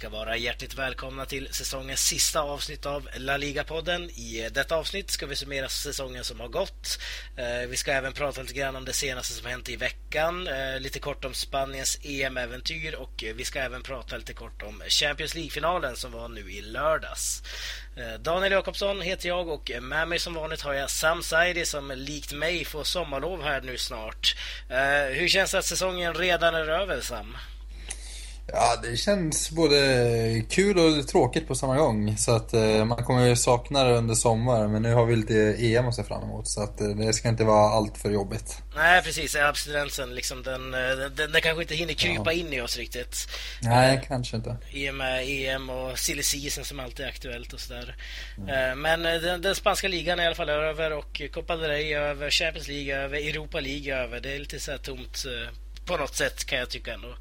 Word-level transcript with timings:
ska 0.00 0.08
vara 0.08 0.36
hjärtligt 0.36 0.74
välkomna 0.74 1.26
till 1.26 1.48
säsongens 1.50 2.00
sista 2.00 2.40
avsnitt 2.40 2.86
av 2.86 3.08
La 3.16 3.36
Liga-podden. 3.36 4.10
I 4.10 4.48
detta 4.52 4.76
avsnitt 4.76 5.10
ska 5.10 5.26
vi 5.26 5.36
summera 5.36 5.68
säsongen 5.68 6.24
som 6.24 6.40
har 6.40 6.48
gått. 6.48 6.98
Eh, 7.36 7.68
vi 7.68 7.76
ska 7.76 7.92
även 7.92 8.12
prata 8.12 8.42
lite 8.42 8.54
grann 8.54 8.76
om 8.76 8.84
det 8.84 8.92
senaste 8.92 9.34
som 9.34 9.46
hänt 9.46 9.68
i 9.68 9.76
veckan, 9.76 10.46
eh, 10.46 10.80
lite 10.80 10.98
kort 10.98 11.24
om 11.24 11.34
Spaniens 11.34 11.98
EM-äventyr 12.02 12.94
och 12.94 13.24
eh, 13.24 13.34
vi 13.34 13.44
ska 13.44 13.58
även 13.58 13.82
prata 13.82 14.16
lite 14.16 14.32
kort 14.32 14.62
om 14.62 14.82
Champions 14.88 15.34
League-finalen 15.34 15.96
som 15.96 16.12
var 16.12 16.28
nu 16.28 16.52
i 16.52 16.62
lördags. 16.62 17.42
Daniel 18.20 18.52
Jakobsson 18.52 19.00
heter 19.00 19.28
jag 19.28 19.48
och 19.48 19.70
med 19.80 20.08
mig 20.08 20.18
som 20.18 20.34
vanligt 20.34 20.60
har 20.60 20.74
jag 20.74 20.90
Sam 20.90 21.22
Saidi 21.22 21.64
som 21.64 21.90
likt 21.96 22.32
mig 22.32 22.64
får 22.64 22.84
sommarlov 22.84 23.42
här 23.42 23.60
nu 23.60 23.78
snart. 23.78 24.36
Hur 25.10 25.28
känns 25.28 25.52
det 25.52 25.58
att 25.58 25.64
säsongen 25.64 26.14
redan 26.14 26.54
är 26.54 26.68
över, 26.68 27.00
Sam? 27.00 27.36
Ja, 28.52 28.76
det 28.82 28.96
känns 28.96 29.50
både 29.50 30.42
kul 30.50 30.78
och 30.78 31.08
tråkigt 31.08 31.48
på 31.48 31.54
samma 31.54 31.76
gång. 31.76 32.16
Så 32.16 32.32
att 32.36 32.54
eh, 32.54 32.84
man 32.84 33.04
kommer 33.04 33.26
ju 33.26 33.36
sakna 33.36 33.84
det 33.84 33.94
under 33.94 34.14
sommaren. 34.14 34.72
Men 34.72 34.82
nu 34.82 34.94
har 34.94 35.06
vi 35.06 35.16
lite 35.16 35.56
EM 35.58 35.88
att 35.88 35.94
se 35.94 36.04
fram 36.04 36.22
emot. 36.22 36.48
Så 36.48 36.62
att 36.62 36.80
eh, 36.80 36.88
det 36.88 37.12
ska 37.12 37.28
inte 37.28 37.44
vara 37.44 37.70
allt 37.70 37.98
för 37.98 38.10
jobbigt. 38.10 38.58
Nej, 38.76 39.02
precis. 39.02 39.36
Abstinensen, 39.36 40.14
liksom, 40.14 40.42
den, 40.42 40.74
eh, 40.74 40.80
den, 41.16 41.32
den 41.32 41.40
kanske 41.42 41.62
inte 41.62 41.74
hinner 41.74 41.94
krypa 41.94 42.32
ja. 42.32 42.32
in 42.32 42.52
i 42.52 42.60
oss 42.60 42.76
riktigt. 42.76 43.28
Nej, 43.62 43.96
eh, 43.96 44.02
kanske 44.08 44.36
inte. 44.36 44.56
I 44.70 44.90
och 44.90 44.94
med 44.94 45.24
EM 45.26 45.70
och 45.70 45.98
silly 45.98 46.22
season 46.22 46.64
som 46.64 46.80
alltid 46.80 47.06
är 47.06 47.08
aktuellt 47.08 47.52
och 47.52 47.60
sådär. 47.60 47.96
Mm. 48.38 48.80
men 48.80 49.02
den, 49.02 49.42
den, 49.42 49.54
spanska 49.54 49.88
ligan 49.88 50.18
är 50.18 50.22
i 50.22 50.26
alla 50.26 50.34
fall 50.34 50.48
över 50.48 50.92
och 50.92 51.22
Copa 51.34 51.56
del 51.56 51.70
Rey 51.70 51.94
över, 51.94 52.30
Champions 52.30 52.68
League 52.68 52.96
över, 52.96 53.16
Europa 53.16 53.60
League 53.60 53.96
över. 53.96 54.20
Det 54.20 54.34
är 54.34 54.38
lite 54.38 54.60
så 54.60 54.70
här 54.70 54.78
tomt 54.78 55.26
på 55.90 55.96
något 55.96 56.16
sätt 56.16 56.44
kan 56.44 56.58
jag 56.58 56.70
tycka 56.70 56.94
ändå. 56.94 57.14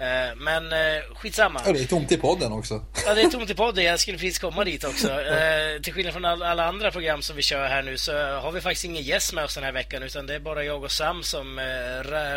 Eh, 0.00 0.36
men 0.36 0.72
eh, 0.72 1.02
skitsamma. 1.14 1.62
Ja, 1.66 1.72
det 1.72 1.80
är 1.80 1.84
tomt 1.84 2.12
i 2.12 2.16
podden 2.16 2.52
också. 2.52 2.84
Ja, 3.06 3.14
det 3.14 3.22
är 3.22 3.30
tomt 3.30 3.50
i 3.50 3.54
podden. 3.64 3.84
Jag 3.84 4.00
skulle 4.00 4.18
precis 4.18 4.38
komma 4.38 4.64
dit 4.64 4.84
också. 4.84 5.20
Eh, 5.20 5.80
till 5.82 5.92
skillnad 5.92 6.12
från 6.12 6.24
alla 6.24 6.64
andra 6.66 6.90
program 6.90 7.22
som 7.22 7.36
vi 7.36 7.42
kör 7.42 7.68
här 7.68 7.82
nu 7.82 7.98
så 7.98 8.12
har 8.12 8.52
vi 8.52 8.60
faktiskt 8.60 8.84
ingen 8.84 9.02
gäst 9.02 9.32
med 9.32 9.44
oss 9.44 9.54
den 9.54 9.64
här 9.64 9.72
veckan 9.72 10.02
utan 10.02 10.26
det 10.26 10.34
är 10.34 10.40
bara 10.40 10.64
jag 10.64 10.84
och 10.84 10.90
Sam 10.90 11.22
som 11.22 11.60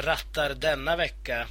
rattar 0.02 0.50
denna 0.54 0.96
vecka. 0.96 1.48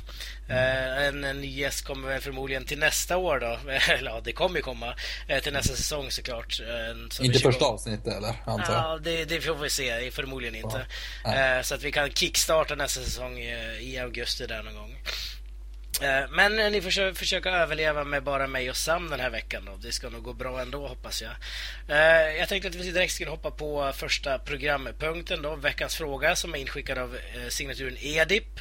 En, 0.48 1.24
en 1.24 1.40
ny 1.40 1.60
gäst 1.60 1.84
kommer 1.84 2.08
väl 2.08 2.20
förmodligen 2.20 2.64
till 2.64 2.78
nästa 2.78 3.16
år 3.16 3.38
då. 3.40 3.70
Eller 3.92 4.10
ja, 4.10 4.20
det 4.24 4.32
kommer 4.32 4.56
ju 4.56 4.62
komma 4.62 4.94
till 5.42 5.52
nästa 5.52 5.76
säsong 5.76 6.10
såklart. 6.10 6.60
Inte 7.20 7.38
första 7.38 7.64
avsnittet 7.64 8.06
eller? 8.06 8.34
Antar 8.46 8.72
jag. 8.72 8.82
Ja, 8.82 8.98
det, 9.02 9.24
det 9.24 9.40
får 9.40 9.54
vi 9.54 9.70
se. 9.70 10.10
Förmodligen 10.10 10.54
inte. 10.54 10.86
Ja. 11.24 11.62
Så 11.62 11.74
att 11.74 11.82
vi 11.82 11.92
kan 11.92 12.10
kickstarta 12.10 12.74
nästa 12.74 13.00
säsong 13.00 13.38
i 13.80 13.98
augusti 14.02 14.46
där 14.46 14.62
någon 14.62 14.74
gång. 14.74 14.96
Eh, 16.00 16.30
men 16.30 16.58
eh, 16.58 16.70
ni 16.70 16.80
får 16.80 17.14
försöka 17.14 17.50
överleva 17.50 18.04
med 18.04 18.22
bara 18.22 18.46
mig 18.46 18.70
och 18.70 18.76
Sam 18.76 19.10
den 19.10 19.20
här 19.20 19.30
veckan. 19.30 19.64
Då. 19.64 19.76
Det 19.76 19.92
ska 19.92 20.08
nog 20.08 20.22
gå 20.22 20.32
bra 20.32 20.60
ändå, 20.60 20.86
hoppas 20.86 21.22
jag. 21.22 21.32
Eh, 21.88 22.36
jag 22.38 22.48
tänkte 22.48 22.68
att 22.68 22.74
vi 22.74 22.90
direkt 22.90 23.12
skulle 23.12 23.30
hoppa 23.30 23.50
på 23.50 23.92
första 23.94 24.38
programpunkten. 24.38 25.42
Då, 25.42 25.56
veckans 25.56 25.96
fråga 25.96 26.36
som 26.36 26.54
är 26.54 26.58
inskickad 26.58 26.98
av 26.98 27.16
signaturen 27.48 27.96
Edip. 28.00 28.60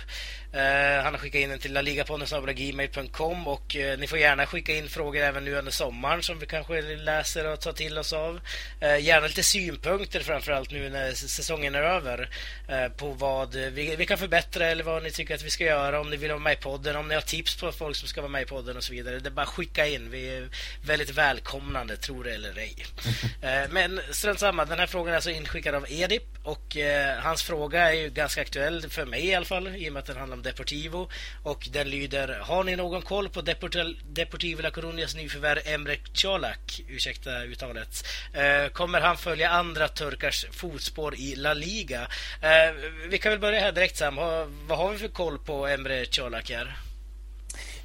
Uh, 0.53 1.03
han 1.03 1.13
har 1.13 1.17
skickat 1.17 1.39
in 1.39 1.49
den 1.49 1.59
till 1.59 1.73
laligapodden.gmail.com 1.73 3.47
och 3.47 3.75
uh, 3.79 3.99
ni 3.99 4.07
får 4.07 4.19
gärna 4.19 4.45
skicka 4.45 4.75
in 4.75 4.89
frågor 4.89 5.21
även 5.21 5.45
nu 5.45 5.55
under 5.55 5.71
sommaren 5.71 6.23
som 6.23 6.39
vi 6.39 6.45
kanske 6.45 6.81
läser 6.81 7.47
och 7.47 7.59
tar 7.59 7.73
till 7.73 7.97
oss 7.97 8.13
av. 8.13 8.39
Uh, 8.83 8.99
gärna 8.99 9.27
lite 9.27 9.43
synpunkter 9.43 10.19
framförallt 10.19 10.71
nu 10.71 10.89
när 10.89 11.11
säsongen 11.11 11.75
är 11.75 11.81
över 11.81 12.29
på 12.97 13.09
vad 13.09 13.55
vi, 13.55 13.95
vi, 13.95 14.05
kan 14.05 14.17
förbättra 14.17 14.65
eller 14.65 14.83
vad 14.83 15.03
ni 15.03 15.11
tycker 15.11 15.35
att 15.35 15.43
vi 15.43 15.49
ska 15.49 15.63
göra. 15.63 15.99
Om 15.99 16.09
ni 16.09 16.17
vill 16.17 16.29
vara 16.29 16.39
med 16.39 16.53
i 16.53 16.61
podden, 16.61 16.95
om 16.95 17.07
ni 17.07 17.13
har 17.13 17.21
tips 17.21 17.55
på 17.55 17.71
folk 17.71 17.95
som 17.95 18.07
ska 18.07 18.21
vara 18.21 18.31
med 18.31 18.41
i 18.41 18.45
podden 18.45 18.77
och 18.77 18.83
så 18.83 18.93
vidare. 18.93 19.19
Det 19.19 19.29
är 19.29 19.31
bara 19.31 19.45
skicka 19.45 19.87
in. 19.87 20.11
Vi 20.11 20.29
är 20.29 20.49
väldigt 20.85 21.09
välkomnande, 21.09 21.97
tror 21.97 22.23
det 22.23 22.33
eller 22.33 22.57
ej. 22.57 22.85
men 23.69 24.01
strunt 24.11 24.39
samma, 24.39 24.65
den 24.65 24.79
här 24.79 24.87
frågan 24.87 25.11
är 25.11 25.15
alltså 25.15 25.31
inskickad 25.31 25.75
av 25.75 25.85
Edip 25.89 26.23
och 26.43 26.77
hans 27.19 27.43
fråga 27.43 27.89
är 27.89 27.93
ju 27.93 28.09
ganska 28.09 28.41
aktuell 28.41 28.89
för 28.89 29.05
mig 29.05 29.25
i 29.25 29.35
alla 29.35 29.45
fall 29.45 29.67
i 29.67 29.89
och 29.89 29.93
med 29.93 29.99
att 29.99 30.05
den 30.05 30.17
handlar 30.17 30.38
om 30.39 30.43
Deportivo 30.43 31.09
och 31.43 31.67
den 31.71 31.89
lyder 31.89 32.39
Har 32.39 32.63
ni 32.63 32.75
någon 32.75 33.01
koll 33.01 33.29
på 33.29 33.41
Deportivo 33.41 34.61
La 34.61 34.69
Coruñas 34.69 35.15
nyförvärv 35.15 35.59
Emre 35.65 35.95
Colak? 36.21 36.81
Ursäkta 36.87 37.43
uttalet. 37.43 38.07
Eh, 38.33 38.71
kommer 38.71 39.01
han 39.01 39.17
följa 39.17 39.49
andra 39.49 39.87
turkars 39.87 40.45
fotspår 40.51 41.15
i 41.15 41.35
La 41.35 41.53
Liga? 41.53 42.07
Eh, 42.41 42.73
vi 43.09 43.17
kan 43.17 43.31
väl 43.31 43.39
börja 43.39 43.59
här 43.59 43.71
direkt 43.71 43.97
Sam. 43.97 44.15
Vad 44.67 44.77
har 44.77 44.91
vi 44.91 44.97
för 44.97 45.07
koll 45.07 45.39
på 45.39 45.67
Emre 45.67 46.05
Colak 46.05 46.49
här? 46.49 46.88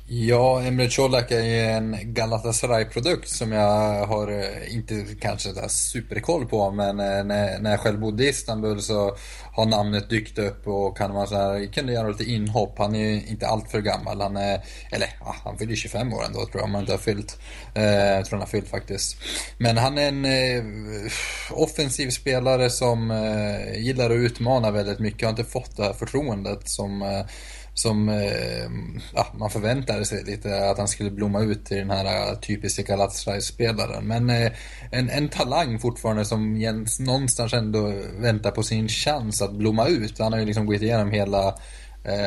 Ja, 0.07 0.63
Emre 0.63 0.89
Colak 0.89 1.31
är 1.31 1.43
ju 1.43 1.61
en 1.61 2.15
Galatasaray-produkt 2.15 3.29
som 3.29 3.53
jag 3.53 4.07
har 4.07 4.29
eh, 4.29 4.75
inte 4.75 5.05
kanske 5.21 5.53
där 5.53 5.69
superkoll 5.69 6.47
på 6.47 6.71
men 6.71 7.01
eh, 7.01 7.25
när, 7.25 7.59
när 7.59 7.71
jag 7.71 7.81
själv 7.81 8.01
bodde 8.01 8.25
i 8.25 8.29
Istanbul 8.29 8.83
så 8.83 9.17
har 9.53 9.67
namnet 9.67 10.11
dykt 10.11 10.39
upp 10.39 10.67
och 10.67 10.97
kan 10.97 11.13
man 11.13 11.27
så 11.27 11.35
här, 11.35 11.73
kunde 11.73 11.93
göra 11.93 12.09
lite 12.09 12.25
inhopp. 12.25 12.79
Han 12.79 12.95
är 12.95 13.31
inte 13.31 13.47
allt 13.47 13.71
för 13.71 13.81
gammal. 13.81 14.21
Han 14.21 14.37
är, 14.37 14.61
eller 14.93 15.09
ja, 15.21 15.37
han 15.45 15.59
fyller 15.59 15.75
25 15.75 16.13
år 16.13 16.25
ändå 16.25 16.39
tror 16.39 16.51
jag 16.55 16.65
om 16.65 16.75
han 16.75 16.81
inte 16.83 16.93
har 16.93 16.99
fyllt. 16.99 17.39
Eh, 17.75 17.85
jag 17.85 18.25
tror 18.25 18.39
han 18.39 18.47
har 18.47 18.47
fyllt 18.47 18.69
faktiskt. 18.69 19.17
Men 19.59 19.79
han 19.79 19.99
är 19.99 20.09
en 20.09 20.25
eh, 20.25 20.65
offensiv 21.51 22.11
spelare 22.11 22.71
som 22.71 23.11
eh, 23.11 23.81
gillar 23.81 24.11
att 24.11 24.17
utmana 24.17 24.71
väldigt 24.71 24.99
mycket. 24.99 25.23
Har 25.23 25.31
inte 25.31 25.45
fått 25.45 25.77
det 25.77 25.85
här 25.85 25.93
förtroendet 25.93 26.69
som 26.69 27.03
eh, 27.03 27.27
som 27.75 28.09
eh, 28.09 28.65
ja, 29.15 29.27
man 29.39 29.51
förväntade 29.51 30.05
sig 30.05 30.25
lite 30.25 30.71
att 30.71 30.79
han 30.79 30.89
skulle 30.89 31.11
blomma 31.11 31.41
ut 31.41 31.67
till 31.67 31.77
den 31.77 31.91
här 31.91 32.05
eh, 32.05 32.39
typiska 32.39 32.83
Galatasaray-spelaren. 32.83 34.07
Men 34.07 34.31
eh, 34.31 34.53
en, 34.91 35.11
en 35.11 35.29
talang 35.29 35.79
fortfarande 35.79 36.25
som 36.25 36.57
Jens 36.57 37.01
någonstans 37.01 37.53
ändå 37.53 37.93
väntar 38.19 38.51
på 38.51 38.63
sin 38.63 38.89
chans 38.89 39.43
att 39.43 39.55
blomma 39.55 39.87
ut. 39.87 40.19
Han 40.19 40.33
har 40.33 40.41
ju 40.41 40.47
liksom 40.47 40.67
gått 40.67 40.83
igenom 40.83 41.11
hela 41.11 41.55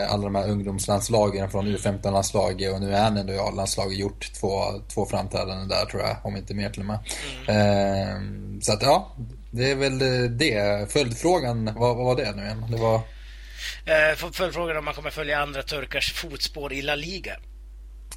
alla 0.09 0.24
de 0.24 0.36
här 0.36 0.50
ungdomslandslagen 0.50 1.50
från 1.50 1.68
U15-landslaget 1.68 2.74
och 2.74 2.81
nu 2.81 2.94
är 2.94 3.03
han 3.03 3.18
ändå 3.18 3.34
i 3.34 3.38
A-landslaget 3.38 3.97
gjort 3.97 4.34
två, 4.34 4.62
två 4.94 5.06
framträdanden 5.06 5.68
där 5.68 5.86
tror 5.86 6.02
jag, 6.02 6.18
om 6.24 6.38
inte 6.38 6.53
mer 6.53 6.69
till 6.69 6.81
och 6.81 6.86
med. 6.86 7.00
Mm. 7.47 8.62
så 8.62 8.74
att 8.74 8.81
ja, 8.81 9.16
det 9.52 9.72
är 9.72 9.75
väl 9.75 10.00
det. 10.38 10.91
Följdfrågan, 10.91 11.66
vad, 11.66 11.97
vad 11.97 12.06
var 12.06 12.16
det 12.16 12.36
nu 12.36 12.44
igen? 12.44 12.66
Det 12.72 12.78
var... 12.78 13.02
Eh, 13.85 14.31
Följdfrågan 14.31 14.78
om 14.78 14.85
man 14.85 14.94
kommer 14.94 15.09
följa 15.09 15.39
andra 15.39 15.63
turkars 15.63 16.13
fotspår 16.13 16.73
i 16.73 16.81
La 16.81 16.95
Liga. 16.95 17.35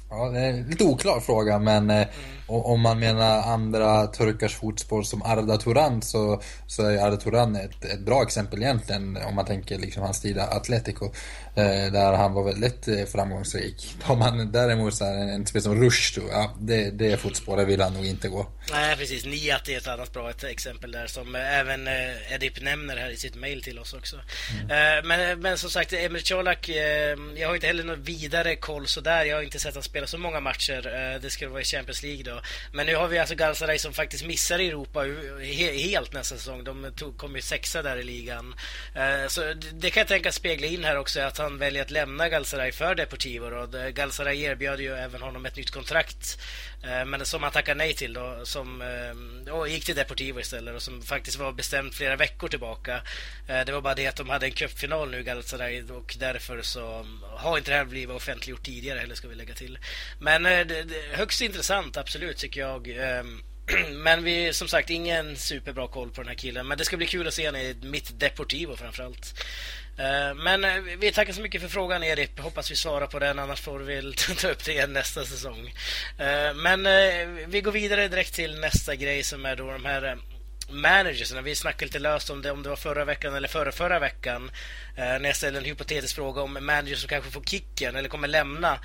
Ja, 0.09 0.29
det 0.29 0.39
är 0.39 0.49
en 0.49 0.63
lite 0.63 0.83
oklar 0.83 1.19
fråga 1.19 1.59
men 1.59 1.89
eh, 1.89 1.95
mm. 1.95 2.07
Om 2.51 2.81
man 2.81 2.99
menar 2.99 3.41
andra 3.41 4.07
turkars 4.07 4.55
fotspår 4.55 5.03
som 5.03 5.21
Arda 5.21 5.57
Turan 5.57 6.01
så, 6.01 6.41
så 6.67 6.85
är 6.85 6.97
Arda 6.97 7.17
Turan 7.17 7.55
ett, 7.55 7.85
ett 7.85 7.99
bra 7.99 8.23
exempel 8.23 8.61
egentligen 8.61 9.17
om 9.17 9.35
man 9.35 9.45
tänker 9.45 9.77
liksom 9.77 10.03
hans 10.03 10.21
tid 10.21 10.37
Atletico. 10.37 11.11
Eh, 11.55 11.91
där 11.91 12.13
han 12.13 12.33
var 12.33 12.43
väldigt 12.43 12.87
eh, 12.87 13.05
framgångsrik. 13.05 13.95
Har 14.01 14.15
man 14.15 14.51
däremot 14.51 14.93
så 14.93 15.05
här, 15.05 15.13
en, 15.13 15.29
en 15.29 15.45
spel 15.45 15.61
som 15.61 15.83
Rushdo, 15.83 16.21
ja, 16.31 16.55
det, 16.59 16.91
det 16.91 17.17
fotspåret 17.17 17.67
vill 17.67 17.81
han 17.81 17.93
nog 17.93 18.05
inte 18.05 18.27
gå. 18.27 18.47
Nej, 18.71 18.95
precis. 18.97 19.25
Niat 19.25 19.69
är 19.69 19.77
ett 19.77 19.87
annat 19.87 20.13
bra 20.13 20.29
ett 20.29 20.43
exempel 20.43 20.91
där 20.91 21.07
som 21.07 21.35
även 21.35 21.87
Edip 22.29 22.61
nämner 22.61 22.97
här 22.97 23.09
i 23.09 23.17
sitt 23.17 23.35
mail 23.35 23.63
till 23.63 23.79
oss 23.79 23.93
också. 23.93 24.15
Mm. 24.69 25.07
Men, 25.07 25.39
men 25.39 25.57
som 25.57 25.69
sagt, 25.69 25.93
Emir 25.93 26.29
Colak, 26.29 26.69
jag 27.35 27.47
har 27.47 27.55
inte 27.55 27.67
heller 27.67 27.83
någon 27.83 28.03
vidare 28.03 28.55
koll 28.55 28.87
sådär. 28.87 29.25
Jag 29.25 29.35
har 29.35 29.43
inte 29.43 29.59
sett 29.59 29.73
han 29.73 29.83
spela 29.83 30.07
så 30.07 30.17
många 30.17 30.39
matcher. 30.39 31.19
Det 31.21 31.29
skulle 31.29 31.49
vara 31.49 31.61
i 31.61 31.65
Champions 31.65 32.03
League 32.03 32.23
då. 32.23 32.40
Men 32.71 32.85
nu 32.85 32.95
har 32.95 33.07
vi 33.07 33.19
alltså 33.19 33.35
Galatasaray 33.35 33.79
som 33.79 33.93
faktiskt 33.93 34.25
missar 34.25 34.59
Europa 34.59 35.05
helt 35.73 36.13
nästa 36.13 36.35
säsong. 36.35 36.63
De 36.63 36.91
tog, 36.95 37.17
kom 37.17 37.35
ju 37.35 37.41
sexa 37.41 37.81
där 37.81 37.97
i 37.97 38.03
ligan. 38.03 38.55
Eh, 38.95 39.27
så 39.27 39.53
det 39.73 39.89
kan 39.89 40.01
jag 40.01 40.07
tänka 40.07 40.31
spegla 40.31 40.67
in 40.67 40.83
här 40.83 40.97
också 40.97 41.19
att 41.19 41.37
han 41.37 41.57
väljer 41.57 41.81
att 41.81 41.91
lämna 41.91 42.29
Galatasaray 42.29 42.71
för 42.71 42.95
Deportivo. 42.95 43.49
Då. 43.49 43.65
Galatasaray 43.89 44.41
erbjöd 44.41 44.79
ju 44.79 44.93
även 44.93 45.21
honom 45.21 45.45
ett 45.45 45.55
nytt 45.55 45.71
kontrakt 45.71 46.39
eh, 46.83 47.05
men 47.05 47.25
som 47.25 47.43
han 47.43 47.51
tackade 47.51 47.77
nej 47.77 47.93
till 47.93 48.13
då, 48.13 48.39
som, 48.43 48.81
eh, 48.81 49.53
och 49.53 49.69
gick 49.69 49.85
till 49.85 49.95
Deportivo 49.95 50.39
istället 50.39 50.75
och 50.75 50.81
som 50.81 51.01
faktiskt 51.01 51.37
var 51.37 51.51
bestämt 51.51 51.95
flera 51.95 52.15
veckor 52.15 52.47
tillbaka. 52.47 53.01
Det 53.65 53.71
var 53.71 53.81
bara 53.81 53.95
det 53.95 54.07
att 54.07 54.15
de 54.15 54.29
hade 54.29 54.45
en 54.45 54.51
cupfinal 54.51 55.11
nu 55.11 55.23
Galatasaray 55.23 55.83
och 55.83 56.15
därför 56.19 56.61
så 56.61 56.99
mm, 56.99 57.19
har 57.23 57.57
inte 57.57 57.71
det 57.71 57.77
här 57.77 57.85
blivit 57.85 58.15
offentliggjort 58.15 58.63
tidigare 58.63 58.99
heller 58.99 59.15
ska 59.15 59.27
vi 59.27 59.35
lägga 59.35 59.53
till. 59.53 59.79
Men 60.19 60.45
högst 61.13 61.41
intressant 61.41 61.97
absolut 61.97 62.20
tycker 62.33 62.61
jag. 62.61 62.87
Ehm, 62.87 63.41
men 64.03 64.23
vi 64.23 64.53
som 64.53 64.67
sagt 64.67 64.89
ingen 64.89 65.37
superbra 65.37 65.87
koll 65.87 66.09
på 66.09 66.21
den 66.21 66.27
här 66.27 66.35
killen. 66.35 66.67
Men 66.67 66.77
det 66.77 66.85
ska 66.85 66.97
bli 66.97 67.05
kul 67.05 67.27
att 67.27 67.33
se 67.33 67.45
honom 67.45 67.61
i 67.61 67.75
mitt 67.81 68.19
Deportivo 68.19 68.75
framförallt. 68.75 69.43
Ehm, 69.97 70.37
men 70.37 70.63
eh, 70.63 70.81
vi 70.99 71.11
tackar 71.11 71.33
så 71.33 71.41
mycket 71.41 71.61
för 71.61 71.67
frågan 71.67 72.03
Erik. 72.03 72.39
Hoppas 72.39 72.71
vi 72.71 72.75
svarar 72.75 73.07
på 73.07 73.19
den, 73.19 73.39
annars 73.39 73.61
får 73.61 73.79
vi 73.79 74.13
ta 74.37 74.47
upp 74.47 74.65
det 74.65 74.71
igen 74.71 74.93
nästa 74.93 75.25
säsong. 75.25 75.73
Ehm, 76.19 76.61
men 76.61 76.85
eh, 76.85 77.27
vi 77.47 77.61
går 77.61 77.71
vidare 77.71 78.07
direkt 78.07 78.33
till 78.33 78.59
nästa 78.59 78.95
grej 78.95 79.23
som 79.23 79.45
är 79.45 79.55
då 79.55 79.71
de 79.71 79.85
här 79.85 80.03
eh, 80.03 80.15
managerserna. 80.69 81.41
Vi 81.41 81.55
snackade 81.55 81.85
lite 81.85 81.99
löst 81.99 82.29
om 82.29 82.41
det, 82.41 82.51
om 82.51 82.63
det 82.63 82.69
var 82.69 82.75
förra 82.75 83.05
veckan 83.05 83.35
eller 83.35 83.47
förra, 83.47 83.71
förra 83.71 83.99
veckan. 83.99 84.51
När 84.95 85.25
jag 85.25 85.35
ställde 85.35 85.59
en 85.59 85.65
hypotetisk 85.65 86.15
fråga 86.15 86.41
om 86.41 86.53
managers 86.65 86.99
som 86.99 87.09
kanske 87.09 87.31
får 87.31 87.43
kicken 87.43 87.95
eller 87.95 88.09
kommer 88.09 88.27
lämna. 88.27 88.79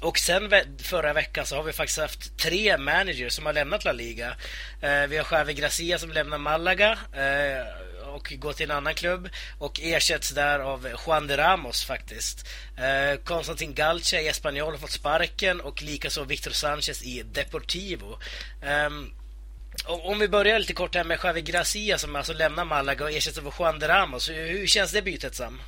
Och 0.00 0.18
sen 0.18 0.52
förra 0.78 1.12
veckan 1.12 1.46
så 1.46 1.56
har 1.56 1.62
vi 1.62 1.72
faktiskt 1.72 1.98
haft 1.98 2.36
tre 2.36 2.78
managers 2.78 3.32
som 3.32 3.46
har 3.46 3.52
lämnat 3.52 3.84
La 3.84 3.92
Liga. 3.92 4.36
Eh, 4.80 5.06
vi 5.08 5.16
har 5.16 5.38
Javi 5.38 5.54
Gracia 5.54 5.98
som 5.98 6.10
lämnar 6.10 6.38
Malaga 6.38 6.98
eh, 7.12 8.08
och 8.08 8.32
går 8.38 8.52
till 8.52 8.70
en 8.70 8.76
annan 8.76 8.94
klubb 8.94 9.28
och 9.58 9.80
ersätts 9.82 10.30
där 10.30 10.58
av 10.58 10.88
Juan 11.06 11.26
de 11.26 11.36
Ramos 11.36 11.84
faktiskt. 11.84 12.48
Eh, 12.76 13.20
Konstantin 13.24 13.74
Galcha 13.74 14.20
i 14.20 14.28
Espanyol 14.28 14.72
har 14.72 14.78
fått 14.78 14.90
sparken 14.90 15.60
och 15.60 15.82
likaså 15.82 16.24
Victor 16.24 16.50
Sanchez 16.50 17.02
i 17.02 17.22
Deportivo. 17.22 18.18
Ehm, 18.62 19.10
om 19.84 20.18
vi 20.18 20.28
börjar 20.28 20.58
lite 20.58 20.72
kort 20.72 20.94
här 20.94 21.04
med 21.04 21.18
Javi 21.24 21.42
Gracia 21.42 21.98
som 21.98 22.16
alltså 22.16 22.32
lämnar 22.32 22.64
Malaga 22.64 23.04
och 23.04 23.10
ersätts 23.10 23.38
av 23.38 23.54
Juan 23.58 23.78
de 23.78 23.86
Ramos. 23.86 24.28
Hur, 24.28 24.48
hur 24.48 24.66
känns 24.66 24.92
det 24.92 25.02
bytet 25.02 25.34
Sam? 25.34 25.60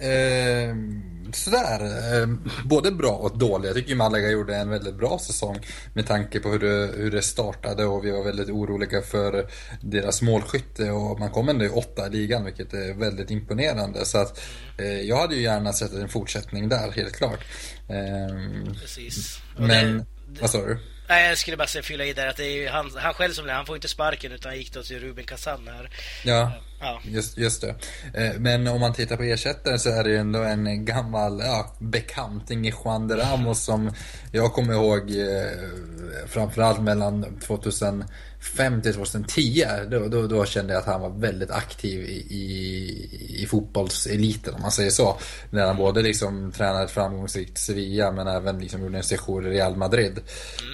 Um 0.00 1.15
sådär, 1.36 1.84
eh, 1.84 2.28
både 2.64 2.90
bra 2.90 3.12
och 3.12 3.38
dåligt. 3.38 3.66
Jag 3.66 3.76
tycker 3.76 3.94
Malaga 3.94 4.30
gjorde 4.30 4.56
en 4.56 4.68
väldigt 4.70 4.94
bra 4.94 5.18
säsong 5.18 5.58
med 5.94 6.06
tanke 6.06 6.40
på 6.40 6.48
hur 6.48 6.58
det, 6.58 6.92
hur 6.96 7.10
det 7.10 7.22
startade 7.22 7.84
och 7.84 8.04
vi 8.04 8.10
var 8.10 8.24
väldigt 8.24 8.48
oroliga 8.48 9.02
för 9.02 9.46
deras 9.80 10.22
målskytte 10.22 10.90
och 10.90 11.20
man 11.20 11.30
kom 11.30 11.48
ändå 11.48 11.64
i 11.64 11.68
åtta 11.68 12.06
i 12.06 12.10
ligan 12.10 12.44
vilket 12.44 12.74
är 12.74 12.94
väldigt 12.94 13.30
imponerande. 13.30 14.04
Så 14.04 14.18
att 14.18 14.40
eh, 14.78 15.00
jag 15.00 15.16
hade 15.16 15.34
ju 15.34 15.42
gärna 15.42 15.72
sett 15.72 15.92
en 15.92 16.08
fortsättning 16.08 16.68
där, 16.68 16.90
helt 16.90 17.16
klart. 17.16 17.44
Eh, 17.88 18.72
Precis. 18.80 19.38
Men, 19.58 19.98
det, 19.98 20.04
vad 20.40 20.50
sa 20.50 20.66
du? 20.66 20.78
Nej, 21.08 21.28
jag 21.28 21.38
skulle 21.38 21.56
bara 21.56 21.66
fylla 21.66 22.04
i 22.04 22.12
där 22.12 22.26
att 22.26 22.36
det 22.36 22.44
är 22.44 22.70
han, 22.70 22.90
han 22.96 23.14
själv 23.14 23.32
som 23.32 23.48
han 23.48 23.66
får 23.66 23.76
inte 23.76 23.88
sparken 23.88 24.32
utan 24.32 24.50
han 24.50 24.58
gick 24.58 24.72
då 24.72 24.82
till 24.82 25.00
Ruben 25.00 25.24
Kazan 25.24 25.68
här. 25.68 25.90
Ja, 26.24 26.52
ja. 26.80 27.00
Just, 27.04 27.38
just 27.38 27.60
det. 27.60 27.74
Eh, 28.14 28.38
men 28.38 28.68
om 28.68 28.80
man 28.80 28.92
tittar 28.92 29.16
på 29.16 29.22
ersättaren 29.22 29.78
så 29.78 29.90
är 29.90 30.04
det 30.04 30.10
ju 30.10 30.16
ändå 30.16 30.42
en 30.42 30.84
gammal 30.84 31.40
ja, 31.44 31.76
bekanting 31.78 32.68
i 32.68 32.72
Juan 32.84 33.08
de 33.08 33.16
Ramos 33.16 33.64
som 33.64 33.92
jag 34.32 34.52
kommer 34.52 34.72
ihåg 34.72 35.10
eh, 35.10 36.26
framförallt 36.28 36.80
mellan 36.80 37.40
2000 37.40 38.04
2005 38.40 38.82
till 38.82 38.94
2010, 38.94 39.66
då, 39.90 40.08
då, 40.08 40.26
då, 40.26 40.44
kände 40.44 40.72
jag 40.72 40.80
att 40.80 40.86
han 40.86 41.00
var 41.00 41.10
väldigt 41.10 41.50
aktiv 41.50 42.00
i, 42.00 42.26
i, 42.30 43.42
i 43.42 43.46
fotbollseliten 43.46 44.54
om 44.54 44.62
man 44.62 44.70
säger 44.70 44.90
så. 44.90 45.18
När 45.50 45.66
han 45.66 45.76
både 45.76 46.02
liksom 46.02 46.52
tränade 46.52 46.84
ett 46.84 46.90
framgångsrikt 46.90 47.58
Sevilla 47.58 48.12
men 48.12 48.26
även 48.26 48.58
liksom 48.58 48.82
gjorde 48.82 48.96
en 48.96 49.02
session 49.02 49.46
i 49.46 49.50
Real 49.50 49.76
Madrid. 49.76 50.20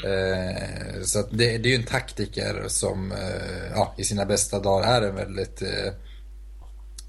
Mm. 0.05 0.49
Eh, 0.49 1.03
så 1.03 1.23
det, 1.31 1.59
det, 1.59 1.69
är 1.69 1.71
ju 1.71 1.77
en 1.77 1.87
taktiker 1.87 2.65
som 2.69 3.13
eh, 3.13 3.71
ja, 3.75 3.95
i 3.99 4.05
sina 4.05 4.25
bästa 4.25 4.61
dagar 4.61 5.03
är 5.03 5.09
en 5.09 5.15
väldigt 5.15 5.63
eh, 5.63 5.93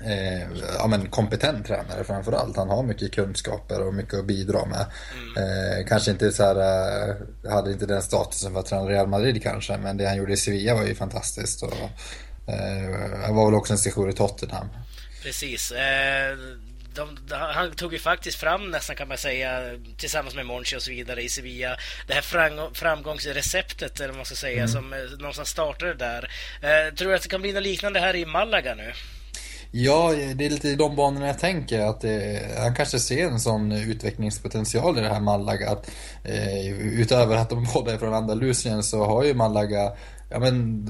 eh, 0.06 0.48
ja, 0.78 0.88
men 0.88 1.10
kompetent 1.10 1.68
tränare 1.68 2.04
framförallt. 2.04 2.58
Han 2.58 2.70
har 2.70 2.84
mycket 2.84 3.12
kunskaper 3.12 3.88
och 3.88 3.94
mycket 3.94 4.20
att 4.20 4.26
bidra 4.26 4.66
med. 4.66 4.86
Mm. 5.14 5.80
Eh, 5.80 5.88
kanske 5.88 6.12
inte 6.12 6.32
så 6.32 6.44
här, 6.44 6.56
eh, 6.56 7.52
hade 7.52 7.72
inte 7.72 7.86
den 7.86 8.02
statusen 8.02 8.54
för 8.54 8.60
att 8.60 8.66
träna 8.66 8.90
Real 8.90 9.08
Madrid 9.08 9.44
kanske, 9.44 9.78
men 9.78 9.98
det 9.98 10.08
han 10.08 10.18
gjorde 10.18 10.34
i 10.34 10.38
Sevilla 10.38 10.76
var 10.76 10.84
ju 10.84 10.96
fantastiskt. 10.96 11.64
Och, 11.64 11.74
eh, 12.54 13.22
han 13.26 13.36
var 13.36 13.46
väl 13.46 13.56
också 13.56 13.74
en 13.74 13.80
session 13.80 14.10
i 14.10 14.14
Tottenham. 14.14 14.68
Precis. 15.24 15.72
Eh, 15.72 16.38
de, 16.96 17.20
de, 17.28 17.36
han 17.36 17.72
tog 17.72 17.94
ju 17.94 18.00
faktiskt 18.00 18.40
fram 18.40 18.72
nästan 18.72 18.96
kan 18.96 19.08
man 19.08 19.18
säga 19.18 19.80
tillsammans 19.98 20.36
med 20.36 20.46
Monchi 20.46 20.78
och 20.78 20.82
så 20.82 20.92
vidare 20.92 21.22
i 21.22 21.30
Sevilla 21.30 21.78
det 22.08 22.14
här 22.14 22.22
fram, 22.22 22.74
framgångsreceptet 22.74 24.00
eller 24.00 24.08
vad 24.08 24.18
man 24.18 24.26
ska 24.26 24.36
säga 24.36 24.58
mm. 24.58 24.68
som 24.68 24.94
eh, 24.94 25.00
någonstans 25.00 25.50
startade 25.50 25.94
där. 25.94 26.30
Eh, 26.62 26.94
tror 26.94 27.10
du 27.10 27.16
att 27.16 27.22
det 27.22 27.30
kan 27.30 27.42
bli 27.42 27.54
något 27.54 27.64
liknande 27.64 28.00
här 28.00 28.16
i 28.16 28.26
Malaga 28.26 28.76
nu? 28.76 28.94
Ja, 29.76 30.14
det 30.36 30.46
är 30.46 30.50
lite 30.50 30.70
i 30.70 30.76
de 30.76 30.96
banorna 30.96 31.28
jag 31.28 31.40
tänker. 31.40 31.80
Att 31.80 32.02
det, 32.02 32.42
han 32.58 32.76
kanske 32.76 33.00
ser 33.00 33.28
en 33.28 33.40
sån 33.40 33.72
utvecklingspotential 33.72 34.98
i 34.98 35.02
det 35.02 35.10
här 35.10 35.20
Malaga. 35.20 35.72
Att, 35.72 35.92
eh, 36.24 36.68
utöver 36.72 37.38
att 37.38 37.50
de 37.50 37.68
båda 37.74 37.94
är 37.94 37.98
från 37.98 38.14
Andalusien 38.14 38.84
så 38.84 39.06
har 39.06 39.24
ju 39.24 39.34
Malaga, 39.34 39.92
ja 40.30 40.40
men 40.40 40.86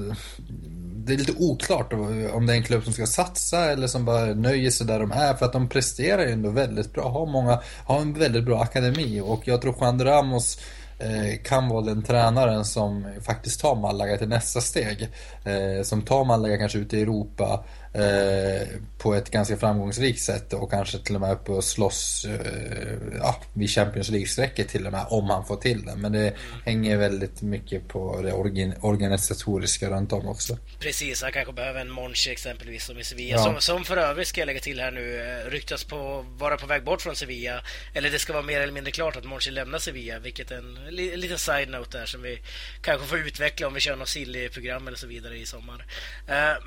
det 0.96 1.12
är 1.12 1.16
lite 1.16 1.32
oklart 1.38 1.92
om 2.32 2.46
det 2.46 2.52
är 2.52 2.56
en 2.56 2.62
klubb 2.62 2.84
som 2.84 2.92
ska 2.92 3.06
satsa 3.06 3.72
eller 3.72 3.86
som 3.86 4.04
bara 4.04 4.24
nöjer 4.24 4.70
sig 4.70 4.86
där 4.86 5.00
de 5.00 5.12
är. 5.12 5.34
För 5.34 5.46
att 5.46 5.52
de 5.52 5.68
presterar 5.68 6.22
ju 6.22 6.32
ändå 6.32 6.50
väldigt 6.50 6.92
bra. 6.92 7.08
Har, 7.08 7.26
många, 7.26 7.60
har 7.86 8.00
en 8.00 8.12
väldigt 8.12 8.44
bra 8.44 8.60
akademi 8.62 9.20
och 9.20 9.48
jag 9.48 9.62
tror 9.62 9.74
Juan 9.80 10.04
Ramos 10.04 10.58
eh, 10.98 11.42
kan 11.44 11.68
vara 11.68 11.84
den 11.84 12.02
tränaren 12.02 12.64
som 12.64 13.06
faktiskt 13.22 13.60
tar 13.60 13.76
Malaga 13.76 14.16
till 14.16 14.28
nästa 14.28 14.60
steg. 14.60 15.08
Eh, 15.44 15.82
som 15.82 16.02
tar 16.02 16.24
Malaga 16.24 16.58
kanske 16.58 16.78
ut 16.78 16.94
i 16.94 17.02
Europa 17.02 17.64
Eh, 17.94 18.68
på 18.98 19.14
ett 19.14 19.30
ganska 19.30 19.56
framgångsrikt 19.56 20.20
sätt 20.20 20.52
och 20.52 20.70
kanske 20.70 20.98
till 20.98 21.14
och 21.14 21.20
med 21.20 21.32
upp 21.32 21.48
och 21.48 21.64
slåss 21.64 22.24
eh, 22.24 22.92
ja, 23.18 23.42
vid 23.52 23.70
Champions 23.70 24.10
League-strecket 24.10 24.68
till 24.68 24.86
och 24.86 24.92
med 24.92 25.06
om 25.10 25.30
han 25.30 25.46
får 25.46 25.56
till 25.56 25.84
det. 25.84 25.96
Men 25.96 26.12
det 26.12 26.34
hänger 26.64 26.96
väldigt 26.96 27.42
mycket 27.42 27.88
på 27.88 28.22
det 28.22 28.32
organ 28.32 28.74
organisatoriska 28.80 29.90
runt 29.90 30.12
om 30.12 30.28
också. 30.28 30.58
Precis, 30.78 31.22
han 31.22 31.32
kanske 31.32 31.52
behöver 31.52 31.80
en 31.80 31.90
Monchi 31.90 32.30
exempelvis 32.30 32.84
som 32.84 32.98
i 32.98 33.04
Sevilla. 33.04 33.36
Ja. 33.36 33.44
Som, 33.44 33.60
som 33.60 33.84
för 33.84 33.96
övrigt 33.96 34.28
ska 34.28 34.40
jag 34.40 34.46
lägga 34.46 34.60
till 34.60 34.80
här 34.80 34.90
nu 34.90 35.20
eh, 35.20 35.50
ryktas 35.50 35.84
på 35.84 36.24
vara 36.38 36.56
på 36.56 36.66
väg 36.66 36.84
bort 36.84 37.02
från 37.02 37.16
Sevilla. 37.16 37.60
Eller 37.94 38.10
det 38.10 38.18
ska 38.18 38.32
vara 38.32 38.42
mer 38.42 38.60
eller 38.60 38.72
mindre 38.72 38.92
klart 38.92 39.16
att 39.16 39.24
Monchi 39.24 39.50
lämnar 39.50 39.78
Sevilla, 39.78 40.18
vilket 40.18 40.50
är 40.50 40.56
en, 40.56 40.76
en 40.86 41.20
liten 41.20 41.38
side-note 41.38 41.98
där 41.98 42.06
som 42.06 42.22
vi 42.22 42.38
kanske 42.82 43.06
får 43.06 43.18
utveckla 43.18 43.66
om 43.66 43.74
vi 43.74 43.80
kör 43.80 43.96
något 43.96 44.08
silly-program 44.08 44.88
eller 44.88 44.98
så 44.98 45.06
vidare 45.06 45.38
i 45.38 45.46
sommar. 45.46 45.86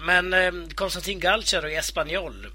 Men 0.05 0.35
Konstantin 0.75 1.16
Martin 1.17 1.31
Galcher 1.31 1.67
i 1.67 1.75
Espanyol. 1.75 2.47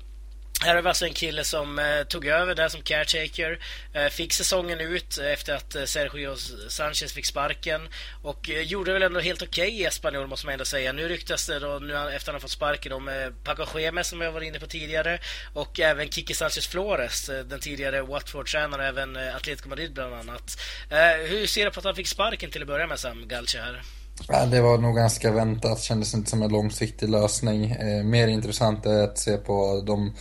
Här 0.61 0.75
har 0.75 0.83
vi 0.83 0.89
alltså 0.89 1.07
en 1.07 1.13
kille 1.13 1.45
som 1.45 1.79
eh, 1.79 2.03
tog 2.09 2.27
över 2.27 2.55
där 2.55 2.69
som 2.69 2.83
caretaker. 2.83 3.59
Eh, 3.93 4.07
fick 4.07 4.33
säsongen 4.33 4.81
ut 4.81 5.19
efter 5.19 5.55
att 5.55 5.75
eh, 5.75 5.85
Sergio 5.85 6.37
Sanchez 6.69 7.13
fick 7.13 7.27
sparken. 7.27 7.89
Och 8.23 8.51
eh, 8.51 8.63
gjorde 8.63 8.93
väl 8.93 9.03
ändå 9.03 9.21
helt 9.21 9.43
okej 9.43 9.69
okay 9.69 9.81
i 9.81 9.85
Espanyol 9.85 10.27
måste 10.27 10.47
man 10.47 10.53
ändå 10.53 10.65
säga. 10.65 10.93
Nu 10.93 11.09
ryktas 11.09 11.47
det 11.47 11.59
då, 11.59 11.79
nu 11.79 11.95
efter 11.95 12.15
att 12.17 12.27
han 12.27 12.35
har 12.35 12.41
fått 12.41 12.51
sparken 12.51 12.93
om 12.93 13.09
eh, 13.09 13.31
Paco 13.45 13.67
Scheme 13.67 14.05
som 14.05 14.21
jag 14.21 14.33
var 14.33 14.41
inne 14.41 14.61
på 14.61 14.67
tidigare. 14.67 15.19
Och 15.55 15.81
även 15.81 16.11
Kiki 16.11 16.35
Sanchez 16.35 16.69
Flores, 16.69 17.29
eh, 17.29 17.45
den 17.45 17.61
tidigare 17.61 18.03
Watford-tränaren 18.03 18.81
och 18.81 18.87
även 18.87 19.17
eh, 19.17 19.37
Atletico 19.37 19.69
Madrid 19.69 19.93
bland 19.93 20.15
annat. 20.15 20.59
Eh, 20.91 21.27
hur 21.29 21.47
ser 21.47 21.65
du 21.65 21.71
på 21.71 21.79
att 21.81 21.85
han 21.85 21.95
fick 21.95 22.09
sparken 22.09 22.51
till 22.51 22.63
att 22.63 22.69
börja 22.69 22.87
med 22.87 23.01
Sam 23.01 23.29
Galcha 23.29 23.63
här? 23.63 23.83
Ja, 24.29 24.47
det 24.47 24.61
var 24.61 24.79
nog 24.79 24.97
ganska 24.97 25.33
väntat, 25.33 25.81
kändes 25.81 26.15
inte 26.15 26.31
som 26.31 26.43
en 26.43 26.53
långsiktig 26.53 27.09
lösning. 27.09 27.71
Eh, 27.71 28.05
mer 28.05 28.29
intressant 28.29 28.87
är 28.87 29.05
att 29.05 29.19
se 29.19 29.37
på 29.37 29.83
de 29.87 30.13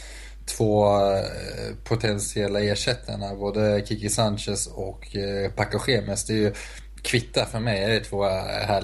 två 0.45 0.99
eh, 1.15 1.75
potentiella 1.83 2.61
ersättarna, 2.61 3.35
både 3.35 3.83
Kiki 3.85 4.09
Sanchez 4.09 4.67
och 4.67 5.15
eh, 5.15 5.51
Paco 5.51 5.79
Gemes. 5.87 6.25
Det 6.25 6.33
är 6.33 6.37
ju 6.37 6.53
kvitta 7.01 7.45
för 7.45 7.59
mig. 7.59 7.87
Det 7.87 7.95
är 7.95 7.99
två 7.99 8.23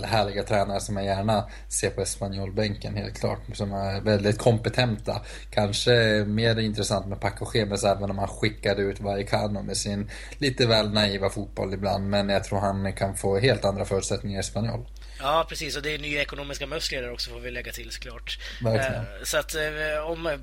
härliga 0.07 0.43
tränare 0.43 0.79
som 0.79 0.97
jag 0.97 1.05
gärna 1.05 1.49
ser 1.69 1.89
på 1.89 2.01
Espanyol-bänken 2.01 2.95
helt 2.95 3.19
klart. 3.19 3.39
Som 3.53 3.73
är 3.73 4.01
väldigt 4.01 4.37
kompetenta. 4.37 5.21
Kanske 5.51 5.91
mer 6.27 6.59
intressant 6.59 7.07
med 7.07 7.19
Paco 7.19 7.45
Gemes 7.53 7.83
även 7.83 8.11
om 8.11 8.17
han 8.17 8.27
skickade 8.27 8.81
ut 8.81 9.01
Vallecano 9.01 9.61
med 9.61 9.77
sin 9.77 10.09
lite 10.37 10.65
väl 10.65 10.93
naiva 10.93 11.29
fotboll 11.29 11.73
ibland. 11.73 12.09
Men 12.09 12.29
jag 12.29 12.43
tror 12.43 12.59
han 12.59 12.93
kan 12.93 13.15
få 13.15 13.39
helt 13.39 13.65
andra 13.65 13.85
förutsättningar 13.85 14.37
i 14.37 14.39
Espanyol. 14.39 14.85
Ja, 15.19 15.45
precis. 15.49 15.75
Och 15.75 15.81
det 15.81 15.93
är 15.93 15.99
nya 15.99 16.21
ekonomiska 16.21 16.67
muskler 16.67 17.01
där 17.01 17.11
också 17.11 17.31
får 17.31 17.39
vi 17.39 17.51
lägga 17.51 17.71
till 17.71 17.91
såklart. 17.91 18.39
Verkligen. 18.61 18.93
Eh, 18.93 19.23
så 19.23 19.37
att 19.37 19.55
eh, 19.55 19.61
om, 20.05 20.39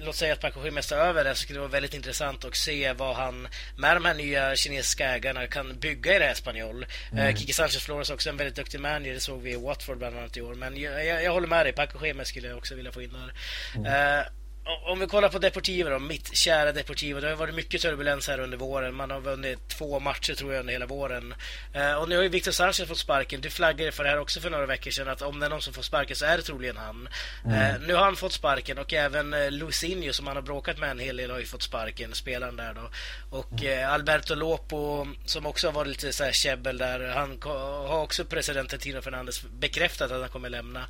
låt 0.00 0.16
säga 0.16 0.32
att 0.32 0.40
Paco 0.40 0.64
Jiménez 0.64 0.86
tar 0.86 0.96
över 0.96 1.24
det 1.24 1.34
så 1.34 1.42
skulle 1.42 1.56
det 1.56 1.60
vara 1.60 1.70
väldigt 1.70 1.94
intressant 1.94 2.44
att 2.44 2.56
se 2.56 2.92
vad 2.92 3.16
han 3.16 3.48
med 3.76 3.96
de 3.96 4.04
här 4.04 4.14
nya 4.14 4.56
kinesiska 4.56 5.08
ägarna 5.08 5.46
kan 5.46 5.78
bygga 5.78 6.16
i 6.16 6.18
det 6.18 6.24
här 6.24 6.34
Spanjol. 6.34 6.82
Eh, 7.12 7.18
mm. 7.18 7.36
Kiki 7.36 7.52
Sanchez 7.52 7.82
Flores 7.82 8.10
också 8.10 8.30
en 8.30 8.36
väldigt 8.36 8.56
duktig 8.56 8.80
manager, 8.80 9.14
det 9.14 9.20
såg 9.20 9.42
vi 9.42 9.52
i 9.52 9.56
Watford 9.56 9.98
bland 9.98 10.18
annat 10.18 10.36
i 10.36 10.42
år. 10.42 10.54
Men 10.54 10.80
jag, 10.80 11.06
jag, 11.06 11.24
jag 11.24 11.32
håller 11.32 11.48
med 11.48 11.66
dig, 11.66 11.72
Paco 11.72 12.06
Jiménez 12.06 12.28
skulle 12.28 12.48
jag 12.48 12.58
också 12.58 12.74
vilja 12.74 12.92
få 12.92 13.02
in 13.02 13.12
där. 13.12 13.32
Mm. 13.74 14.24
Om 14.68 14.98
vi 14.98 15.06
kollar 15.06 15.28
på 15.28 15.38
Deportivo 15.38 15.90
då, 15.90 15.98
mitt 15.98 16.36
kära 16.36 16.72
Deportivo. 16.72 17.20
Det 17.20 17.28
har 17.28 17.36
varit 17.36 17.54
mycket 17.54 17.80
turbulens 17.82 18.28
här 18.28 18.40
under 18.40 18.58
våren. 18.58 18.94
Man 18.94 19.10
har 19.10 19.20
vunnit 19.20 19.68
två 19.68 20.00
matcher 20.00 20.34
tror 20.34 20.52
jag 20.52 20.60
under 20.60 20.72
hela 20.72 20.86
våren. 20.86 21.34
Uh, 21.76 21.94
och 21.94 22.08
nu 22.08 22.16
har 22.16 22.22
ju 22.22 22.28
Victor 22.28 22.52
Sanchez 22.52 22.88
fått 22.88 22.98
sparken. 22.98 23.40
Du 23.40 23.50
flaggade 23.50 23.92
för 23.92 24.04
det 24.04 24.10
här 24.10 24.18
också 24.18 24.40
för 24.40 24.50
några 24.50 24.66
veckor 24.66 24.90
sedan 24.90 25.08
att 25.08 25.22
om 25.22 25.40
det 25.40 25.46
är 25.46 25.50
någon 25.50 25.62
som 25.62 25.72
får 25.72 25.82
sparken 25.82 26.16
så 26.16 26.24
är 26.24 26.36
det 26.36 26.42
troligen 26.42 26.76
han. 26.76 27.08
Mm. 27.44 27.76
Uh, 27.76 27.86
nu 27.88 27.94
har 27.94 28.04
han 28.04 28.16
fått 28.16 28.32
sparken 28.32 28.78
och 28.78 28.92
även 28.92 29.34
uh, 29.34 29.50
Lucinho 29.50 30.12
som 30.12 30.26
han 30.26 30.36
har 30.36 30.42
bråkat 30.42 30.78
med 30.78 30.90
en 30.90 30.98
hel 30.98 31.16
del 31.16 31.30
har 31.30 31.38
ju 31.38 31.46
fått 31.46 31.62
sparken, 31.62 32.14
spelaren 32.14 32.56
där 32.56 32.74
då. 32.74 32.90
Och 33.38 33.62
mm. 33.62 33.90
Alberto 33.90 34.34
Lopo 34.34 35.06
som 35.24 35.46
också 35.46 35.66
har 35.66 35.72
varit 35.72 35.88
lite 35.88 36.12
så 36.12 36.24
här 36.24 36.32
käbbel 36.32 36.78
där. 36.78 37.08
Han 37.08 37.38
har 37.88 38.02
också 38.02 38.24
presidenten 38.24 38.78
Tino 38.78 39.00
Fernandes 39.00 39.42
bekräftat 39.42 40.10
att 40.10 40.20
han 40.20 40.28
kommer 40.28 40.48
lämna. 40.48 40.86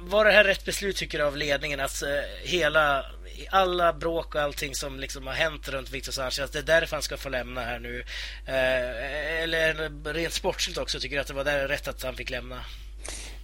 Var 0.00 0.24
det 0.24 0.32
här 0.32 0.44
rätt 0.44 0.64
beslut 0.64 0.96
tycker 0.96 1.18
du 1.18 1.24
av 1.24 1.36
ledningen? 1.36 1.80
Att 1.80 2.02
eh, 2.02 2.08
hela, 2.42 3.04
alla 3.50 3.92
bråk 3.92 4.34
och 4.34 4.40
allting 4.40 4.74
som 4.74 5.00
liksom 5.00 5.26
har 5.26 5.34
hänt 5.34 5.68
runt 5.68 5.90
Victor 5.90 6.12
Sanchez, 6.12 6.38
Att 6.38 6.52
det 6.52 6.58
är 6.58 6.62
därför 6.62 6.96
han 6.96 7.02
ska 7.02 7.16
få 7.16 7.28
lämna 7.28 7.64
här 7.64 7.78
nu? 7.78 8.04
Eh, 8.46 9.42
eller 9.42 9.90
rent 10.12 10.32
sportsligt 10.32 10.78
också, 10.78 11.00
tycker 11.00 11.16
du 11.16 11.20
att 11.20 11.26
det 11.26 11.34
var 11.34 11.44
där 11.44 11.68
rätt 11.68 11.88
att 11.88 12.02
han 12.02 12.16
fick 12.16 12.30
lämna? 12.30 12.64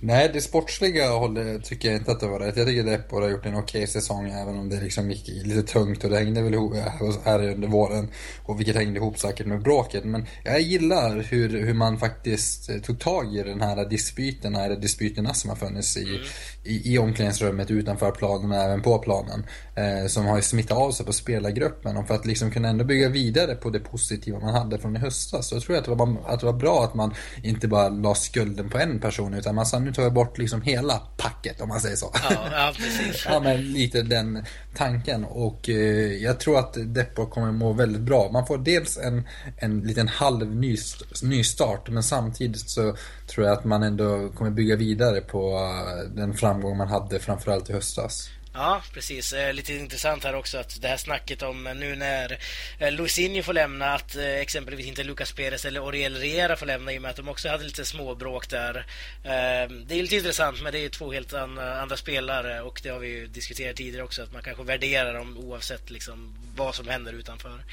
Nej, 0.06 0.30
det 0.32 0.40
sportsliga 0.40 1.10
hållet 1.10 1.64
tycker 1.64 1.88
jag 1.88 1.96
inte 1.96 2.12
att 2.12 2.20
det 2.20 2.26
var 2.26 2.40
rätt. 2.40 2.56
Jag 2.56 2.66
tycker 2.66 2.84
Depor 2.84 3.22
har 3.22 3.28
gjort 3.28 3.46
en 3.46 3.54
okej 3.54 3.78
okay 3.78 3.86
säsong 3.86 4.30
även 4.30 4.58
om 4.58 4.68
det 4.68 4.80
liksom 4.80 5.10
gick 5.10 5.28
lite 5.28 5.62
tungt 5.62 6.04
och 6.04 6.10
det 6.10 6.16
hängde 6.16 6.42
väl 6.42 6.54
ihop 6.54 6.74
här 7.24 7.48
under 7.48 7.68
våren. 7.68 8.08
Och 8.42 8.58
vilket 8.58 8.76
hängde 8.76 8.98
ihop 8.98 9.18
säkert 9.18 9.46
med 9.46 9.62
bråket. 9.62 10.04
Men 10.04 10.26
jag 10.44 10.60
gillar 10.60 11.16
hur, 11.16 11.48
hur 11.48 11.74
man 11.74 11.98
faktiskt 11.98 12.84
tog 12.84 12.98
tag 12.98 13.36
i 13.36 13.42
den 13.42 13.60
här 13.60 13.84
dispyten, 13.84 14.54
eller 14.54 14.76
dispyterna 14.76 15.34
som 15.34 15.50
har 15.50 15.56
funnits 15.56 15.96
i, 15.96 16.08
mm. 16.08 16.20
i, 16.64 16.94
i 16.94 16.98
omklädningsrummet 16.98 17.70
utanför 17.70 18.10
planen 18.10 18.52
och 18.52 18.56
även 18.56 18.82
på 18.82 18.98
planen. 18.98 19.46
Eh, 19.76 20.06
som 20.06 20.26
har 20.26 20.40
smittat 20.40 20.78
av 20.78 20.90
sig 20.90 21.06
på 21.06 21.12
spelargruppen. 21.12 21.96
Och 21.96 22.06
för 22.06 22.14
att 22.14 22.26
liksom 22.26 22.50
kunna 22.50 22.68
ändå 22.68 22.84
bygga 22.84 23.08
vidare 23.08 23.54
på 23.54 23.70
det 23.70 23.80
positiva 23.80 24.40
man 24.40 24.54
hade 24.54 24.78
från 24.78 24.96
i 24.96 24.98
höstas. 24.98 25.48
Så 25.48 25.54
jag 25.54 25.62
tror 25.62 25.74
jag 25.74 25.80
att 25.82 25.88
det 25.88 25.94
var, 25.94 26.16
att 26.26 26.40
det 26.40 26.46
var 26.46 26.52
bra 26.52 26.84
att 26.84 26.94
man 26.94 27.14
inte 27.42 27.68
bara 27.68 27.88
la 27.88 28.14
skulden 28.14 28.70
på 28.70 28.78
en 28.78 29.00
person 29.00 29.34
utan 29.34 29.54
man 29.54 29.66
sa 29.66 29.78
nu 29.78 29.93
tar 29.94 30.02
jag 30.02 30.12
bort 30.12 30.38
liksom 30.38 30.62
hela 30.62 31.02
packet 31.16 31.60
om 31.60 31.68
man 31.68 31.80
säger 31.80 31.96
så. 31.96 32.10
Ja, 32.30 32.48
ja 32.52 32.72
precis. 32.76 33.26
ja, 33.28 33.40
men 33.40 33.72
lite 33.72 34.02
den 34.02 34.44
tanken. 34.76 35.24
Och 35.24 35.68
eh, 35.68 36.12
jag 36.12 36.40
tror 36.40 36.58
att 36.58 36.76
Deppo 36.94 37.26
kommer 37.26 37.52
må 37.52 37.72
väldigt 37.72 38.02
bra. 38.02 38.30
Man 38.32 38.46
får 38.46 38.58
dels 38.58 38.98
en, 38.98 39.28
en 39.56 39.80
liten 39.80 40.08
halv 40.08 40.56
ny, 40.56 40.76
nystart 41.22 41.88
men 41.88 42.02
samtidigt 42.02 42.70
så 42.70 42.96
tror 43.26 43.46
jag 43.46 43.58
att 43.58 43.64
man 43.64 43.82
ändå 43.82 44.28
kommer 44.28 44.50
bygga 44.50 44.76
vidare 44.76 45.20
på 45.20 45.54
uh, 45.54 46.10
den 46.16 46.34
framgång 46.34 46.76
man 46.76 46.88
hade 46.88 47.18
framförallt 47.18 47.70
i 47.70 47.72
höstas. 47.72 48.28
Ja, 48.56 48.82
precis. 48.92 49.32
Eh, 49.32 49.52
lite 49.52 49.74
intressant 49.74 50.24
här 50.24 50.34
också 50.34 50.58
att 50.58 50.82
det 50.82 50.88
här 50.88 50.96
snacket 50.96 51.42
om 51.42 51.66
eh, 51.66 51.74
nu 51.74 51.96
när 51.96 52.38
eh, 52.78 52.92
Luisinho 52.92 53.42
får 53.42 53.52
lämna 53.52 53.94
att 53.94 54.16
eh, 54.16 54.24
exempelvis 54.24 54.86
inte 54.86 55.04
Lucas 55.04 55.32
Perez 55.32 55.64
eller 55.64 55.82
Oriel 55.82 56.16
Riera 56.16 56.56
får 56.56 56.66
lämna 56.66 56.92
i 56.92 56.98
och 56.98 57.02
med 57.02 57.10
att 57.10 57.16
de 57.16 57.28
också 57.28 57.48
hade 57.48 57.64
lite 57.64 57.84
småbråk 57.84 58.48
där. 58.50 58.76
Eh, 59.24 59.70
det 59.86 59.94
är 59.94 60.02
lite 60.02 60.16
intressant 60.16 60.62
men 60.62 60.72
det 60.72 60.78
är 60.78 60.88
två 60.88 61.12
helt 61.12 61.32
andra 61.32 61.96
spelare 61.96 62.60
och 62.60 62.80
det 62.82 62.88
har 62.88 62.98
vi 62.98 63.08
ju 63.08 63.26
diskuterat 63.26 63.76
tidigare 63.76 64.04
också 64.04 64.22
att 64.22 64.32
man 64.32 64.42
kanske 64.42 64.62
värderar 64.62 65.14
dem 65.14 65.38
oavsett 65.38 65.90
liksom 65.90 66.34
vad 66.56 66.74
som 66.74 66.88
händer 66.88 67.12
utanför. 67.12 67.64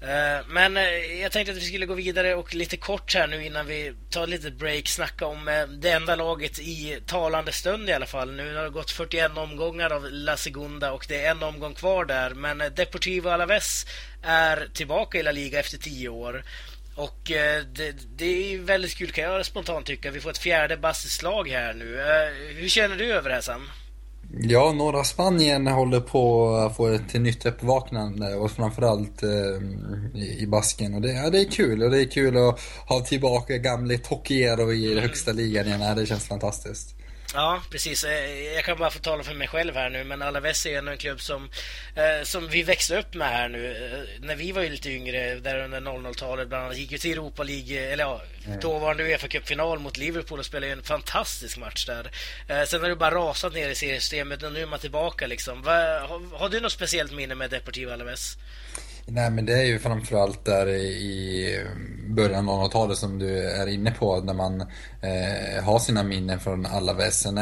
Eh, 0.00 0.46
men 0.48 0.76
jag 1.20 1.32
tänkte 1.32 1.52
att 1.52 1.58
vi 1.58 1.66
skulle 1.66 1.86
gå 1.86 1.94
vidare 1.94 2.34
och 2.34 2.54
lite 2.54 2.76
kort 2.76 3.14
här 3.14 3.26
nu 3.26 3.46
innan 3.46 3.66
vi 3.66 3.94
tar 4.10 4.26
lite 4.26 4.50
break 4.50 4.88
snacka 4.88 5.26
om 5.26 5.66
det 5.68 5.90
enda 5.90 6.16
laget 6.16 6.58
i 6.58 6.98
talande 7.06 7.52
stund 7.52 7.88
i 7.88 7.92
alla 7.92 8.06
fall. 8.06 8.32
Nu 8.32 8.54
har 8.56 8.64
det 8.64 8.70
gått 8.70 8.90
41 8.90 9.36
omgångar 9.36 9.91
av 9.92 10.08
La 10.10 10.36
Segunda 10.36 10.92
och 10.92 11.06
det 11.08 11.24
är 11.24 11.30
en 11.30 11.42
omgång 11.42 11.74
kvar 11.74 12.04
där. 12.04 12.30
Men 12.34 12.58
Deportivo 12.76 13.28
Alaves 13.28 13.86
är 14.22 14.68
tillbaka 14.74 15.18
i 15.18 15.22
La 15.22 15.32
Liga 15.32 15.60
efter 15.60 15.78
tio 15.78 16.08
år. 16.08 16.44
Och 16.94 17.30
eh, 17.30 17.62
det, 17.74 17.94
det, 18.16 18.54
är 18.54 18.58
väldigt 18.58 18.94
kul 18.94 19.10
kan 19.10 19.24
jag 19.24 19.46
spontant 19.46 19.86
tycka. 19.86 20.10
Vi 20.10 20.20
får 20.20 20.30
ett 20.30 20.38
fjärde 20.38 20.76
bassslag 20.76 21.48
här 21.48 21.74
nu. 21.74 22.00
Eh, 22.00 22.56
hur 22.56 22.68
känner 22.68 22.96
du 22.96 23.12
över 23.12 23.28
det 23.28 23.34
här 23.34 23.42
Sam? 23.42 23.68
Ja, 24.40 24.72
norra 24.72 25.04
Spanien 25.04 25.66
håller 25.66 26.00
på 26.00 26.54
att 26.54 26.76
få 26.76 26.88
ett 26.88 27.14
nytt 27.14 27.46
uppvaknande 27.46 28.34
och 28.34 28.50
framförallt 28.50 29.22
eh, 29.22 29.28
i 30.42 30.46
basken. 30.48 30.94
Och 30.94 31.00
det, 31.00 31.12
ja, 31.12 31.30
det 31.30 31.40
är 31.40 31.50
kul 31.50 31.82
och 31.82 31.90
det 31.90 32.00
är 32.00 32.10
kul 32.10 32.36
att 32.36 32.60
ha 32.88 33.00
tillbaka 33.00 33.56
gamle 33.56 33.98
Tokiero 33.98 34.72
i 34.72 34.92
mm. 34.92 35.02
högsta 35.02 35.32
ligan 35.32 35.66
igen. 35.66 35.96
Det 35.96 36.06
känns 36.06 36.28
fantastiskt. 36.28 36.94
Ja, 37.34 37.62
precis. 37.70 38.04
Eh, 38.04 38.54
jag 38.54 38.64
kan 38.64 38.78
bara 38.78 38.90
få 38.90 38.98
tala 38.98 39.22
för 39.22 39.34
mig 39.34 39.48
själv 39.48 39.74
här 39.74 39.90
nu, 39.90 40.04
men 40.04 40.22
Alaves 40.22 40.66
är 40.66 40.88
en 40.88 40.98
klubb 40.98 41.20
som, 41.20 41.50
eh, 41.94 42.24
som 42.24 42.48
vi 42.48 42.62
växte 42.62 42.98
upp 42.98 43.14
med 43.14 43.28
här 43.28 43.48
nu. 43.48 43.76
Eh, 43.76 44.24
när 44.26 44.36
vi 44.36 44.52
var 44.52 44.62
lite 44.62 44.90
yngre, 44.90 45.34
där 45.34 45.64
under 45.64 45.80
00-talet 45.80 46.48
bland 46.48 46.64
annat, 46.64 46.76
gick 46.76 46.92
ju 46.92 46.98
till 46.98 47.12
Europa 47.12 47.42
League, 47.42 47.92
eller 47.92 48.04
ja, 48.04 48.22
mm. 48.46 48.60
dåvarande 48.60 49.02
Uefa 49.02 49.28
Cup-final 49.28 49.78
mot 49.78 49.96
Liverpool 49.96 50.38
och 50.38 50.46
spelade 50.46 50.72
en 50.72 50.82
fantastisk 50.82 51.58
match 51.58 51.86
där. 51.86 52.10
sen 52.66 52.82
har 52.82 52.88
det 52.88 52.96
bara 52.96 53.14
rasat 53.14 53.54
ner 53.54 53.68
i 53.68 53.74
seriesystemet 53.74 54.42
och 54.42 54.52
nu 54.52 54.62
är 54.62 54.66
man 54.66 54.78
tillbaka 54.78 55.26
liksom. 55.26 55.64
Har, 55.64 56.38
har, 56.38 56.48
du 56.48 56.60
något 56.60 56.72
speciellt 56.72 57.12
minne 57.12 57.34
med 57.34 57.50
Deportivo 57.50 57.90
Alaves? 57.90 58.36
Nej 59.06 59.30
men 59.30 59.46
det 59.46 59.52
är 59.52 59.64
ju 59.64 59.78
framförallt 59.78 60.44
där 60.44 60.68
i 60.68 61.66
början 62.06 62.48
av 62.48 62.64
00-talet 62.64 62.98
som 62.98 63.18
du 63.18 63.38
är 63.38 63.66
inne 63.66 63.90
på 63.90 64.20
när 64.20 64.34
man 64.34 64.60
eh, 65.00 65.64
har 65.64 65.78
sina 65.78 66.02
minnen 66.02 66.40
från 66.40 66.66
alla 66.66 66.92
väsen. 66.92 67.38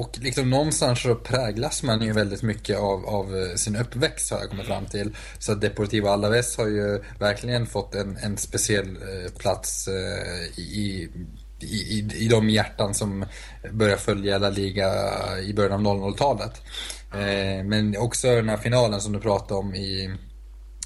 Och 0.00 0.18
liksom 0.22 0.50
någonstans 0.50 1.02
så 1.02 1.14
präglas 1.14 1.82
man 1.82 2.02
ju 2.02 2.12
väldigt 2.12 2.42
mycket 2.42 2.78
av, 2.78 3.06
av 3.06 3.56
sin 3.56 3.76
uppväxt 3.76 4.30
har 4.30 4.38
jag 4.38 4.50
kommit 4.50 4.66
fram 4.66 4.86
till. 4.86 5.16
Så 5.38 5.54
Deportivo 5.54 6.08
Alaves 6.08 6.56
har 6.56 6.66
ju 6.66 7.02
verkligen 7.18 7.66
fått 7.66 7.94
en, 7.94 8.16
en 8.16 8.36
speciell 8.36 8.96
eh, 8.96 9.32
plats 9.38 9.88
eh, 9.88 10.58
i 10.58 11.10
i, 11.60 12.08
i, 12.14 12.28
de 12.28 12.50
hjärtan 12.50 12.94
som 12.94 13.24
börjar 13.72 13.96
följa 13.96 14.38
La 14.38 14.50
Liga 14.50 14.90
i 15.42 15.52
början 15.54 15.86
av 15.86 15.96
00-talet. 15.96 16.62
Eh, 17.12 17.64
men 17.64 17.96
också 17.96 18.28
den 18.28 18.48
här 18.48 18.56
finalen 18.56 19.00
som 19.00 19.12
du 19.12 19.20
pratade 19.20 19.54
om 19.54 19.74
i 19.74 20.16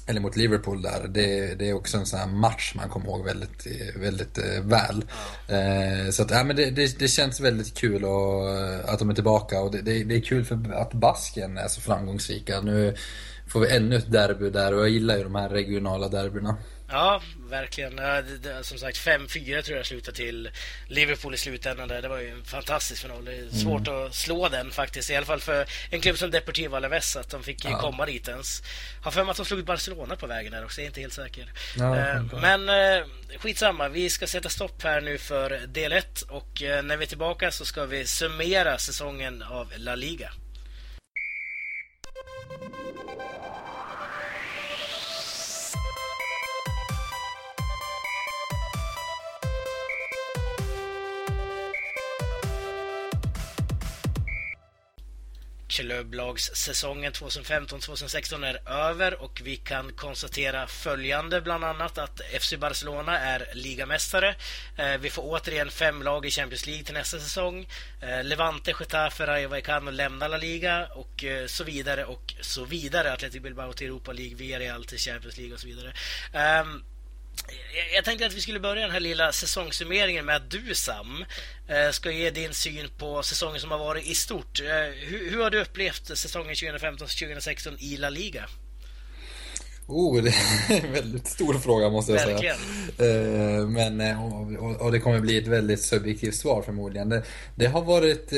eller 0.09 0.21
mot 0.21 0.35
Liverpool 0.35 0.81
där. 0.81 1.07
Det, 1.07 1.55
det, 1.59 1.69
är 1.69 1.73
också 1.73 1.97
en 1.97 2.05
sån 2.05 2.19
här 2.19 2.27
match 2.27 2.73
man 2.75 2.89
kommer 2.89 3.05
ihåg 3.07 3.25
väldigt, 3.25 3.67
väldigt 3.95 4.37
eh, 4.37 4.63
väl. 4.63 5.05
Eh, 5.47 6.11
så 6.11 6.23
att, 6.23 6.31
ja, 6.31 6.43
men 6.43 6.55
det, 6.55 6.69
det, 6.69 6.99
det, 6.99 7.07
känns 7.07 7.39
väldigt 7.39 7.73
kul 7.77 8.05
och, 8.05 8.49
att 8.85 8.99
de 8.99 9.09
är 9.09 9.13
tillbaka 9.13 9.61
och 9.61 9.71
det, 9.71 9.81
det, 9.81 10.15
är 10.15 10.21
kul 10.21 10.45
för 10.45 10.73
att 10.73 10.93
basken 10.93 11.57
är 11.57 11.67
så 11.67 11.81
framgångsrika. 11.81 12.61
Nu 12.61 12.95
får 13.47 13.59
vi 13.59 13.75
ännu 13.75 13.95
ett 13.95 14.11
derby 14.11 14.49
där 14.49 14.73
och 14.73 14.81
jag 14.81 14.89
gillar 14.89 15.17
ju 15.17 15.23
de 15.23 15.35
här 15.35 15.49
regionala 15.49 16.07
derbyna. 16.07 16.57
Ja, 16.91 17.21
verkligen. 17.49 17.97
Ja, 17.97 18.21
det, 18.21 18.37
det, 18.37 18.63
som 18.63 18.77
sagt, 18.77 18.97
5-4 18.97 19.61
tror 19.61 19.77
jag 19.77 19.85
slutade 19.85 20.17
till 20.17 20.49
Liverpool 20.87 21.33
i 21.33 21.37
slutändan. 21.37 21.87
Där. 21.87 22.01
Det 22.01 22.07
var 22.07 22.19
ju 22.19 22.29
en 22.29 22.45
fantastisk 22.45 23.01
final. 23.01 23.25
Det 23.25 23.31
är 23.31 23.41
mm. 23.41 23.51
svårt 23.51 23.87
mm. 23.87 24.05
att 24.05 24.15
slå 24.15 24.49
den 24.49 24.71
faktiskt. 24.71 25.09
I 25.09 25.15
alla 25.15 25.25
fall 25.25 25.39
för 25.39 25.65
en 25.89 26.01
klubb 26.01 26.17
som 26.17 26.31
Deportivo 26.31 26.75
Alaves, 26.75 27.15
att 27.15 27.29
de 27.29 27.43
fick 27.43 27.65
ja. 27.65 27.79
komma 27.79 28.05
dit 28.05 28.27
ens. 28.27 28.63
Har 29.03 29.11
för 29.11 29.23
mig 29.23 29.31
att 29.31 29.37
de 29.37 29.45
slog 29.45 29.65
Barcelona 29.65 30.15
på 30.15 30.27
vägen 30.27 30.51
där 30.51 30.65
också, 30.65 30.81
jag 30.81 30.83
är 30.83 30.89
inte 30.89 31.01
helt 31.01 31.13
säker. 31.13 31.51
Ja, 31.77 31.97
eh, 31.97 32.23
men 32.41 32.69
eh, 32.69 33.05
skitsamma, 33.37 33.87
vi 33.87 34.09
ska 34.09 34.27
sätta 34.27 34.49
stopp 34.49 34.83
här 34.83 35.01
nu 35.01 35.17
för 35.17 35.67
del 35.67 35.91
1 35.91 36.21
och 36.21 36.63
eh, 36.63 36.83
när 36.83 36.97
vi 36.97 37.03
är 37.03 37.09
tillbaka 37.09 37.51
så 37.51 37.65
ska 37.65 37.85
vi 37.85 38.05
summera 38.05 38.77
säsongen 38.77 39.43
av 39.43 39.73
La 39.77 39.95
Liga. 39.95 40.31
Klubblagssäsongen 55.69 57.13
2015-2016 57.13 58.45
är 58.45 58.69
över 58.71 59.21
och 59.21 59.41
vi 59.43 59.55
kan 59.55 59.93
konstatera 59.93 60.67
följande 60.67 61.41
bland 61.41 61.63
annat 61.63 61.97
att 61.97 62.21
FC 62.41 62.53
Barcelona 62.57 63.19
är 63.19 63.47
ligamästare. 63.53 64.35
Eh, 64.77 64.97
vi 64.99 65.09
får 65.09 65.23
återigen 65.25 65.71
fem 65.71 66.03
lag 66.03 66.25
i 66.25 66.31
Champions 66.31 66.65
League 66.65 66.83
till 66.83 66.93
nästa 66.93 67.19
säsong. 67.19 67.67
Eh, 68.01 68.23
Levante, 68.23 68.73
Getafe, 68.79 69.27
Rayo 69.27 69.49
Vallecano 69.49 69.91
lämnar 69.91 70.29
La 70.29 70.37
Liga 70.37 70.87
och 70.95 71.23
eh, 71.23 71.45
så 71.47 71.63
vidare 71.63 72.05
och 72.05 72.33
så 72.41 72.65
vidare. 72.65 73.13
Athletic 73.13 73.41
Bilbao 73.41 73.73
till 73.73 73.87
Europa 73.87 74.11
League, 74.11 74.35
Villarreal 74.35 74.85
till 74.85 74.99
Champions 74.99 75.37
League 75.37 75.53
och 75.53 75.59
så 75.59 75.67
vidare. 75.67 75.93
Ehm, 76.33 76.83
jag 77.95 78.05
tänkte 78.05 78.25
att 78.25 78.33
vi 78.33 78.41
skulle 78.41 78.59
börja 78.59 78.81
den 78.81 78.91
här 78.91 78.99
lilla 78.99 79.31
säsongssummeringen 79.31 80.25
med 80.25 80.35
att 80.35 80.51
du 80.51 80.75
Sam 80.75 81.25
eh, 81.67 81.91
ska 81.91 82.11
ge 82.11 82.29
din 82.29 82.53
syn 82.53 82.89
på 82.97 83.23
säsongen 83.23 83.59
som 83.59 83.71
har 83.71 83.77
varit 83.77 84.07
i 84.07 84.15
stort. 84.15 84.61
Eh, 84.61 84.65
hur, 85.07 85.31
hur 85.31 85.43
har 85.43 85.49
du 85.49 85.61
upplevt 85.61 86.17
säsongen 86.17 86.53
2015-2016 86.53 87.77
i 87.79 87.97
La 87.97 88.09
Liga? 88.09 88.45
Oh, 89.87 90.23
det 90.23 90.29
är 90.29 90.85
en 90.85 90.93
väldigt 90.93 91.27
stor 91.27 91.53
fråga 91.53 91.89
måste 91.89 92.11
jag 92.11 92.25
Verkligen. 92.25 92.55
säga. 92.97 93.59
Eh, 93.59 93.67
men, 93.67 94.17
och, 94.17 94.81
och, 94.81 94.91
det 94.91 94.99
kommer 94.99 95.19
bli 95.19 95.37
ett 95.37 95.47
väldigt 95.47 95.81
subjektivt 95.81 96.35
svar 96.35 96.61
förmodligen. 96.61 97.09
Det, 97.09 97.23
det 97.55 97.65
har 97.65 97.81
varit 97.81 98.33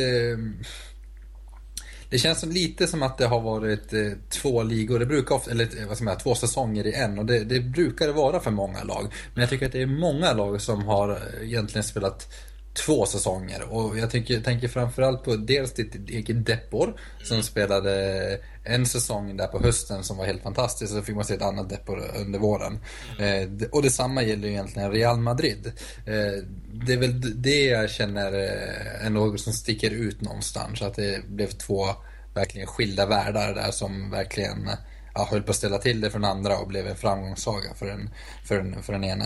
det 2.11 2.17
känns 2.17 2.39
som 2.39 2.51
lite 2.51 2.87
som 2.87 3.03
att 3.03 3.17
det 3.17 3.25
har 3.25 3.41
varit 3.41 3.93
eh, 3.93 4.11
två 4.29 4.63
ligor, 4.63 4.99
det 4.99 5.05
brukar 5.05 5.35
ofta, 5.35 5.51
eller 5.51 5.63
eh, 5.63 5.87
vad 5.87 5.97
ska 5.97 6.05
man 6.05 6.13
säga, 6.13 6.23
två 6.23 6.35
säsonger 6.35 6.87
i 6.87 6.93
en 6.93 7.19
och 7.19 7.25
det, 7.25 7.43
det 7.43 7.59
brukar 7.59 8.07
det 8.07 8.13
vara 8.13 8.39
för 8.39 8.51
många 8.51 8.83
lag. 8.83 9.13
Men 9.33 9.41
jag 9.41 9.49
tycker 9.49 9.65
att 9.65 9.71
det 9.71 9.81
är 9.81 9.85
många 9.85 10.33
lag 10.33 10.61
som 10.61 10.83
har 10.83 11.09
eh, 11.09 11.47
egentligen 11.47 11.83
spelat 11.83 12.33
två 12.73 13.05
säsonger. 13.05 13.63
Och 13.69 13.97
jag 13.97 14.09
tänker, 14.09 14.41
tänker 14.41 14.67
framförallt 14.67 15.23
på 15.23 15.35
dels 15.35 15.73
ditt 15.73 16.09
eget 16.09 16.45
Depor 16.45 16.99
som 17.23 17.43
spelade 17.43 18.39
en 18.63 18.85
säsong 18.85 19.37
där 19.37 19.47
på 19.47 19.59
hösten 19.59 20.03
som 20.03 20.17
var 20.17 20.25
helt 20.25 20.43
fantastisk. 20.43 20.93
Så 20.93 21.01
fick 21.01 21.15
man 21.15 21.25
se 21.25 21.33
ett 21.33 21.41
annat 21.41 21.69
Depor 21.69 22.03
under 22.15 22.39
våren. 22.39 22.79
Mm. 23.19 23.59
Eh, 23.61 23.67
och 23.69 23.81
detsamma 23.81 24.23
gäller 24.23 24.47
ju 24.47 24.53
egentligen 24.53 24.91
Real 24.91 25.19
Madrid. 25.19 25.71
Eh, 26.05 26.43
det 26.73 26.93
är 26.93 26.97
väl 26.97 27.41
det 27.41 27.65
jag 27.65 27.89
känner 27.89 28.33
eh, 28.33 29.05
är 29.05 29.09
något 29.09 29.41
som 29.41 29.53
sticker 29.53 29.91
ut 29.91 30.21
någonstans. 30.21 30.81
Att 30.81 30.95
det 30.95 31.25
blev 31.27 31.47
två 31.47 31.85
verkligen 32.33 32.67
skilda 32.67 33.05
världar 33.05 33.55
där 33.55 33.71
som 33.71 34.11
verkligen 34.11 34.69
ja, 35.13 35.27
höll 35.31 35.41
på 35.41 35.51
att 35.51 35.57
ställa 35.57 35.77
till 35.77 36.01
det 36.01 36.09
för 36.09 36.19
den 36.19 36.29
andra 36.29 36.57
och 36.57 36.67
blev 36.67 36.87
en 36.87 36.95
framgångssaga 36.95 37.73
för 37.75 37.85
den, 37.85 38.09
för 38.45 38.55
den, 38.55 38.83
för 38.83 38.93
den 38.93 39.03
ena. 39.03 39.25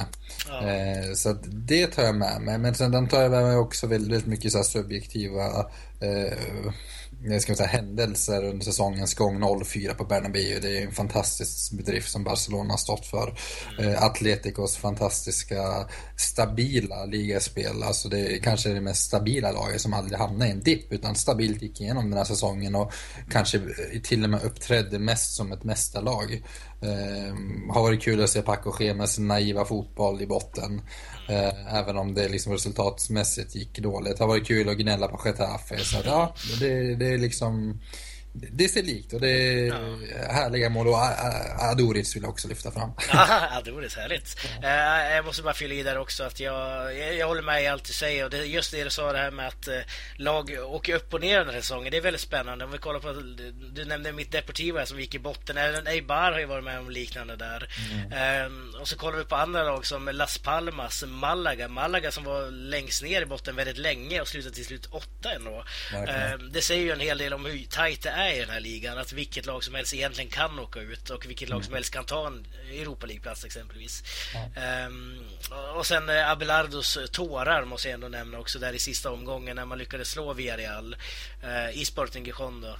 Ja. 0.50 0.68
Eh, 0.68 1.14
så 1.14 1.34
det 1.48 1.88
tar 1.88 2.04
jag 2.04 2.16
med 2.16 2.42
mig. 2.42 2.58
Men 2.58 2.76
sen 2.76 3.08
tar 3.08 3.22
jag 3.22 3.32
med 3.32 3.44
mig 3.44 3.56
också 3.56 3.88
väldigt, 3.88 4.12
väldigt 4.12 4.28
mycket 4.28 4.52
så 4.52 4.64
subjektiva 4.64 5.46
eh, 6.00 6.38
ska 7.40 7.56
säga, 7.56 7.68
händelser 7.68 8.44
under 8.44 8.66
säsongens 8.66 9.14
gång 9.14 9.64
04 9.66 9.94
på 9.94 10.04
Bernabéu. 10.04 10.60
Det 10.62 10.78
är 10.78 10.86
en 10.86 10.92
fantastisk 10.92 11.72
bedrift 11.72 12.12
som 12.12 12.24
Barcelona 12.24 12.74
har 12.74 12.78
stått 12.78 13.06
för. 13.06 13.38
Mm. 13.80 13.92
Eh, 13.92 14.04
Atleticos 14.04 14.78
fantastiska 14.78 15.90
stabila 16.18 17.06
ligaspel. 17.06 17.84
Alltså 17.84 18.10
det 18.10 18.20
är 18.20 18.38
kanske 18.38 18.70
det 18.70 18.82
mest 18.82 19.04
stabila 19.04 19.52
laget 19.52 19.82
som 19.82 19.94
aldrig 19.94 20.20
hamnade 20.20 20.48
i 20.48 20.52
en 20.52 20.64
dipp 20.64 20.92
utan 20.94 21.16
stabilt 21.16 21.62
gick 21.62 21.82
igenom 21.82 22.10
den 22.10 22.18
här 22.18 22.26
säsongen 22.26 22.76
och 22.76 22.92
kanske 23.32 23.62
till 24.04 24.24
och 24.24 24.30
med 24.30 24.44
uppträdde 24.44 25.00
mest 25.00 25.36
som 25.36 25.52
ett 25.52 25.64
mästarlag. 25.64 26.44
Eh, 26.82 27.36
har 27.74 27.82
varit 27.82 28.02
kul 28.02 28.24
att 28.24 28.30
se 28.30 28.42
Paco 28.42 28.72
Schemes 28.72 29.20
naiva 29.20 29.66
fotboll 29.66 30.22
i 30.22 30.28
botten. 30.28 30.82
Eh, 31.30 31.76
även 31.76 31.98
om 31.98 32.14
det 32.14 32.30
liksom 32.30 32.54
resultatmässigt 32.54 33.56
gick 33.56 33.80
dåligt. 33.80 34.20
Har 34.20 34.28
varit 34.28 34.48
kul 34.48 34.70
att 34.70 34.78
gnälla 34.78 35.08
på 35.08 35.20
Getafe. 35.26 35.78
Så 35.80 35.98
ja, 36.06 36.36
det, 36.60 36.96
det 36.96 37.15
liksom 37.18 37.80
det 38.36 38.68
ser 38.68 38.84
likt 38.84 39.14
och 39.14 39.22
det 39.22 39.30
är 39.30 39.66
ja. 39.66 40.34
härliga 40.34 40.70
mål 40.70 40.88
och 40.88 40.96
Adoric 41.60 42.16
vill 42.16 42.24
jag 42.24 42.30
också 42.30 42.48
lyfta 42.48 42.72
fram. 42.72 42.92
Ja, 43.14 43.58
Adoric, 43.58 43.96
härligt. 43.96 44.38
Ja. 44.62 44.68
Uh, 44.68 45.16
jag 45.16 45.26
måste 45.26 45.44
bara 45.44 45.54
fylla 45.54 45.74
i 45.74 45.84
där 45.84 45.98
också 45.98 46.24
att 46.24 46.40
jag, 46.40 46.98
jag, 46.98 47.28
håller 47.28 47.42
med 47.42 47.64
i 47.64 47.68
allt 47.68 47.86
du 47.86 47.94
säger 47.94 48.24
och 48.24 48.30
det, 48.30 48.46
just 48.46 48.72
det 48.72 48.84
du 48.84 48.90
sa 48.90 49.12
det 49.12 49.18
här 49.18 49.32
med 49.32 49.48
att 49.48 49.68
uh, 49.68 49.74
lag 50.16 50.58
åker 50.66 50.96
upp 50.96 51.14
och 51.14 51.22
ner 51.22 51.40
den 51.40 51.54
här 51.54 51.62
säsongen. 51.62 51.92
Det 51.92 51.98
är 51.98 52.02
väldigt 52.02 52.22
spännande. 52.22 52.66
Om 52.66 52.72
vi 52.72 52.78
kollar 52.78 53.00
på, 53.00 53.14
du 53.74 53.86
nämnde 53.86 54.12
mitt 54.12 54.32
Deportivo 54.32 54.86
som 54.86 55.00
gick 55.00 55.16
i 55.16 55.20
botten. 55.20 55.58
Även 55.58 55.88
Eibar 55.88 56.32
har 56.32 56.40
ju 56.40 56.46
varit 56.46 56.64
med 56.64 56.80
om 56.80 56.90
liknande 56.90 57.36
där. 57.36 57.70
Mm. 57.92 58.46
Uh, 58.46 58.82
och 58.82 58.88
så 58.88 58.98
kollar 58.98 59.18
vi 59.18 59.26
på 59.26 59.36
andra 59.36 59.64
lag 59.64 59.86
som 59.86 60.10
Las 60.14 60.38
Palmas, 60.38 61.04
Malaga. 61.08 61.68
Malaga 61.68 62.12
som 62.12 62.24
var 62.24 62.52
längst 62.52 63.04
ner 63.04 63.22
i 63.22 63.26
botten 63.26 63.56
väldigt 63.56 63.78
länge 63.78 64.22
och 64.22 64.28
slutade 64.28 64.56
till 64.56 64.66
slut 64.66 64.86
åtta 64.86 65.34
ändå. 65.36 65.64
det 66.54 66.62
säger 66.62 66.84
ju 66.84 66.92
en 66.92 67.00
hel 67.00 67.18
del 67.18 67.34
om 67.34 67.46
hur 67.46 67.66
tajt 67.70 68.02
det 68.02 68.10
är 68.10 68.25
är 68.32 68.36
i 68.36 68.40
den 68.40 68.50
här 68.50 68.60
ligan. 68.60 68.98
Att 68.98 69.14
vilket 69.14 69.46
lag 69.46 69.64
som 69.64 69.76
helst 69.76 69.94
egentligen 69.94 70.30
kan 70.30 70.60
åka 70.60 70.80
ut 70.80 71.10
och 71.10 71.26
vilket 71.26 71.50
lag 71.50 71.64
som 71.64 71.72
mm. 71.72 71.78
helst 71.78 71.94
kan 71.94 72.06
ta 72.06 72.28
en 72.28 72.48
Europa 72.72 73.06
League-plats 73.06 73.46
exempelvis. 73.46 74.04
Ja. 74.34 74.86
Um, 74.88 75.26
och 75.76 75.86
sen 75.86 76.10
eh, 76.10 76.32
Abelardos 76.32 76.98
tårar 77.12 77.66
måste 77.66 77.88
jag 77.88 77.94
ändå 77.94 78.08
nämna 78.08 78.40
också 78.40 78.60
där 78.60 78.74
i 78.74 78.80
sista 78.80 79.12
omgången 79.12 79.56
när 79.56 79.66
man 79.66 79.78
lyckades 79.78 80.10
slå 80.10 80.34
Villarreal 80.34 80.96
uh, 81.44 81.78
i 81.78 81.86
Sporting 81.86 82.26
Gijon 82.26 82.62
då. 82.62 82.78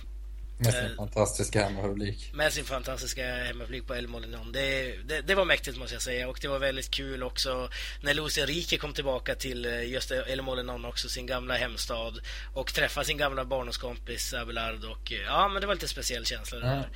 Med 0.58 0.74
sin 0.74 0.84
uh, 0.84 0.96
fantastiska 0.96 1.64
hemmapublik. 1.64 2.32
Med 2.34 2.54
sin 2.54 2.66
fantastiska 2.66 3.36
hemmapublik 3.36 3.88
på 3.88 3.96
El 3.96 4.08
Molinon. 4.08 4.52
Det, 4.52 4.96
det, 5.06 5.22
det, 5.22 5.36
var 5.36 5.46
mäktigt 5.46 5.78
måste 5.78 5.96
jag 5.96 6.02
säga 6.02 6.30
och 6.30 6.38
det 6.42 6.48
var 6.48 6.60
väldigt 6.60 6.92
kul 6.92 7.24
också 7.24 7.70
när 8.02 8.14
Luis 8.14 8.38
Enrique 8.38 8.78
kom 8.78 8.94
tillbaka 8.94 9.36
till 9.36 9.66
eh, 9.66 9.84
just 9.84 10.12
El 10.12 10.42
Molinon 10.42 10.86
också, 10.86 11.10
sin 11.10 11.26
gamla 11.26 11.56
hemstad 11.56 12.20
och 12.54 12.74
träffade 12.74 13.06
sin 13.06 13.18
gamla 13.18 13.46
barndomskompis 13.46 14.34
Abelard 14.34 14.84
och 14.84 15.12
eh, 15.12 15.20
ja, 15.20 15.48
men 15.48 15.62
det 15.62 15.68
var 15.68 15.74
lite 15.74 15.88
speciell 15.88 16.26
känsla 16.26 16.60
det 16.60 16.66
där. 16.66 16.90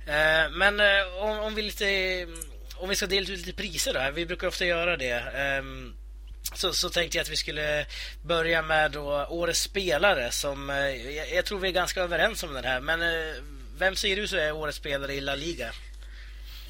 Uh, 0.00 0.56
men 0.56 0.80
uh, 0.80 1.22
om, 1.22 1.38
om, 1.38 1.54
vi 1.54 1.62
lite 1.62 2.26
om 2.74 2.88
vi 2.88 2.96
ska 2.96 3.06
dela 3.06 3.22
ut 3.22 3.46
lite 3.46 3.52
priser 3.52 3.94
då, 3.94 4.10
vi 4.14 4.26
brukar 4.26 4.46
ofta 4.46 4.64
göra 4.66 4.96
det. 4.96 5.58
Um, 5.58 5.94
så, 6.54 6.72
så 6.72 6.90
tänkte 6.90 7.18
jag 7.18 7.22
att 7.22 7.30
vi 7.30 7.36
skulle 7.36 7.86
börja 8.22 8.62
med 8.62 8.90
då 8.90 9.26
årets 9.30 9.60
spelare 9.60 10.30
som... 10.30 10.70
Eh, 10.70 11.16
jag, 11.16 11.32
jag, 11.32 11.44
tror 11.44 11.58
vi 11.58 11.68
är 11.68 11.72
ganska 11.72 12.00
överens 12.00 12.42
om 12.42 12.54
den 12.54 12.64
här, 12.64 12.80
men 12.80 13.02
eh, 13.02 13.42
vem 13.78 13.96
säger 13.96 14.16
du 14.16 14.28
så 14.28 14.36
är 14.36 14.52
årets 14.52 14.78
spelare 14.78 15.14
i 15.14 15.20
La 15.20 15.34
Liga? 15.34 15.70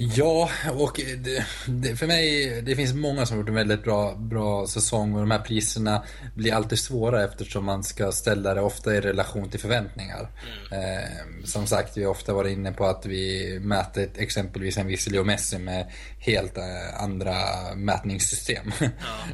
Ja, 0.03 0.51
och 0.73 1.01
det, 1.17 1.45
det, 1.67 1.97
för 1.97 2.07
mig, 2.07 2.63
det 2.63 2.77
finns 2.77 2.95
många 2.95 3.27
som 3.27 3.37
har 3.37 3.43
gjort 3.43 3.49
en 3.49 3.55
väldigt 3.55 3.85
bra, 3.85 4.15
bra 4.15 4.67
säsong 4.67 5.15
och 5.15 5.21
de 5.21 5.31
här 5.31 5.39
priserna 5.39 6.05
blir 6.35 6.55
alltid 6.55 6.79
svåra 6.79 7.25
eftersom 7.25 7.65
man 7.65 7.85
ska 7.85 8.13
ställa 8.13 8.55
det 8.55 8.61
ofta 8.61 8.95
i 8.95 9.01
relation 9.01 9.51
till 9.51 9.61
förväntningar. 9.61 10.31
Mm. 10.73 10.83
Eh, 10.83 11.09
som 11.45 11.67
sagt, 11.67 11.97
vi 11.97 12.05
har 12.05 12.11
ofta 12.11 12.33
varit 12.33 12.53
inne 12.53 12.73
på 12.73 12.87
att 12.87 13.07
vi 13.07 13.59
mäter 13.61 14.09
exempelvis 14.17 14.79
en 14.79 14.87
viss 14.87 15.11
Leo 15.11 15.25
Messi 15.25 15.59
med 15.59 15.87
helt 16.19 16.59
eh, 16.59 17.03
andra 17.03 17.35
mätningssystem. 17.77 18.73
Ja. 18.81 18.87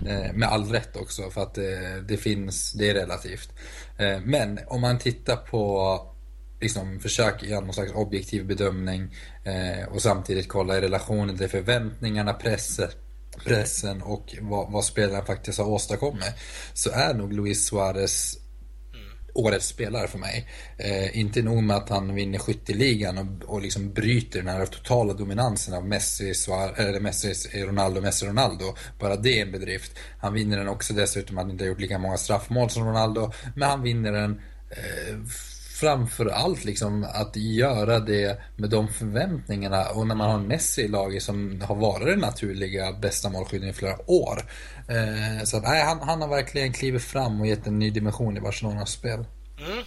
eh, 0.10 0.32
med 0.32 0.48
all 0.48 0.64
rätt 0.72 0.96
också, 0.96 1.30
för 1.30 1.42
att 1.42 1.58
eh, 1.58 1.64
det 2.08 2.16
finns, 2.16 2.72
det 2.72 2.90
är 2.90 2.94
relativt. 2.94 3.50
Eh, 3.98 4.20
men 4.24 4.60
om 4.66 4.80
man 4.80 4.98
tittar 4.98 5.36
på 5.36 6.15
liksom 6.60 7.00
försöker 7.00 7.46
göra 7.46 7.60
någon 7.60 7.74
slags 7.74 7.92
objektiv 7.92 8.46
bedömning 8.46 9.16
eh, 9.44 9.88
och 9.88 10.02
samtidigt 10.02 10.48
kolla 10.48 10.78
i 10.78 10.80
relation 10.80 11.38
till 11.38 11.48
förväntningarna, 11.48 12.32
pressen, 12.32 12.88
pressen 13.44 14.02
och 14.02 14.34
vad, 14.40 14.72
vad 14.72 14.84
spelaren 14.84 15.26
faktiskt 15.26 15.58
har 15.58 15.66
åstadkommit. 15.66 16.34
Så 16.74 16.90
är 16.90 17.14
nog 17.14 17.32
Luis 17.32 17.66
Suarez 17.66 18.38
årets 19.36 19.66
spelare 19.66 20.08
för 20.08 20.18
mig. 20.18 20.48
Eh, 20.76 21.18
inte 21.18 21.42
nog 21.42 21.62
med 21.62 21.76
att 21.76 21.88
han 21.88 22.14
vinner 22.14 22.38
skytteligan 22.38 23.18
och, 23.18 23.54
och 23.54 23.62
liksom 23.62 23.92
bryter 23.92 24.38
den 24.38 24.48
här 24.48 24.66
totala 24.66 25.12
dominansen 25.12 25.74
av 25.74 25.86
Messi, 25.86 26.34
Suar 26.34 26.72
eller 26.76 27.00
Messi, 27.00 27.64
Ronaldo, 27.64 28.00
Messi, 28.00 28.26
Ronaldo. 28.26 28.74
Bara 28.98 29.16
det 29.16 29.38
är 29.38 29.42
en 29.42 29.52
bedrift. 29.52 29.92
Han 30.18 30.34
vinner 30.34 30.58
den 30.58 30.68
också 30.68 30.94
dessutom, 30.94 31.38
att 31.38 31.44
han 31.44 31.50
inte 31.50 31.64
har 31.64 31.68
gjort 31.68 31.80
lika 31.80 31.98
många 31.98 32.16
straffmål 32.16 32.70
som 32.70 32.86
Ronaldo. 32.86 33.32
Men 33.56 33.68
han 33.68 33.82
vinner 33.82 34.12
den 34.12 34.40
eh, 34.70 35.16
framför 35.80 36.26
allt 36.26 36.64
liksom 36.64 37.06
att 37.14 37.36
göra 37.36 38.00
det 38.00 38.40
med 38.56 38.70
de 38.70 38.88
förväntningarna 38.88 39.84
och 39.88 40.06
när 40.06 40.14
man 40.14 40.30
har 40.30 40.38
Messi 40.38 40.82
i 40.82 40.88
laget 40.88 41.22
som 41.22 41.60
har 41.60 41.74
varit 41.74 42.06
den 42.06 42.18
naturliga 42.18 42.92
bästa 42.92 43.30
målskytten 43.30 43.68
i 43.68 43.72
flera 43.72 44.10
år. 44.10 44.50
Eh, 44.88 45.44
så 45.44 45.56
att, 45.56 45.62
nej, 45.62 45.84
han, 45.84 46.00
han 46.00 46.22
har 46.22 46.28
verkligen 46.28 46.72
klivit 46.72 47.02
fram 47.02 47.40
och 47.40 47.46
gett 47.46 47.66
en 47.66 47.78
ny 47.78 47.90
dimension 47.90 48.36
i 48.36 48.40
Barcelonas 48.40 48.90
spel. 48.90 49.24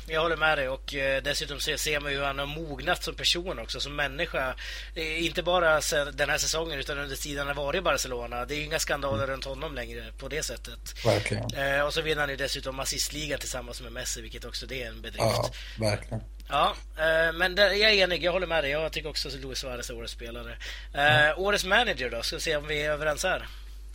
Jag 0.10 0.22
håller 0.22 0.38
med 0.38 0.58
dig 0.58 0.69
och 0.69 0.95
eh, 0.95 1.24
dessutom 1.24 1.60
ser 1.60 2.00
man 2.00 2.12
hur 2.12 2.24
han 2.24 2.39
har 2.39 2.45
mognat 2.45 3.04
som 3.04 3.15
person 3.15 3.60
också, 3.60 3.80
som 3.80 3.95
människa. 3.95 4.56
Inte 4.95 5.43
bara 5.43 5.82
den 6.12 6.30
här 6.30 6.38
säsongen 6.38 6.80
utan 6.80 6.98
under 6.98 7.15
tiden 7.15 7.48
han 7.48 7.58
har 7.58 7.63
varit 7.63 7.80
i 7.80 7.82
Barcelona. 7.82 8.45
Det 8.45 8.56
är 8.56 8.63
inga 8.63 8.80
skandaler 8.80 9.24
mm. 9.24 9.30
runt 9.30 9.45
honom 9.45 9.76
längre 9.76 10.12
på 10.17 10.28
det 10.28 10.43
sättet. 10.43 11.06
Verkligen. 11.06 11.54
Eh, 11.54 11.82
och 11.82 11.93
så 11.93 12.02
vinner 12.02 12.22
han 12.22 12.30
ju 12.30 12.36
dessutom 12.36 12.80
assistligan 12.80 13.39
tillsammans 13.39 13.82
med 13.82 13.91
Messi, 13.91 14.22
vilket 14.22 14.45
också 14.45 14.65
det 14.65 14.84
är 14.84 14.88
en 14.88 15.02
bedrift. 15.02 15.19
Ja, 15.19 15.52
verkligen. 15.80 16.24
Ja, 16.50 16.76
eh, 16.98 17.34
men 17.34 17.56
jag 17.56 17.72
är 17.72 17.93
enig. 17.93 18.24
Jag 18.24 18.32
håller 18.32 18.48
med 18.48 18.63
dig. 18.63 18.72
Jag 18.72 18.91
tycker 18.91 19.10
också 19.10 19.28
att 19.28 19.34
Luis 19.34 19.60
Suarez 19.60 19.89
är 19.89 19.98
årets 19.98 20.13
spelare. 20.13 20.58
Mm. 20.93 21.39
Årets 21.39 21.65
manager 21.65 22.10
då? 22.10 22.22
Ska 22.22 22.36
vi 22.36 22.41
se 22.41 22.56
om 22.56 22.67
vi 22.67 22.82
är 22.82 22.91
överens 22.91 23.24
här. 23.24 23.48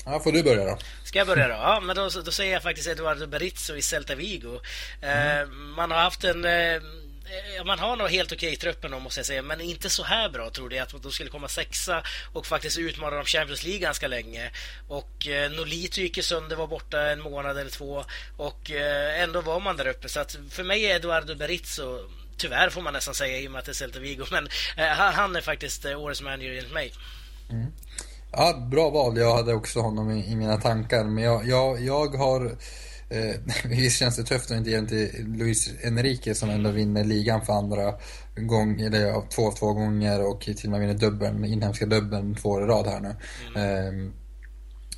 Ja, 0.04 0.20
får 0.20 0.32
du 0.32 0.42
börja 0.42 0.64
då. 0.64 0.78
Ska 1.04 1.18
jag 1.18 1.26
börja 1.26 1.48
då? 1.48 1.54
Ja, 1.54 1.80
men 1.80 1.96
då, 1.96 2.08
då 2.24 2.30
säger 2.30 2.52
jag 2.52 2.62
faktiskt 2.62 2.88
Eduardo 2.88 3.26
Berizzo 3.26 3.76
i 3.76 3.82
Celta 3.82 4.14
Vigo. 4.14 4.60
Eh, 5.00 5.38
mm. 5.38 5.70
man 5.70 5.90
har 5.90 5.98
haft 5.98 6.24
en... 6.24 6.44
Eh, 6.44 6.82
man 7.64 7.78
har 7.78 7.96
nog 7.96 8.10
helt 8.10 8.32
okej 8.32 8.56
truppen 8.56 8.90
då, 8.90 8.98
måste 8.98 9.18
jag 9.20 9.26
säga, 9.26 9.42
men 9.42 9.60
inte 9.60 9.90
så 9.90 10.02
här 10.02 10.28
bra 10.28 10.50
trodde 10.50 10.76
jag 10.76 10.82
att 10.82 11.02
de 11.02 11.12
skulle 11.12 11.30
komma 11.30 11.48
sexa 11.48 12.02
och 12.32 12.46
faktiskt 12.46 12.78
utmana 12.78 13.18
om 13.18 13.24
Champions 13.24 13.64
League 13.64 13.80
ganska 13.80 14.08
länge. 14.08 14.50
Och 14.88 15.28
eh, 15.28 15.50
Nolito 15.50 16.00
gick 16.00 16.16
ju 16.16 16.22
sönder, 16.22 16.56
var 16.56 16.66
borta 16.66 17.00
en 17.10 17.20
månad 17.20 17.58
eller 17.58 17.70
två 17.70 18.04
och 18.36 18.70
eh, 18.70 19.22
ändå 19.22 19.40
var 19.40 19.60
man 19.60 19.76
där 19.76 19.86
uppe. 19.86 20.08
Så 20.08 20.20
att 20.20 20.36
för 20.50 20.64
mig 20.64 20.84
är 20.84 20.96
Eduardo 20.96 21.34
Berizzo 21.34 22.08
Tyvärr 22.36 22.70
får 22.70 22.82
man 22.82 22.92
nästan 22.92 23.14
säga 23.14 23.38
i 23.38 23.48
och 23.48 23.52
med 23.52 23.58
att 23.58 23.64
det 23.64 23.72
är 23.72 23.74
Celta 23.74 23.98
Vigo, 23.98 24.24
men 24.30 24.48
eh, 24.76 24.86
han 24.86 25.36
är 25.36 25.40
faktiskt 25.40 25.84
eh, 25.84 26.00
årets 26.00 26.22
manager 26.22 26.50
enligt 26.50 26.72
mig. 26.72 26.92
Mm. 27.50 27.72
Ja, 28.36 28.66
bra 28.70 28.90
val. 28.90 29.18
Jag 29.18 29.36
hade 29.36 29.54
också 29.54 29.80
honom 29.80 30.10
i, 30.10 30.32
i 30.32 30.36
mina 30.36 30.56
tankar. 30.56 31.04
Men 31.04 31.24
jag, 31.24 31.48
jag, 31.48 31.80
jag 31.80 32.14
har... 32.14 32.56
Eh, 33.08 33.34
visst 33.64 33.98
känns 33.98 34.16
det 34.16 34.22
tufft 34.22 34.50
att 34.50 34.56
inte 34.56 34.70
ge 34.70 34.76
den 34.76 34.86
till 34.86 35.24
Luis 35.38 35.70
Enrique 35.82 36.34
som 36.34 36.50
ändå 36.50 36.70
vinner 36.70 37.04
ligan 37.04 37.46
för 37.46 37.52
andra 37.52 37.94
gånger, 38.36 38.86
eller 38.86 39.28
två 39.28 39.52
två 39.52 39.72
gånger 39.72 40.26
och 40.26 40.40
till 40.40 40.64
och 40.64 40.70
med 40.70 40.80
vinner 40.80 40.94
dubbeln, 40.94 41.44
inhemska 41.44 41.86
dubbeln 41.86 42.34
två 42.34 42.48
år 42.48 42.62
i 42.62 42.66
rad 42.66 42.86
här 42.86 43.00
nu. 43.00 43.16
Mm. 43.56 44.06
Eh, 44.06 44.10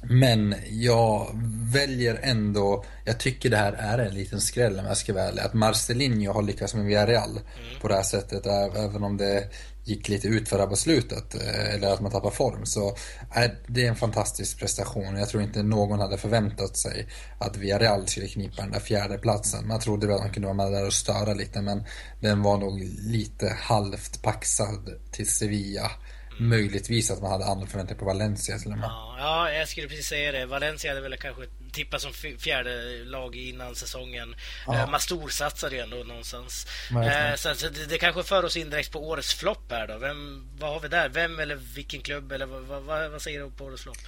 Men 0.03 0.55
jag 0.71 1.31
väljer 1.73 2.21
ändå, 2.23 2.85
jag 3.05 3.19
tycker 3.19 3.51
det 3.51 3.57
här 3.57 3.73
är 3.73 3.99
en 3.99 4.15
liten 4.15 4.41
skräll 4.41 4.79
om 4.79 4.87
jag 4.87 4.97
ska 4.97 5.13
vara 5.13 5.25
ärlig. 5.25 5.43
Att 5.43 5.55
Marcelinho 5.55 6.33
har 6.33 6.43
lyckats 6.43 6.75
med 6.75 6.85
Villarreal 6.85 7.31
mm. 7.31 7.81
på 7.81 7.89
det 7.89 7.95
här 7.95 8.03
sättet. 8.03 8.47
Även 8.47 9.05
om 9.05 9.17
det 9.17 9.45
gick 9.87 10.09
lite 10.09 10.29
ut 10.29 10.49
för 10.49 10.67
på 10.67 10.77
slutet, 10.77 11.35
eh, 11.35 11.75
eller 11.75 11.89
att 11.89 12.01
man 12.01 12.13
tappar 12.13 12.31
form, 12.31 12.67
så 12.67 12.89
eh, 13.35 13.51
är 13.75 13.79
en 13.79 13.97
fantastisk 13.97 14.59
prestation. 14.59 15.17
Jag 15.17 15.29
tror 15.29 15.43
inte 15.43 15.63
någon 15.63 16.01
hade 16.01 16.19
förväntat 16.19 16.77
sig 16.77 17.09
att 17.39 17.57
Villarreal 17.57 18.09
skulle 18.09 18.29
knipa 18.29 18.63
den 18.63 18.71
där 18.71 18.81
fjärde 18.81 19.19
platsen. 19.19 19.69
Man 19.69 19.81
trodde 19.81 20.07
väl 20.07 20.17
att 20.17 20.23
de 20.23 20.33
kunde 20.33 20.47
vara 20.47 20.57
med 20.57 20.73
där 20.73 20.87
och 20.87 20.93
störa 20.93 21.35
lite, 21.35 21.63
men 21.63 21.85
den 22.21 22.43
var 22.43 22.59
nog 22.59 22.81
lite 22.99 23.57
halvt 23.61 24.23
paxad 24.23 24.91
till 25.11 25.29
Sevilla. 25.29 25.91
Möjligtvis 26.39 27.11
att 27.11 27.23
man 27.23 27.31
hade 27.31 27.45
andra 27.45 27.67
förväntningar 27.67 27.99
på 27.99 28.05
Valencia 28.05 28.59
till 28.59 28.73
och 28.73 28.79
med. 28.79 28.91
Ja, 29.19 29.51
jag 29.51 29.69
skulle 29.69 29.89
precis 29.89 30.07
säga 30.07 30.33
det. 30.33 30.47
Valencia 30.47 30.91
hade 30.91 31.01
väl 31.01 31.17
kanske 31.17 31.43
tippat 31.73 32.03
som 32.03 32.13
fjärde 32.39 33.05
lag 33.05 33.37
innan 33.37 33.75
säsongen. 33.75 34.35
Ja. 34.67 34.83
Eh, 34.83 34.91
man 34.91 35.01
storsatsade 35.01 35.77
ju 35.77 35.83
ändå 35.83 35.97
någonstans. 35.97 36.67
Eh, 36.91 37.35
så, 37.37 37.55
så 37.55 37.69
det, 37.69 37.87
det, 37.87 37.99
kanske 37.99 38.23
för 38.23 38.45
oss 38.45 38.57
in 38.57 38.71
direkt 38.71 38.93
på 38.93 39.09
årets 39.09 39.35
flopp 39.35 39.71
här 39.71 39.87
då. 39.87 39.99
Vem, 39.99 40.49
vad 40.59 40.73
har 40.73 40.81
vi 40.81 40.89
där? 40.89 41.09
Vem 41.09 41.39
eller 41.39 41.57
vilken 41.57 42.01
klubb? 42.01 42.33
Eller 42.33 42.47
vad, 42.47 42.63
vad, 42.63 43.11
vad 43.11 43.23
säger 43.23 43.41
du 43.41 43.51
på 43.51 43.65
årets 43.65 43.83
flopp? 43.83 43.99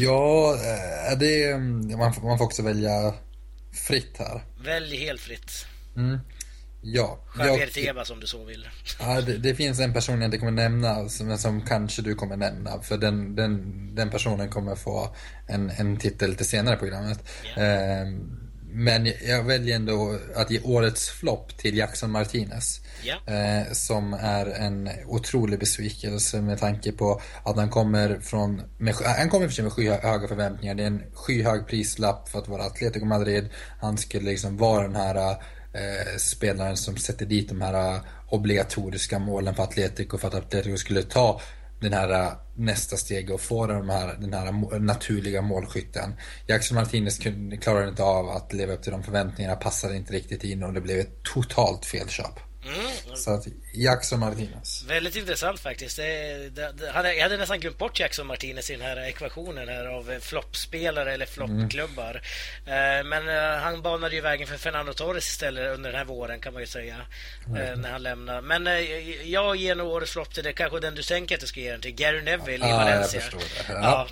Ja, 0.00 0.54
eh, 0.54 1.18
det, 1.18 1.58
man, 1.96 2.14
man 2.22 2.38
får 2.38 2.44
också 2.44 2.62
välja 2.62 3.14
fritt 3.88 4.16
här. 4.18 4.40
Välj 4.64 4.96
helt 4.96 5.20
fritt. 5.20 5.66
Mm. 5.96 6.20
Ja. 6.94 7.18
Javier 7.38 7.66
Tebas 7.66 8.10
om 8.10 8.20
du 8.20 8.26
så 8.26 8.44
vill. 8.44 8.68
Ja, 9.00 9.20
det, 9.20 9.38
det, 9.38 9.54
finns 9.54 9.80
en 9.80 9.92
person 9.92 10.20
jag 10.20 10.24
inte 10.24 10.38
kommer 10.38 10.52
nämna, 10.52 11.08
som, 11.08 11.38
som 11.38 11.62
kanske 11.62 12.02
du 12.02 12.14
kommer 12.14 12.36
nämna. 12.36 12.82
För 12.82 12.98
den, 12.98 13.36
den, 13.36 13.94
den 13.94 14.10
personen 14.10 14.48
kommer 14.48 14.74
få 14.74 15.14
en, 15.48 15.70
en 15.70 15.96
titel 15.96 16.30
lite 16.30 16.44
senare 16.44 16.74
i 16.74 16.78
programmet. 16.78 17.28
Yeah. 17.58 18.00
Eh, 18.00 18.08
men 18.68 19.12
jag 19.26 19.42
väljer 19.42 19.76
ändå 19.76 20.18
att 20.34 20.50
ge 20.50 20.60
årets 20.60 21.10
flopp 21.10 21.58
till 21.58 21.76
Jackson 21.76 22.10
Martinez. 22.10 22.80
Yeah. 23.04 23.60
Eh, 23.60 23.72
som 23.72 24.14
är 24.14 24.46
en 24.46 24.90
otrolig 25.06 25.58
besvikelse 25.58 26.40
med 26.40 26.58
tanke 26.58 26.92
på 26.92 27.20
att 27.44 27.56
han 27.56 27.70
kommer 27.70 28.18
från, 28.20 28.62
med, 28.78 28.94
han 29.18 29.28
kommer 29.28 29.46
för 29.46 29.54
sig 29.54 29.64
med 29.64 29.72
skyhöga 29.72 30.28
förväntningar. 30.28 30.74
Det 30.74 30.82
är 30.82 30.86
en 30.86 31.02
skyhög 31.12 31.66
prislapp 31.66 32.28
för 32.28 32.38
att 32.38 32.48
vara 32.48 32.62
Atletico 32.62 33.04
Madrid. 33.04 33.48
Han 33.80 33.98
skulle 33.98 34.30
liksom 34.30 34.56
vara 34.56 34.82
den 34.82 34.96
här 34.96 35.36
eh, 35.76 36.16
spelaren 36.18 36.76
som 36.76 36.96
sätter 36.96 37.26
dit 37.26 37.48
de 37.48 37.60
här 37.60 37.94
eh, 37.94 38.00
obligatoriska 38.28 39.18
målen 39.18 39.54
för 39.54 39.62
Atletico 39.62 40.18
för 40.18 40.28
att 40.28 40.34
Atletico 40.34 40.76
skulle 40.76 41.02
ta 41.02 41.40
den 41.80 41.92
här 41.92 42.10
eh, 42.10 42.32
nästa 42.54 42.96
steg 42.96 43.30
och 43.30 43.40
få 43.40 43.66
de 43.66 43.88
här, 43.88 44.16
den 44.20 44.32
här 44.32 44.78
naturliga 44.78 45.42
målskytten. 45.42 46.14
Jackson 46.46 46.74
Martinez 46.74 47.18
klarade 47.60 47.88
inte 47.88 48.02
av 48.02 48.28
att 48.28 48.52
leva 48.52 48.72
upp 48.72 48.82
till 48.82 48.92
de 48.92 49.02
förväntningarna, 49.02 49.56
passade 49.56 49.96
inte 49.96 50.12
riktigt 50.12 50.44
in 50.44 50.62
och 50.62 50.72
det 50.72 50.80
blev 50.80 50.98
ett 50.98 51.22
totalt 51.22 51.84
felköp. 51.84 52.45
Så 53.16 53.30
att 53.30 53.46
Jackson 53.74 54.20
Martinez. 54.20 54.84
Väldigt 54.88 55.16
intressant 55.16 55.60
faktiskt. 55.60 55.96
Det, 55.96 56.48
det, 56.48 56.72
det, 56.72 57.14
jag 57.14 57.22
hade 57.22 57.36
nästan 57.36 57.60
glömt 57.60 57.78
bort 57.78 58.00
Jackson 58.00 58.26
Martinez 58.26 58.70
i 58.70 58.72
den 58.72 58.82
här 58.82 59.08
ekvationen 59.08 59.68
här 59.68 59.86
av 59.86 60.20
floppspelare 60.20 61.12
eller 61.12 61.26
floppklubbar. 61.26 62.22
Mm. 62.66 63.08
men 63.08 63.28
uh, 63.28 63.62
han 63.62 63.82
banade 63.82 64.14
ju 64.14 64.20
vägen 64.20 64.46
för 64.46 64.56
Fernando 64.56 64.92
Torres 64.92 65.28
istället 65.28 65.74
under 65.74 65.90
den 65.90 65.98
här 65.98 66.04
våren 66.04 66.40
kan 66.40 66.52
man 66.52 66.62
ju 66.62 66.66
säga. 66.66 66.96
Mm. 67.46 67.80
när 67.80 67.90
han 67.90 68.02
lämnade. 68.02 68.40
Men 68.40 68.68
jag 69.24 69.56
ger 69.56 69.74
nog 69.74 69.88
årets 69.88 70.12
flopp 70.12 70.34
till 70.34 70.44
det. 70.44 70.52
Kanske 70.52 70.80
den 70.80 70.94
du 70.94 71.02
tänker 71.02 71.34
att 71.34 71.40
du 71.40 71.46
ska 71.46 71.60
ge 71.60 71.70
den 71.70 71.80
till. 71.80 71.94
Gary 71.94 72.22
Neville 72.22 72.64
ah, 72.64 72.68
i 72.68 72.72
Valencia. 72.72 73.20
Jag, 73.20 73.22
förstår 73.22 73.74
det. 73.74 73.80
Ja. 73.80 74.08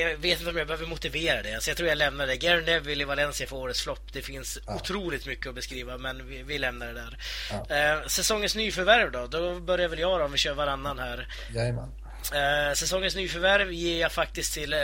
jag 0.00 0.16
vet 0.16 0.38
inte 0.38 0.50
om 0.50 0.56
jag 0.56 0.66
behöver 0.66 0.86
motivera 0.86 1.42
det. 1.42 1.62
Så 1.62 1.70
jag 1.70 1.76
tror 1.76 1.88
jag 1.88 1.98
lämnar 1.98 2.26
det. 2.26 2.36
Gary 2.36 2.62
Neville 2.62 3.02
i 3.02 3.04
Valencia 3.04 3.46
för 3.46 3.56
årets 3.56 3.82
flopp. 3.82 4.12
Det 4.12 4.22
finns 4.22 4.58
ja. 4.66 4.74
otroligt 4.74 5.26
mycket 5.26 5.46
att 5.46 5.54
beskriva 5.54 5.98
men 5.98 6.28
vi, 6.28 6.42
vi 6.42 6.58
lämnar 6.58 6.86
det 6.86 6.92
där. 6.92 7.18
Ja. 7.50 7.66
Eh, 7.90 8.06
säsongens 8.06 8.56
nyförvärv 8.56 9.12
då? 9.12 9.26
Då 9.26 9.60
börjar 9.60 9.88
väl 9.88 9.98
jag 9.98 10.20
då, 10.20 10.24
om 10.24 10.32
vi 10.32 10.38
kör 10.38 10.54
varannan 10.54 10.98
här. 10.98 11.28
Jajamän. 11.54 11.92
Eh, 12.34 12.74
säsongens 12.74 13.16
nyförvärv 13.16 13.72
ger 13.72 14.00
jag 14.00 14.12
faktiskt 14.12 14.54
till 14.54 14.72
eh, 14.72 14.78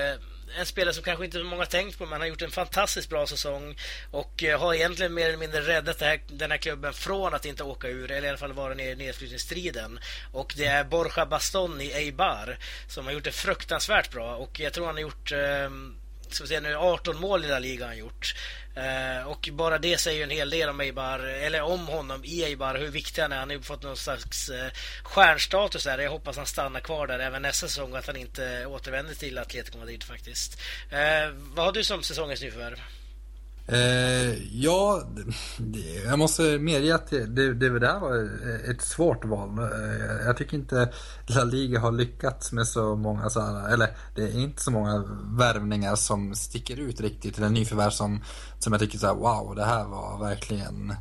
en 0.59 0.67
spelare 0.67 0.95
som 0.95 1.05
kanske 1.05 1.25
inte 1.25 1.43
många 1.43 1.67
tänkt 1.67 1.99
på, 1.99 2.05
men 2.05 2.13
han 2.13 2.21
har 2.21 2.29
gjort 2.29 2.43
en 2.43 2.51
fantastiskt 2.51 3.11
bra 3.11 3.27
säsong 3.27 3.77
och 4.11 4.45
eh, 4.45 4.61
har 4.61 4.75
egentligen 4.75 5.15
mer 5.15 5.27
eller 5.27 5.39
mindre 5.39 5.61
räddat 5.61 6.01
här, 6.01 6.21
den 6.29 6.51
här 6.51 6.59
klubben 6.59 6.93
från 6.93 7.35
att 7.35 7.45
inte 7.45 7.65
åka 7.65 7.89
ur, 7.89 8.11
eller 8.11 8.27
i 8.27 8.29
alla 8.29 8.39
fall 8.39 8.53
vara 8.53 8.75
nere 8.75 8.91
i 8.91 8.97
nedflyttningsstriden. 8.97 9.99
Och 10.33 10.55
det 10.57 10.67
är 10.67 10.85
Borja 10.85 11.27
Baston 11.27 11.81
i 11.81 11.93
Eibar 11.93 12.59
som 12.89 13.07
har 13.07 13.13
gjort 13.13 13.25
det 13.25 13.33
fruktansvärt 13.33 14.11
bra 14.11 14.37
och 14.37 14.61
jag 14.61 14.73
tror 14.73 14.87
han 14.87 14.95
har 14.95 15.03
gjort 15.03 15.33
eh, 15.33 15.71
ska 16.35 16.45
vi 16.45 16.49
säga 16.49 16.61
nu, 16.61 16.75
18 16.75 17.21
mål 17.21 17.45
i 17.45 17.49
La 17.49 17.59
Liga 17.59 17.87
han 17.87 17.99
gjort. 17.99 18.35
Eh, 18.77 19.27
och 19.27 19.49
bara 19.53 19.79
det 19.79 19.99
säger 19.99 20.23
en 20.23 20.31
hel 20.31 20.51
del 20.51 20.69
om 20.69 20.81
Eibar, 20.81 21.19
eller 21.19 21.63
om 21.63 21.87
honom 21.87 22.25
i 22.25 22.45
Eibar, 22.45 22.75
hur 22.75 22.89
viktig 22.91 23.23
han 23.23 23.33
är. 23.33 23.37
Han 23.37 23.49
har 23.49 23.57
ju 23.57 23.63
fått 23.63 23.83
någon 23.83 23.97
slags 23.97 24.49
eh, 24.49 24.71
stjärnstatus 25.03 25.85
där. 25.85 25.99
Jag 25.99 26.11
hoppas 26.11 26.37
han 26.37 26.47
stannar 26.47 26.81
kvar 26.81 27.07
där 27.07 27.19
även 27.19 27.43
nästa 27.43 27.69
säsong 27.69 27.93
och 27.93 27.99
att 27.99 28.07
han 28.07 28.17
inte 28.17 28.67
återvänder 28.67 29.15
till 29.15 29.39
Atletico 29.39 29.79
Madrid 29.79 30.05
faktiskt. 30.05 30.61
Eh, 30.91 31.31
vad 31.55 31.65
har 31.65 31.73
du 31.73 31.85
som 31.85 32.03
säsongens 32.03 32.43
nyförvärv? 32.43 32.81
Eh, 33.69 34.57
ja, 34.63 35.03
jag 36.05 36.19
måste 36.19 36.59
medge 36.59 36.95
att 36.95 37.11
det, 37.11 37.27
det, 37.27 37.55
det 37.55 37.79
där 37.79 38.01
var 38.01 38.29
ett 38.71 38.83
svårt 38.83 39.25
val. 39.25 39.59
Eh, 39.59 40.27
jag 40.27 40.37
tycker 40.37 40.57
inte 40.57 40.93
La 41.27 41.45
Liga 41.45 41.81
har 41.81 41.93
lyckats 41.93 42.53
med 42.53 42.67
så 42.67 42.97
många 42.97 43.31
sådana, 43.31 43.69
eller 43.69 43.89
det 44.15 44.23
är 44.23 44.39
inte 44.39 44.63
så 44.63 44.71
många 44.71 45.05
värvningar 45.39 45.97
som 45.97 46.35
sticker 46.35 46.81
ut 46.81 47.01
riktigt. 47.01 47.39
Eller 47.39 47.49
nyförvärv 47.49 47.91
som, 47.91 48.23
som 48.59 48.73
jag 48.73 48.81
tycker 48.81 48.99
så 48.99 49.07
här, 49.07 49.15
wow, 49.15 49.55
det 49.57 49.65
här 49.65 49.85
var 49.85 50.19
verkligen 50.19 50.91
Eh, 50.91 50.97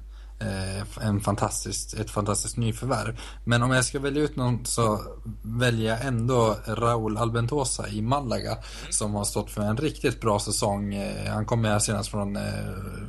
en 1.01 1.21
fantastisk, 1.21 1.93
ett 1.99 2.11
fantastiskt 2.11 2.57
nyförvärv. 2.57 3.19
Men 3.43 3.63
om 3.63 3.71
jag 3.71 3.85
ska 3.85 3.99
välja 3.99 4.23
ut 4.23 4.35
någon 4.35 4.65
så 4.65 4.99
väljer 5.41 5.89
jag 5.89 6.05
ändå 6.05 6.57
Raúl 6.65 7.17
Albentosa 7.17 7.89
i 7.89 8.01
Malaga 8.01 8.51
mm. 8.51 8.63
som 8.89 9.13
har 9.13 9.23
stått 9.23 9.51
för 9.51 9.61
en 9.61 9.77
riktigt 9.77 10.21
bra 10.21 10.39
säsong. 10.39 10.93
Eh, 10.93 11.33
han 11.33 11.45
kom 11.45 11.63
här 11.63 11.79
senast 11.79 12.09
från 12.09 12.35
eh, 12.35 12.41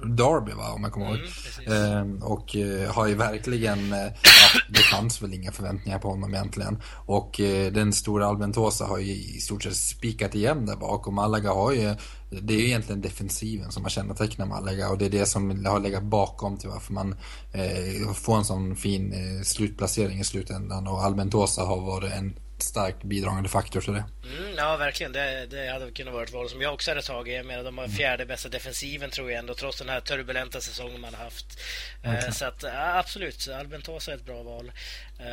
Derby 0.04 0.52
va, 0.52 0.72
om 0.72 0.82
jag 0.82 0.92
kommer 0.92 1.06
ihåg. 1.06 1.18
Mm, 1.66 2.22
och 2.22 2.56
har 2.88 3.06
ju 3.06 3.14
verkligen, 3.14 3.90
ja, 3.90 4.60
det 4.68 4.78
fanns 4.78 5.22
väl 5.22 5.34
inga 5.34 5.52
förväntningar 5.52 5.98
på 5.98 6.08
honom 6.08 6.34
egentligen. 6.34 6.82
Och 7.06 7.40
den 7.72 7.92
stora 7.92 8.26
Albentosa 8.26 8.84
har 8.84 8.98
ju 8.98 9.12
i 9.12 9.40
stort 9.40 9.62
sett 9.62 9.76
spikat 9.76 10.34
igen 10.34 10.66
där 10.66 10.76
bak 10.76 11.06
och 11.06 11.12
Malaga 11.12 11.50
har 11.50 11.72
ju 11.72 11.94
det 12.30 12.54
är 12.54 12.58
ju 12.58 12.66
egentligen 12.66 13.00
defensiven 13.00 13.72
som 13.72 13.82
har 13.82 13.90
kännetecknat 13.90 14.48
Malaga 14.48 14.90
och 14.90 14.98
det 14.98 15.06
är 15.06 15.10
det 15.10 15.26
som 15.26 15.66
har 15.66 15.80
legat 15.80 16.02
bakom 16.02 16.58
till 16.58 16.68
varför 16.68 16.92
man 16.92 17.16
eh, 17.52 18.12
får 18.14 18.36
en 18.36 18.44
sån 18.44 18.76
fin 18.76 19.12
eh, 19.12 19.42
slutplacering 19.42 20.20
i 20.20 20.24
slutändan 20.24 20.86
och 20.86 21.02
Albentosa 21.02 21.62
har 21.62 21.80
varit 21.80 22.12
en 22.12 22.38
starkt 22.58 23.02
bidragande 23.02 23.48
faktor 23.48 23.80
till 23.80 23.92
det. 23.92 24.04
Mm, 24.24 24.54
ja, 24.56 24.76
verkligen. 24.76 25.12
Det, 25.12 25.46
det 25.46 25.72
hade 25.72 25.90
kunnat 25.90 26.14
vara 26.14 26.24
ett 26.24 26.32
val 26.32 26.48
som 26.48 26.60
jag 26.60 26.74
också 26.74 26.90
hade 26.90 27.02
tagit. 27.02 27.34
Jag 27.34 27.46
menar, 27.46 27.64
de 27.64 27.78
har 27.78 27.88
fjärde 27.88 28.26
bästa 28.26 28.48
defensiven 28.48 29.10
tror 29.10 29.30
jag 29.30 29.38
ändå, 29.38 29.54
trots 29.54 29.78
den 29.78 29.88
här 29.88 30.00
turbulenta 30.00 30.60
säsongen 30.60 31.00
man 31.00 31.14
har 31.14 31.24
haft. 31.24 31.60
Okay. 32.00 32.16
Eh, 32.16 32.30
så 32.30 32.44
att, 32.44 32.64
absolut, 32.74 33.48
Albentosa 33.48 34.12
är 34.12 34.16
ett 34.16 34.24
bra 34.24 34.42
val. 34.42 34.72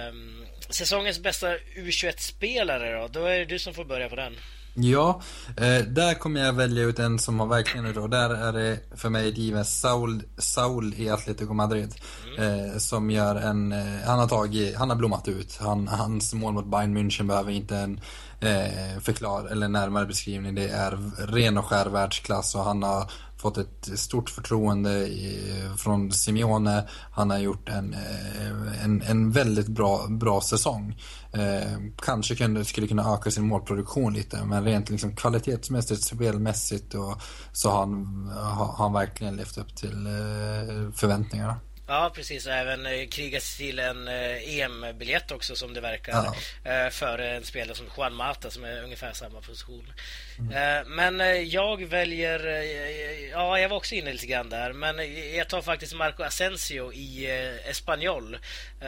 Um, 0.10 0.46
säsongens 0.70 1.20
bästa 1.20 1.58
U21-spelare 1.58 3.00
då? 3.00 3.08
Då 3.08 3.26
är 3.26 3.40
det 3.40 3.46
du 3.46 3.60
som 3.60 3.74
får 3.74 3.86
börja 3.86 4.10
på 4.10 4.16
den. 4.16 4.38
Ja, 4.76 5.22
eh, 5.58 5.86
där 5.86 6.14
kommer 6.14 6.46
jag 6.46 6.54
välja 6.54 6.84
ut 6.84 7.00
en 7.00 7.20
som 7.20 7.40
har 7.40 7.48
verkligen 7.48 7.94
då. 7.94 8.08
Där 8.08 8.30
är 8.30 8.54
det 8.54 8.80
för 8.96 9.10
mig 9.10 9.40
givet 9.40 9.68
Saul, 9.68 10.24
Saul 10.38 10.94
i 10.98 11.10
Atletico 11.10 11.54
Madrid. 11.54 11.96
Mm. 12.38 12.70
Eh, 12.70 12.78
som 12.78 13.12
gör 13.12 13.36
en, 13.36 13.72
eh, 13.72 14.08
han 14.08 14.20
har 14.20 14.28
tagit, 14.28 14.76
han 14.76 14.90
har 14.90 14.98
blommat 14.98 15.28
ut. 15.28 15.58
Han, 15.62 15.88
hans 15.88 16.34
mål 16.34 16.54
mot 16.54 16.66
Bayern 16.66 16.98
München 16.98 17.28
behöver 17.28 17.52
inte 17.52 17.78
en 17.78 18.00
eh, 18.40 19.00
förklar, 19.02 19.46
eller 19.46 19.68
närmare 19.68 20.06
beskrivning. 20.06 20.56
Det 20.56 20.70
är 20.70 21.00
ren 21.28 21.58
och 21.58 21.66
skär 21.66 21.86
världsklass 21.86 22.56
och 22.56 22.64
han 22.64 22.84
har 22.84 23.12
fått 23.44 23.58
ett 23.58 24.00
stort 24.00 24.30
förtroende 24.30 25.10
från 25.78 26.12
Simeone. 26.12 26.88
Han 27.12 27.30
har 27.30 27.38
gjort 27.38 27.70
en, 27.70 27.94
eh, 27.94 28.84
en, 28.84 29.02
en 29.02 29.32
väldigt 29.32 29.68
bra, 29.68 30.08
bra 30.10 30.42
säsong. 30.42 31.02
Eh, 31.34 31.78
kanske 31.98 32.36
kunde, 32.36 32.66
skulle 32.66 32.88
kunna 32.88 33.14
öka 33.14 33.32
sin 33.32 33.48
målproduktion 33.48 34.14
lite 34.14 34.46
men 34.46 34.64
rent 34.64 34.90
liksom 34.90 35.16
kvalitetsmässigt, 35.16 36.04
spelmässigt 36.04 36.94
och, 36.94 37.22
så 37.52 37.70
har 37.70 37.80
han, 37.80 38.28
har 38.34 38.74
han 38.78 38.94
verkligen 38.94 39.36
levt 39.36 39.58
upp 39.58 39.76
till 39.76 40.06
eh, 40.06 40.92
förväntningarna. 40.94 41.56
Ja, 41.94 42.12
precis. 42.16 42.46
Och 42.48 42.54
även 42.54 42.86
eh, 42.86 43.08
krigat 43.08 43.44
till 43.44 43.80
en 43.80 44.08
eh, 44.08 44.60
EM-biljett 44.60 45.32
också 45.32 45.56
som 45.56 45.74
det 45.74 45.82
verkar. 45.82 46.12
Ja. 46.12 46.72
Eh, 46.72 46.90
för 46.90 47.20
en 47.20 47.44
spelare 47.44 47.76
som 47.76 47.86
Juan 47.98 48.14
Mata 48.14 48.50
som 48.50 48.64
är 48.64 48.84
ungefär 48.84 49.14
samma 49.14 49.42
position. 49.42 49.94
Mm. 50.40 50.88
Men 50.96 51.50
jag 51.50 51.86
väljer... 51.86 52.40
Ja, 53.32 53.60
jag 53.60 53.70
var 53.70 53.78
också 53.78 53.96
inne 53.96 54.12
lite 54.12 54.26
grann 54.26 54.50
där. 54.50 54.74
Men 54.74 54.96
jag 55.36 55.50
tar 55.50 55.62
faktiskt 55.62 55.96
Marco 55.96 56.24
Asensio 56.24 56.94
i 56.94 57.28
Espanyol. 57.66 58.38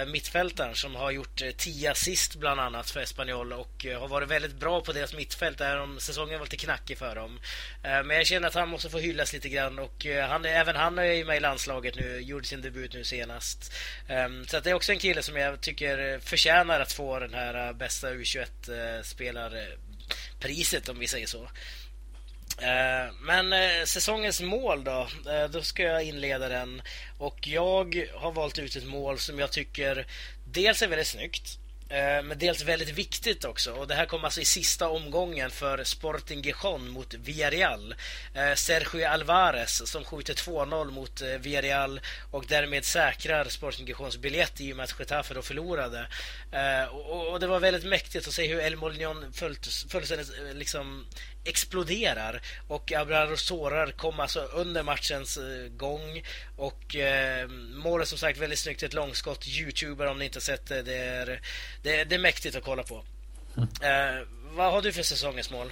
Mittfältaren 0.08 0.76
som 0.76 0.96
har 0.96 1.12
gjort 1.12 1.41
10 1.58 1.91
assist 1.91 2.36
bland 2.36 2.60
annat 2.60 2.89
för 2.89 3.00
Espanyol 3.00 3.54
och 3.54 3.86
har 4.00 4.08
varit 4.08 4.30
väldigt 4.30 4.56
bra 4.56 4.82
på 4.82 4.91
deras 4.91 5.13
mittfält. 5.13 5.58
Där 5.58 5.82
om 5.82 6.00
säsongen 6.00 6.39
var 6.39 6.46
lite 6.46 6.58
knackig 6.58 6.98
för 6.98 7.15
dem. 7.15 7.39
Men 7.82 8.10
jag 8.10 8.26
känner 8.26 8.48
att 8.48 8.54
han 8.54 8.70
måste 8.70 8.89
få 8.89 8.98
hyllas 8.98 9.34
lite 9.34 9.50
grann 9.50 9.80
och 9.80 10.06
han, 10.30 10.46
även 10.46 10.76
han 10.76 11.00
är 11.00 11.04
ju 11.04 11.26
med 11.26 11.38
i 11.38 11.39
landslaget 11.39 11.96
nu. 11.96 12.20
Gjorde 12.20 12.46
sin 12.46 12.62
debut 12.62 12.95
nu 12.96 13.04
senast. 13.04 13.74
Ehm, 14.08 14.48
så 14.48 14.60
det 14.60 14.70
är 14.70 14.74
också 14.74 14.92
en 14.92 15.00
kille 15.00 15.24
som 15.24 15.38
jag 15.38 15.62
tycker 15.62 16.14
eh, 16.14 16.20
förtjänar 16.20 16.80
att 16.80 16.92
få 16.92 17.20
den 17.20 17.34
här 17.34 17.68
eh, 17.68 17.74
bästa 17.74 18.12
U21-spelarpriset 18.12 20.90
om 20.90 21.00
vi 21.00 21.08
säger 21.08 21.28
så. 21.28 21.50
Ehm, 22.62 23.16
men 23.22 23.54
eh, 23.54 23.84
säsongens 23.86 24.42
mål 24.42 24.84
då? 24.84 25.08
Då 25.50 25.62
ska 25.62 25.84
jag 25.84 26.04
inleda 26.04 26.50
den. 26.50 26.82
Och 27.18 27.48
jag 27.48 28.08
har 28.14 28.32
valt 28.32 28.60
ut 28.60 28.76
ett 28.76 28.88
mål 28.88 29.20
som 29.20 29.40
jag 29.40 29.52
tycker 29.52 30.08
dels 30.46 30.82
är 30.82 30.88
väldigt 30.88 31.08
snyggt. 31.08 31.60
Eh, 31.89 32.24
men 32.24 32.38
dels 32.38 32.63
väldigt 32.63 32.89
viktigt 32.89 33.45
också. 33.45 33.71
Och 33.71 33.88
Det 33.88 33.95
här 33.95 34.06
kommer 34.06 34.24
alltså 34.26 34.41
i 34.41 34.45
sista 34.45 34.89
omgången 34.89 35.52
för 35.52 35.84
Sporting 35.84 36.41
Gijon 36.41 36.89
mot 36.89 37.13
Villarreal. 37.13 37.95
Eh, 38.34 38.54
Sergio 38.56 39.08
Alvarez 39.08 39.91
som 39.91 40.04
skjuter 40.04 40.34
2-0 40.34 40.91
mot 40.91 41.21
eh, 41.21 41.28
Villarreal 41.28 42.02
och 42.32 42.45
därmed 42.48 42.86
säkrar 42.86 43.45
Sporting 43.45 43.88
Gijons 43.88 44.17
biljett 44.17 44.62
i 44.62 44.74
och 44.74 44.78
med 44.78 44.84
att 44.84 45.00
Getafe 45.00 45.34
då 45.34 45.41
förlorade. 45.41 46.08
Och 47.32 47.39
det 47.39 47.48
var 47.48 47.60
väldigt 47.60 47.86
mäktigt 47.86 48.28
att 48.28 48.34
se 48.34 48.48
hur 48.48 48.60
El 48.60 48.76
Molignon 48.76 49.34
fullständigt 49.34 50.32
liksom 50.54 51.06
exploderar 51.46 52.42
och 52.68 52.92
Abraham 52.92 53.38
Sorar 53.38 53.92
kom 53.92 54.20
alltså 54.20 54.40
under 54.40 54.84
matchens 54.84 55.38
eh, 55.38 55.70
gång 55.78 56.24
och 56.58 56.96
eh, 56.96 57.48
målet 57.84 58.08
som 58.08 58.18
sagt 58.18 58.40
väldigt 58.40 58.60
snyggt, 58.60 58.84
ett 58.84 58.94
långskott. 58.94 59.48
Youtuber 59.48 60.06
om 60.06 60.20
ni 60.20 60.26
inte 60.26 60.42
sett 60.42 60.68
det. 60.68 60.82
Det 60.82 60.98
är, 60.98 61.42
det, 61.84 62.04
det 62.04 62.16
är 62.16 62.20
mäktigt 62.20 62.56
att 62.56 62.64
kolla 62.64 62.84
på. 62.84 63.04
Mm. 63.58 63.70
Eh, 63.82 64.28
vad 64.56 64.72
har 64.72 64.82
du 64.82 64.92
för 64.92 65.04
säsongens 65.04 65.52
mål? 65.52 65.72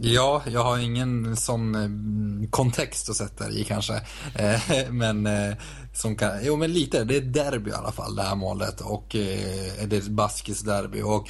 Ja, 0.00 0.42
jag 0.46 0.64
har 0.64 0.78
ingen 0.78 1.36
sån 1.36 1.74
eh, 1.74 2.50
kontext 2.50 3.10
att 3.10 3.16
sätta 3.16 3.50
i 3.50 3.64
kanske. 3.64 3.94
Eh, 4.34 4.90
men 4.90 5.28
som 5.94 6.16
kan, 6.16 6.44
jo 6.44 6.56
men 6.56 6.72
lite, 6.72 7.04
det 7.04 7.16
är 7.16 7.20
derby 7.20 7.70
i 7.70 7.74
alla 7.74 7.92
fall 7.92 8.16
det 8.16 8.22
här 8.22 8.34
målet 8.34 8.80
och 8.80 9.06
det 9.10 9.94
är 9.94 9.94
ett 9.94 10.08
baskiskt 10.08 10.66
derby 10.66 11.02
och 11.02 11.28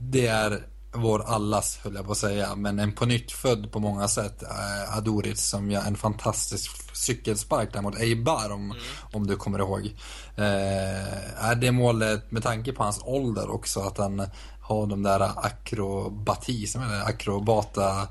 det 0.00 0.26
är 0.26 0.69
vår 0.92 1.22
allas, 1.26 1.78
höll 1.82 1.94
jag 1.94 2.06
på 2.06 2.12
att 2.12 2.18
säga, 2.18 2.56
men 2.56 2.78
en 2.78 2.92
på 2.92 3.06
nytt 3.06 3.32
född 3.32 3.72
på 3.72 3.80
många 3.80 4.08
sätt. 4.08 4.42
Eh, 4.42 4.96
Adoric 4.96 5.40
som 5.40 5.70
gör 5.70 5.82
en 5.82 5.96
fantastisk 5.96 6.96
cykelspark 6.96 7.72
där 7.72 7.82
mot 7.82 8.00
Eibar 8.00 8.50
om, 8.50 8.64
mm. 8.70 8.76
om 9.12 9.26
du 9.26 9.36
kommer 9.36 9.58
ihåg. 9.58 9.94
Eh, 10.36 11.44
är 11.44 11.54
det 11.54 11.72
målet, 11.72 12.30
med 12.30 12.42
tanke 12.42 12.72
på 12.72 12.82
hans 12.82 13.00
ålder 13.04 13.50
också, 13.50 13.80
att 13.80 13.98
han 13.98 14.26
har 14.60 14.86
de 14.86 15.02
där 15.02 15.20
akrobati, 15.20 16.66
som 16.66 16.82
är 16.82 16.88
det, 16.88 17.02
akrobata... 17.04 18.08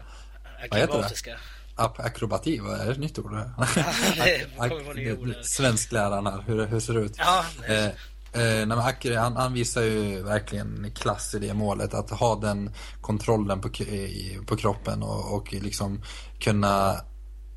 Akrobatiska. 0.71 1.37
Akrobati, 1.75 2.59
vad 2.59 2.79
är 2.79 2.85
det 2.85 2.91
ett 2.91 2.99
nytt 2.99 3.19
ord? 3.19 3.31
Svenskläraren 5.45 6.27
här, 6.27 6.43
hur, 6.47 6.65
hur 6.65 6.79
ser 6.79 6.93
det 6.93 6.99
ut? 6.99 7.15
Ja, 7.17 7.45
eh, 7.67 7.89
Eh, 8.33 8.67
nej, 8.67 8.77
Akre, 8.77 9.15
han, 9.15 9.35
han, 9.35 9.53
visar 9.53 9.81
ju 9.81 10.23
verkligen 10.23 10.91
klass 10.95 11.35
i 11.35 11.39
det 11.39 11.53
målet. 11.53 11.93
Att 11.93 12.09
ha 12.09 12.35
den 12.35 12.71
kontrollen 13.01 13.61
på, 13.61 13.69
på 14.45 14.55
kroppen 14.55 15.03
och, 15.03 15.35
och 15.35 15.53
liksom 15.53 16.01
kunna, 16.39 16.95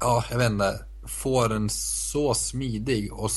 ja, 0.00 0.24
jag 0.30 0.38
vet 0.38 0.50
inte, 0.50 0.85
få 1.06 1.48
den 1.48 1.70
så 1.70 2.35
smidig 2.35 3.12
och 3.12 3.30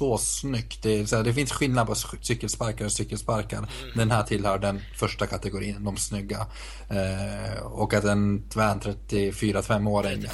så 0.00 0.18
snyggt. 0.18 0.82
Det, 0.82 1.06
så 1.06 1.16
här, 1.16 1.22
det 1.24 1.34
finns 1.34 1.52
skillnad 1.52 1.86
på 1.86 1.94
cykelsparkar 1.94 2.84
och 2.84 2.92
cykelsparkar. 2.92 3.58
Mm. 3.58 3.68
Den 3.94 4.10
här 4.10 4.22
tillhör 4.22 4.58
den 4.58 4.80
första 4.96 5.26
kategorin, 5.26 5.84
de 5.84 5.96
snygga. 5.96 6.46
Eh, 6.90 7.62
och 7.62 7.94
att 7.94 8.04
en 8.04 8.48
tvän 8.48 8.80
34-5-åring, 8.80 10.26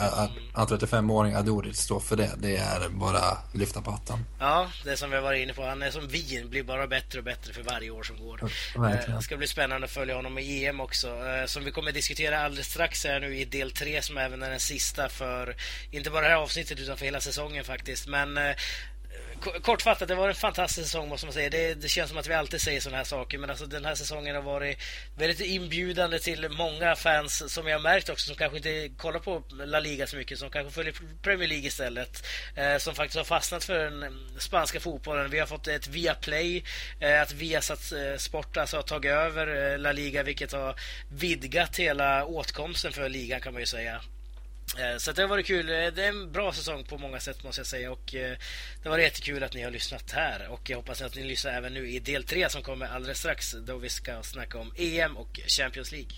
35-åring 0.54 1.34
Adoric 1.34 1.78
står 1.78 2.00
för 2.00 2.16
det, 2.16 2.30
det 2.38 2.56
är 2.56 2.88
bara 2.88 3.38
lyfta 3.54 3.82
på 3.82 3.90
hatten. 3.90 4.18
Ja, 4.40 4.68
det 4.84 4.96
som 4.96 5.10
vi 5.10 5.16
har 5.16 5.22
varit 5.22 5.42
inne 5.42 5.52
på. 5.52 5.62
Han 5.62 5.82
är 5.82 5.90
som 5.90 6.08
vin, 6.08 6.50
blir 6.50 6.62
bara 6.62 6.86
bättre 6.86 7.18
och 7.18 7.24
bättre 7.24 7.52
för 7.52 7.62
varje 7.62 7.90
år 7.90 8.02
som 8.02 8.16
går. 8.18 8.40
Eh, 8.76 9.14
det 9.16 9.22
ska 9.22 9.36
bli 9.36 9.46
spännande 9.46 9.84
att 9.84 9.90
följa 9.90 10.16
honom 10.16 10.38
i 10.38 10.66
EM 10.66 10.80
också. 10.80 11.08
Eh, 11.08 11.46
som 11.46 11.64
vi 11.64 11.70
kommer 11.70 11.92
diskutera 11.92 12.40
alldeles 12.40 12.66
strax 12.66 13.04
här 13.04 13.20
nu 13.20 13.36
i 13.36 13.44
del 13.44 13.72
3 13.72 14.02
som 14.02 14.18
även 14.18 14.42
är 14.42 14.50
den 14.50 14.60
sista 14.60 15.08
för 15.08 15.56
inte 15.90 16.10
bara 16.10 16.22
det 16.22 16.28
här 16.28 16.36
avsnittet 16.36 16.78
utan 16.80 16.96
för 16.96 17.04
hela 17.04 17.20
säsongen 17.20 17.64
faktiskt. 17.64 18.08
Men 18.08 18.38
eh, 18.38 18.54
kortfattat, 19.62 20.08
det 20.08 20.14
var 20.14 20.28
en 20.28 20.34
fantastisk 20.34 20.86
säsong 20.86 21.08
måste 21.08 21.26
man 21.26 21.32
säga. 21.32 21.50
Det, 21.50 21.74
det 21.74 21.88
känns 21.88 22.08
som 22.08 22.18
att 22.18 22.26
vi 22.26 22.34
alltid 22.34 22.60
säger 22.60 22.80
sådana 22.80 22.96
här 22.96 23.04
saker, 23.04 23.38
men 23.38 23.50
alltså 23.50 23.66
den 23.66 23.84
här 23.84 23.94
säsongen 23.94 24.34
har 24.34 24.42
varit 24.42 24.78
väldigt 25.16 25.40
inbjudande 25.40 26.18
till 26.18 26.48
många 26.48 26.96
fans 26.96 27.52
som 27.54 27.66
jag 27.66 27.78
har 27.78 27.82
märkt 27.82 28.08
också, 28.08 28.26
som 28.26 28.36
kanske 28.36 28.56
inte 28.56 28.90
kollar 28.96 29.20
på 29.20 29.42
La 29.50 29.80
Liga 29.80 30.06
så 30.06 30.16
mycket, 30.16 30.38
som 30.38 30.50
kanske 30.50 30.72
följer 30.72 30.94
Premier 31.22 31.48
League 31.48 31.66
istället, 31.66 32.26
eh, 32.56 32.78
som 32.78 32.94
faktiskt 32.94 33.16
har 33.16 33.24
fastnat 33.24 33.64
för 33.64 33.90
den 33.90 34.28
spanska 34.38 34.80
fotbollen. 34.80 35.30
Vi 35.30 35.38
har 35.38 35.46
fått 35.46 35.68
ett 35.68 35.88
Viaplay, 35.88 36.64
eh, 37.00 37.22
att 37.22 37.32
Viasat 37.32 37.92
eh, 37.92 38.16
Sport 38.16 38.56
alltså 38.56 38.76
har 38.76 38.82
tagit 38.82 39.12
över 39.12 39.72
eh, 39.72 39.78
La 39.78 39.92
Liga, 39.92 40.22
vilket 40.22 40.52
har 40.52 40.74
vidgat 41.08 41.76
hela 41.76 42.24
åtkomsten 42.24 42.92
för 42.92 43.08
ligan 43.08 43.40
kan 43.40 43.52
man 43.52 43.62
ju 43.62 43.66
säga. 43.66 44.00
Eh, 44.74 44.98
så 44.98 45.12
det 45.12 45.22
har 45.22 45.28
varit 45.28 45.46
kul. 45.46 45.68
Eh, 45.68 45.74
det 45.74 46.04
är 46.04 46.08
en 46.08 46.32
bra 46.32 46.52
säsong 46.52 46.84
på 46.84 46.98
många 46.98 47.20
sätt 47.20 47.44
måste 47.44 47.60
jag 47.60 47.66
säga. 47.66 47.92
Och 47.92 48.14
eh, 48.14 48.36
det 48.82 48.88
var 48.88 48.98
jättekul 48.98 49.42
att 49.42 49.54
ni 49.54 49.62
har 49.62 49.70
lyssnat 49.70 50.10
här. 50.10 50.48
Och 50.48 50.70
jag 50.70 50.76
hoppas 50.76 51.02
att 51.02 51.16
ni 51.16 51.22
lyssnar 51.22 51.52
även 51.52 51.74
nu 51.74 51.88
i 51.88 51.98
del 51.98 52.24
3 52.24 52.48
som 52.48 52.62
kommer 52.62 52.86
alldeles 52.86 53.18
strax. 53.18 53.52
Då 53.52 53.76
vi 53.76 53.88
ska 53.88 54.22
snacka 54.22 54.58
om 54.58 54.72
EM 54.76 55.16
och 55.16 55.40
Champions 55.46 55.92
League. 55.92 56.10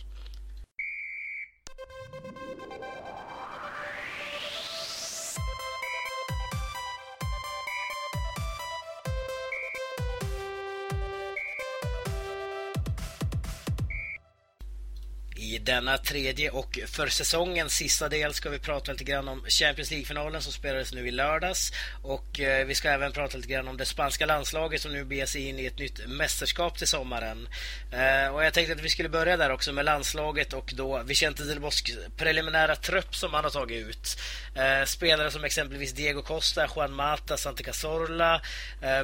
I 15.48 15.58
denna 15.58 15.98
tredje 15.98 16.50
och 16.50 16.78
för 16.86 17.06
säsongens 17.06 17.74
sista 17.74 18.08
del 18.08 18.34
ska 18.34 18.50
vi 18.50 18.58
prata 18.58 18.92
lite 18.92 19.04
grann 19.04 19.28
om 19.28 19.44
Champions 19.48 19.90
League-finalen 19.90 20.42
som 20.42 20.52
spelades 20.52 20.92
nu 20.92 21.08
i 21.08 21.10
lördags. 21.10 21.72
Och 22.02 22.40
eh, 22.40 22.66
vi 22.66 22.74
ska 22.74 22.90
även 22.90 23.12
prata 23.12 23.36
lite 23.36 23.48
grann 23.48 23.68
om 23.68 23.76
det 23.76 23.84
spanska 23.84 24.26
landslaget 24.26 24.80
som 24.80 24.92
nu 24.92 25.04
beger 25.04 25.26
sig 25.26 25.48
in 25.48 25.58
i 25.58 25.66
ett 25.66 25.78
nytt 25.78 26.08
mästerskap 26.08 26.78
till 26.78 26.88
sommaren. 26.88 27.48
Eh, 27.92 28.34
och 28.34 28.44
jag 28.44 28.54
tänkte 28.54 28.74
att 28.74 28.80
vi 28.80 28.88
skulle 28.88 29.08
börja 29.08 29.36
där 29.36 29.50
också 29.50 29.72
med 29.72 29.84
landslaget 29.84 30.52
och 30.52 30.72
då 30.76 31.02
Vicente 31.02 31.44
del 31.44 31.60
Bosques 31.60 31.96
preliminära 32.16 32.76
trupp 32.76 33.16
som 33.16 33.34
han 33.34 33.44
har 33.44 33.50
tagit 33.50 33.88
ut. 33.88 34.18
Eh, 34.54 34.84
spelare 34.84 35.30
som 35.30 35.44
exempelvis 35.44 35.92
Diego 35.92 36.22
Costa, 36.22 36.68
Juan 36.76 36.92
Mata, 36.92 37.36
Santi 37.36 37.62
Cazorla, 37.62 38.42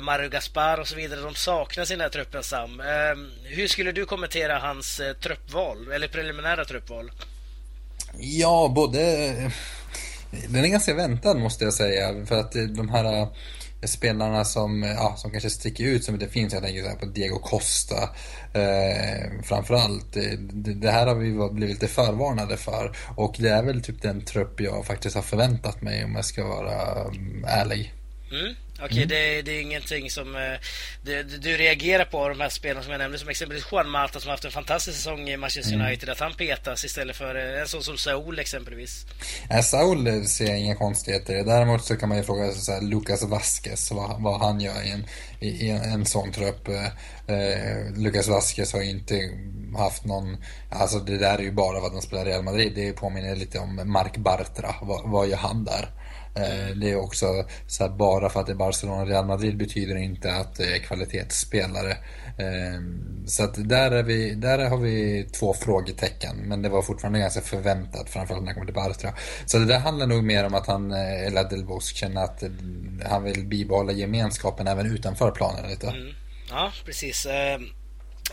Mario 0.01 0.29
Gaspar 0.29 0.81
och 0.81 0.89
så 0.89 0.97
vidare. 0.97 1.21
De 1.21 1.35
saknas 1.35 1.91
i 1.91 1.95
den 1.95 2.01
här 2.01 2.09
truppen, 2.09 2.43
Sam. 2.43 2.83
Hur 3.45 3.69
skulle 3.69 3.93
du 3.93 4.07
kommentera 4.07 4.59
hans 4.59 5.01
truppval? 5.21 5.93
Eller 5.93 6.09
preliminära 6.09 6.34
truppval? 6.65 7.11
Ja, 8.19 8.73
både... 8.75 9.01
Den 10.49 10.65
är 10.65 10.69
ganska 10.69 10.95
väntad 10.95 11.35
måste 11.35 11.65
jag 11.65 11.75
säga. 11.75 12.27
För 12.27 12.41
att 12.41 12.53
de 12.53 12.89
här 12.89 13.21
äh, 13.21 13.29
spelarna 13.85 14.45
som, 14.45 14.83
ja, 14.83 15.15
som 15.17 15.31
kanske 15.31 15.51
sticker 15.51 15.85
ut 15.85 16.05
som 16.05 16.19
det 16.19 16.29
finns, 16.29 16.53
jag 16.53 16.63
tänker 16.63 16.91
så 16.91 16.97
på 16.97 17.07
Diego 17.07 17.39
Costa 17.39 18.03
eh, 18.53 19.43
framförallt. 19.43 20.13
Det, 20.13 20.37
det, 20.75 20.91
här 20.91 21.07
har 21.07 21.15
vi 21.15 21.49
blivit 21.53 21.75
lite 21.75 21.89
förvarnade 21.89 22.57
för. 22.57 22.97
Och 23.17 23.37
det 23.39 23.49
är 23.49 23.63
väl 23.63 23.83
typ 23.83 24.03
den 24.03 24.25
trupp 24.25 24.61
jag 24.61 24.87
faktiskt 24.87 25.17
har 25.17 25.23
förväntat 25.23 25.83
mig 25.83 26.05
om 26.05 26.15
jag 26.15 26.25
ska 26.25 26.47
vara 26.47 27.05
um, 27.05 27.45
ärlig. 27.49 27.95
Mm. 28.31 28.55
Okej, 28.75 28.87
okay, 28.87 28.99
mm. 28.99 29.09
det, 29.09 29.43
det, 29.43 29.59
är 29.59 29.63
ingenting 29.63 30.11
som 30.11 30.37
uh, 30.37 30.43
du, 31.03 31.23
du, 31.23 31.57
reagerar 31.57 32.05
på 32.05 32.29
de 32.29 32.41
här 32.41 32.49
spelarna 32.49 32.83
som 32.83 32.93
jag 32.93 32.99
nämnde, 32.99 33.19
som 33.19 33.29
exempelvis 33.29 33.67
Juan 33.73 33.91
Mata 33.91 34.21
som 34.21 34.29
har 34.29 34.33
haft 34.33 34.45
en 34.45 34.51
fantastisk 34.51 34.97
säsong 34.97 35.29
i 35.29 35.37
Manchester 35.37 35.75
mm. 35.75 35.87
United, 35.87 36.09
att 36.09 36.21
han 36.21 36.35
petas 36.35 36.85
istället 36.85 37.17
för 37.17 37.37
uh, 37.37 37.61
en 37.61 37.69
sån 37.69 37.83
som 37.83 37.99
Saul 37.99 38.39
exempelvis. 38.39 39.07
Ja, 39.51 39.63
Saul 39.63 40.27
ser 40.27 40.47
jag 40.47 40.59
inga 40.59 40.75
konstigheter 40.75 41.45
Däremot 41.45 41.85
så 41.85 41.97
kan 41.97 42.09
man 42.09 42.19
ju 42.19 42.25
fråga 42.25 42.53
så 42.53 42.73
här, 42.73 42.81
Lucas 42.81 43.23
Vasquez, 43.23 43.91
vad, 43.91 44.23
vad 44.23 44.41
han 44.41 44.61
gör 44.61 44.83
i 44.87 44.91
en, 44.91 45.07
i, 45.41 45.49
i 45.49 45.71
en, 45.71 45.83
en 45.83 46.07
sån 46.07 46.33
trupp. 46.33 46.69
Uh, 46.69 47.97
Lucas 47.97 48.29
Vasquez 48.29 48.73
har 48.73 48.83
ju 48.83 48.91
inte 48.91 49.31
haft 49.79 50.05
någon, 50.05 50.37
alltså 50.71 50.99
det 50.99 51.19
där 51.19 51.39
är 51.39 51.43
ju 51.43 51.53
bara 51.53 51.81
vad 51.81 51.93
de 51.93 52.03
spelar 52.03 52.27
i 52.27 52.31
Real 52.31 52.43
Madrid. 52.43 52.73
Det 52.75 52.93
påminner 52.93 53.37
lite 53.37 53.59
om 53.59 53.81
Mark 53.85 54.17
Bartra, 54.17 54.75
vad, 54.83 55.11
vad 55.11 55.29
gör 55.29 55.37
han 55.37 55.65
där? 55.65 55.89
Eh, 56.37 56.77
det 56.77 56.91
är 56.91 56.97
också 56.97 57.27
så 57.67 57.85
här, 57.85 57.91
bara 57.91 58.29
för 58.29 58.41
att 58.41 58.47
det 58.47 58.53
är 58.53 58.57
Barcelona 58.57 59.03
och 59.03 59.09
Real 59.09 59.27
Madrid 59.27 59.57
betyder 59.57 59.97
inte 59.97 60.35
att 60.35 60.57
det 60.57 60.77
är 60.77 60.79
kvalitetsspelare. 60.79 61.91
Eh, 62.39 62.81
så 63.27 63.45
att 63.45 63.69
där, 63.69 63.91
är 63.91 64.03
vi, 64.03 64.35
där 64.35 64.71
har 64.71 64.79
vi 64.79 65.27
två 65.33 65.55
frågetecken, 65.55 66.37
men 66.37 66.63
det 66.63 66.69
var 66.69 66.83
fortfarande 66.83 67.19
ganska 67.19 67.41
förväntat, 67.41 68.11
framförallt 68.11 68.45
när 68.45 68.51
det 68.51 68.55
kommer 68.55 68.67
till 68.67 68.75
Bartra. 68.75 69.15
Så 69.47 69.59
det 69.59 69.65
där 69.65 69.79
handlar 69.79 70.07
nog 70.07 70.25
mer 70.25 70.47
om 70.47 70.55
att 70.55 70.67
han, 70.67 70.93
eller 70.93 71.51
Delbos, 71.51 71.95
känner 71.95 72.25
att 72.25 72.43
han 73.05 73.25
vill 73.25 73.47
bibehålla 73.47 73.93
gemenskapen 73.93 74.67
även 74.67 74.87
utanför 74.87 75.31
planen 75.31 75.71
lite. 75.71 75.87
Mm. 75.87 76.15
Ja, 76.51 76.73
precis 76.85 77.27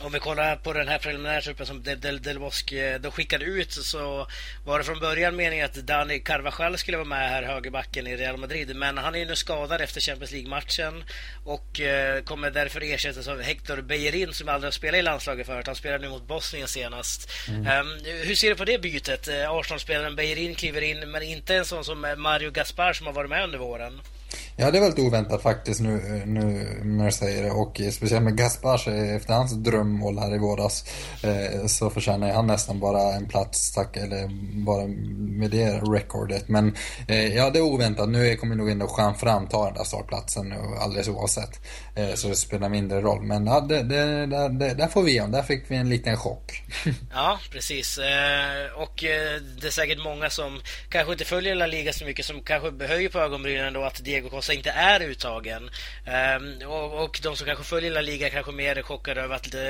om 0.04 0.12
vi 0.12 0.20
kollar 0.20 0.56
på 0.56 0.74
den 0.74 0.88
här 0.88 0.98
preliminära 0.98 1.42
truppen 1.42 1.66
som 1.66 1.84
Del, 1.84 2.00
Del, 2.00 2.22
Del 2.22 2.40
Bosque 2.40 2.98
då 2.98 3.12
skickade 3.12 3.46
ut 3.46 3.72
så 3.72 4.28
var 4.66 4.78
det 4.78 4.84
från 4.84 5.00
början 5.00 5.36
meningen 5.36 5.66
att 5.66 5.74
Dani 5.74 6.20
Carvajal 6.20 6.78
skulle 6.78 6.98
vara 6.98 7.08
med 7.08 7.30
här, 7.30 7.44
högerbacken 7.44 8.08
i 8.08 8.18
Real 8.18 8.38
Madrid. 8.38 8.76
Men 8.76 8.98
han 8.98 9.16
är 9.16 9.26
nu 9.26 9.36
skadad 9.36 9.82
efter 9.82 10.02
Champions 10.02 10.32
League-matchen 10.32 11.04
och 11.44 11.80
eh, 11.80 12.24
kommer 12.24 12.52
därför 12.52 12.82
ersättas 12.82 13.28
av 13.28 13.42
Hector 13.42 13.82
Bellerin 13.82 14.34
som 14.34 14.50
aldrig 14.50 14.68
har 14.68 14.72
spelat 14.72 15.00
i 15.00 15.02
landslaget 15.02 15.48
förut. 15.48 15.68
Han 15.68 15.76
spelade 15.76 16.04
nu 16.04 16.10
mot 16.10 16.28
Bosnien 16.28 16.68
senast. 16.68 17.30
Mm. 17.48 17.80
Um, 17.80 18.00
hur 18.06 18.36
ser 18.36 18.50
du 18.50 18.56
på 18.56 18.66
det 18.66 18.82
bytet? 18.82 19.28
Eh, 19.28 19.52
Arsenal-spelaren 19.52 20.16
Bellerin 20.16 20.56
kliver 20.56 20.82
in, 20.82 21.12
men 21.12 21.24
inte 21.24 21.56
en 21.56 21.66
sån 21.66 21.86
som 21.86 22.14
Mario 22.18 22.52
Gaspar 22.52 22.94
som 22.94 23.06
har 23.06 23.14
varit 23.14 23.30
med 23.30 23.44
under 23.44 23.58
våren. 23.58 24.02
Ja, 24.56 24.72
det 24.72 24.80
var 24.80 24.88
lite 24.88 25.02
oväntat 25.02 25.42
faktiskt 25.42 25.82
nu, 25.82 26.24
nu 26.26 26.68
när 26.84 27.06
du 27.06 27.12
säger 27.12 27.44
det. 27.44 27.52
Och 27.52 27.82
speciellt 27.92 28.24
med 28.24 28.38
Gaspars, 28.38 28.88
eh, 28.88 29.16
efter 29.16 29.34
hans 29.34 29.54
drömmål 29.54 30.20
här 30.20 30.36
i 30.36 30.38
våras, 30.38 30.86
eh, 31.24 31.66
så 31.66 31.90
förtjänar 31.90 32.34
han 32.34 32.48
nästan 32.48 32.80
bara 32.80 33.14
en 33.14 33.28
plats, 33.28 33.72
tack, 33.72 33.98
eller 33.98 34.28
bara 34.66 34.88
med 35.18 35.52
det 35.52 35.72
rekordet. 35.72 36.48
Men 36.48 36.76
eh, 37.08 37.36
ja, 37.36 37.50
det 37.50 37.60
är 37.60 37.64
oväntat. 37.64 38.10
Nu 38.10 38.36
kommer 38.36 38.56
nog 38.56 38.70
ändå 38.70 38.96
Jean 38.98 39.16
Fram 39.16 39.48
ta 39.48 39.66
den 39.66 39.74
där 39.74 39.84
startplatsen 39.84 40.50
nu, 40.50 40.56
alldeles 40.80 41.08
oavsett. 41.08 41.60
Eh, 41.96 42.14
så 42.14 42.28
det 42.28 42.36
spelar 42.36 42.70
mindre 42.70 43.02
roll. 43.02 43.22
Men 43.22 43.48
ja, 43.48 43.60
det, 43.60 43.84
det, 43.84 44.26
det, 44.50 44.74
där 44.74 44.88
får 44.88 45.04
vi 45.04 45.22
om. 45.22 45.32
Där 45.32 45.44
fick 45.44 45.64
vi 45.68 45.76
en 45.76 45.90
liten 45.90 46.18
chock. 46.18 46.64
ja, 47.14 47.40
precis. 47.52 47.98
Eh, 47.98 48.72
och 48.76 49.04
eh, 49.04 49.42
det 49.62 49.68
är 49.68 49.72
säkert 49.72 50.04
många 50.04 50.30
som 50.30 50.62
kanske 50.90 51.12
inte 51.12 51.26
följer 51.26 51.56
La 51.56 51.68
Liga 51.68 51.94
så 51.94 52.06
mycket 52.06 52.26
som 52.26 52.44
kanske 52.44 52.86
höjer 52.86 53.10
på 53.10 53.20
ögonbrynen 53.20 53.74
då 53.74 53.84
att 53.84 54.04
Diego 54.04 54.30
Costa 54.41 54.54
inte 54.54 54.69
är 54.69 54.99
uttagen. 54.99 55.69
Um, 56.36 56.67
och, 56.67 57.04
och, 57.04 57.19
de 57.23 57.36
som 57.36 57.47
kanske 57.47 57.63
följer 57.63 57.91
La 57.91 58.01
Liga 58.01 58.30
kanske 58.30 58.51
mer 58.51 58.77
är 58.77 58.82
chockade 58.82 59.21
över 59.21 59.36
att 59.36 59.56
uh, 59.56 59.62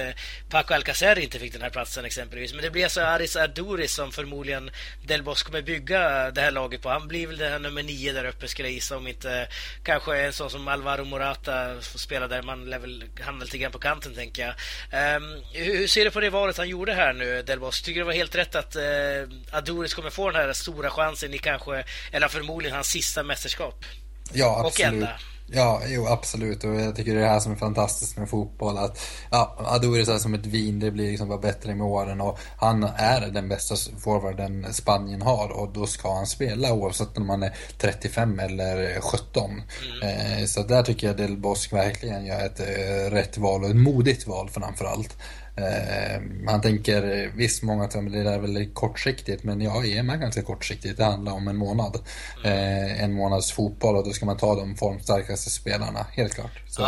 Paco 0.49 0.73
Alcacer 0.73 1.19
inte 1.19 1.39
fick 1.39 1.53
den 1.53 1.61
här 1.61 1.69
platsen 1.69 2.05
exempelvis. 2.05 2.53
Men 2.53 2.63
det 2.63 2.69
blir 2.69 2.83
alltså 2.83 3.01
Aris 3.01 3.35
Arduris 3.35 3.93
som 3.93 4.11
förmodligen 4.11 4.71
Del 5.03 5.23
Bosque 5.23 5.47
kommer 5.47 5.61
bygga 5.61 6.31
det 6.31 6.41
här 6.41 6.51
laget 6.51 6.81
på. 6.81 6.89
Han 6.89 7.07
blir 7.07 7.27
väl 7.27 7.37
det 7.37 7.49
här 7.49 7.59
nummer 7.59 7.83
nio 7.83 8.13
där 8.13 8.25
uppe 8.25 8.47
skulle 8.47 8.67
jag 8.67 8.73
gissa 8.73 8.97
om 8.97 9.07
inte 9.07 9.39
eh, 9.39 9.47
kanske 9.83 10.17
en 10.17 10.33
sån 10.33 10.49
som 10.49 10.67
Alvaro 10.67 11.05
Morata 11.05 11.81
får 11.81 11.99
spela 11.99 12.27
där. 12.27 12.41
Man 12.41 12.69
lär 12.69 12.79
väl 12.79 13.03
hamna 13.21 13.43
lite 13.43 13.57
grann 13.57 13.71
på 13.71 13.79
kanten 13.79 14.15
tänker 14.15 14.41
jag. 14.41 15.17
Um, 15.17 15.43
hur, 15.53 15.77
hur, 15.77 15.87
ser 15.87 16.05
du 16.05 16.11
på 16.11 16.19
det 16.19 16.29
valet 16.29 16.57
han 16.57 16.69
gjorde 16.69 16.93
här 16.93 17.13
nu 17.13 17.41
Del 17.41 17.59
Bosque? 17.59 17.85
Tycker 17.85 17.99
du 17.99 18.03
det 18.03 18.05
var 18.05 18.13
helt 18.13 18.35
rätt 18.35 18.55
att 18.55 18.75
eh, 18.75 18.83
uh, 18.83 19.29
Adoris 19.51 19.93
kommer 19.93 20.09
få 20.09 20.31
den 20.31 20.41
här 20.41 20.53
stora 20.53 20.89
chansen 20.89 21.33
i 21.33 21.37
kanske, 21.37 21.83
eller 22.11 22.27
förmodligen 22.27 22.75
hans 22.75 22.87
sista 22.87 23.23
mästerskap? 23.23 23.85
Ja, 24.33 24.63
absolut. 24.65 25.09
Ja, 25.53 25.81
jo, 25.87 26.07
absolut. 26.07 26.63
Och 26.63 26.75
jag 26.75 26.95
tycker 26.95 27.13
det 27.13 27.19
är 27.19 27.23
det 27.23 27.29
här 27.29 27.39
som 27.39 27.51
är 27.51 27.55
fantastiskt 27.55 28.17
med 28.17 28.29
fotboll. 28.29 28.77
Att, 28.77 28.99
ja, 29.31 29.55
Adoris 29.65 30.07
är 30.07 30.17
som 30.17 30.33
ett 30.33 30.45
vin, 30.45 30.79
det 30.79 30.91
blir 30.91 31.11
liksom 31.11 31.29
bara 31.29 31.37
bättre 31.37 31.75
med 31.75 31.87
åren. 31.87 32.21
Och 32.21 32.39
han 32.57 32.83
är 32.83 33.21
den 33.27 33.49
bästa 33.49 33.75
forwarden 33.99 34.73
Spanien 34.73 35.21
har 35.21 35.49
och 35.49 35.73
då 35.73 35.85
ska 35.87 36.13
han 36.13 36.27
spela 36.27 36.73
oavsett 36.73 37.17
om 37.17 37.29
han 37.29 37.43
är 37.43 37.55
35 37.77 38.39
eller 38.39 39.01
17. 39.01 39.61
Mm. 40.01 40.39
Eh, 40.39 40.45
så 40.45 40.63
där 40.63 40.83
tycker 40.83 41.07
jag 41.07 41.17
Del 41.17 41.37
Bosque 41.37 41.77
verkligen 41.77 42.25
gör 42.25 42.45
ett 42.45 42.59
eh, 42.59 43.11
rätt 43.11 43.37
val 43.37 43.63
och 43.63 43.69
ett 43.69 43.75
modigt 43.75 44.27
val 44.27 44.49
framförallt. 44.49 45.17
Eh, 45.55 46.21
man 46.43 46.61
tänker, 46.61 47.31
visst 47.35 47.63
många 47.63 47.87
tror 47.87 48.05
att 48.05 48.11
det 48.11 48.19
är 48.19 48.39
väldigt 48.39 48.73
kortsiktigt 48.73 49.43
men 49.43 49.61
ja, 49.61 49.85
EM 49.85 50.09
är 50.09 50.17
ganska 50.17 50.41
kortsiktigt. 50.41 50.97
Det 50.97 51.03
handlar 51.03 51.31
om 51.31 51.47
en 51.47 51.57
månad. 51.57 51.99
Eh, 52.43 53.03
en 53.03 53.13
månads 53.13 53.51
fotboll 53.51 53.95
och 53.95 54.05
då 54.05 54.11
ska 54.11 54.25
man 54.25 54.37
ta 54.37 54.55
de 54.55 54.75
formstarkaste 54.75 55.49
spelarna, 55.49 56.05
helt 56.11 56.33
klart. 56.33 56.61
Så 56.67 56.81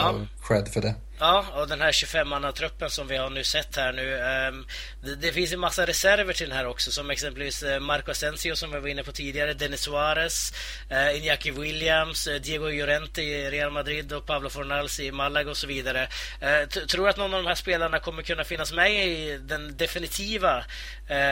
cred 0.48 0.68
för 0.68 0.82
det. 0.82 0.96
Ja, 1.24 1.46
och 1.54 1.68
den 1.68 1.82
här 1.82 1.92
25-mannatruppen 1.92 2.90
som 2.90 3.08
vi 3.08 3.18
har 3.18 3.30
nu 3.30 3.44
sett 3.44 3.76
här 3.76 3.94
nu. 3.94 4.14
Um, 4.14 4.66
det, 5.04 5.16
det, 5.16 5.34
finns 5.34 5.54
en 5.54 5.60
massa 5.60 5.86
reserver 5.86 6.34
till 6.34 6.50
den 6.50 6.58
här 6.58 6.68
också, 6.68 6.92
som 6.92 7.10
exempelvis 7.10 7.64
eh, 7.64 7.80
Marco 7.80 8.12
Asensio 8.12 8.56
som 8.56 8.72
vi 8.72 8.80
var 8.80 8.88
inne 8.88 9.04
på 9.04 9.12
tidigare, 9.12 9.54
Denis 9.54 9.82
Suarez, 9.82 10.54
uh, 10.92 10.98
Iñaki 10.98 11.60
Williams, 11.60 12.28
uh, 12.28 12.36
Diego 12.36 12.70
Llorente 12.70 13.22
i 13.22 13.50
Real 13.52 13.72
Madrid 13.72 14.14
och 14.14 14.26
Pablo 14.26 14.50
Fornals 14.50 15.00
i 15.00 15.12
Malaga 15.12 15.50
och 15.50 15.58
så 15.58 15.68
vidare. 15.68 16.08
tror 16.88 17.04
du 17.04 17.10
att 17.10 17.18
någon 17.18 17.34
av 17.34 17.44
de 17.44 17.48
här 17.48 17.56
spelarna 17.56 18.00
kommer 18.00 18.24
kunna 18.24 18.44
finnas 18.44 18.74
med 18.74 19.08
i 19.08 19.38
den 19.38 19.78
definitiva 19.78 20.66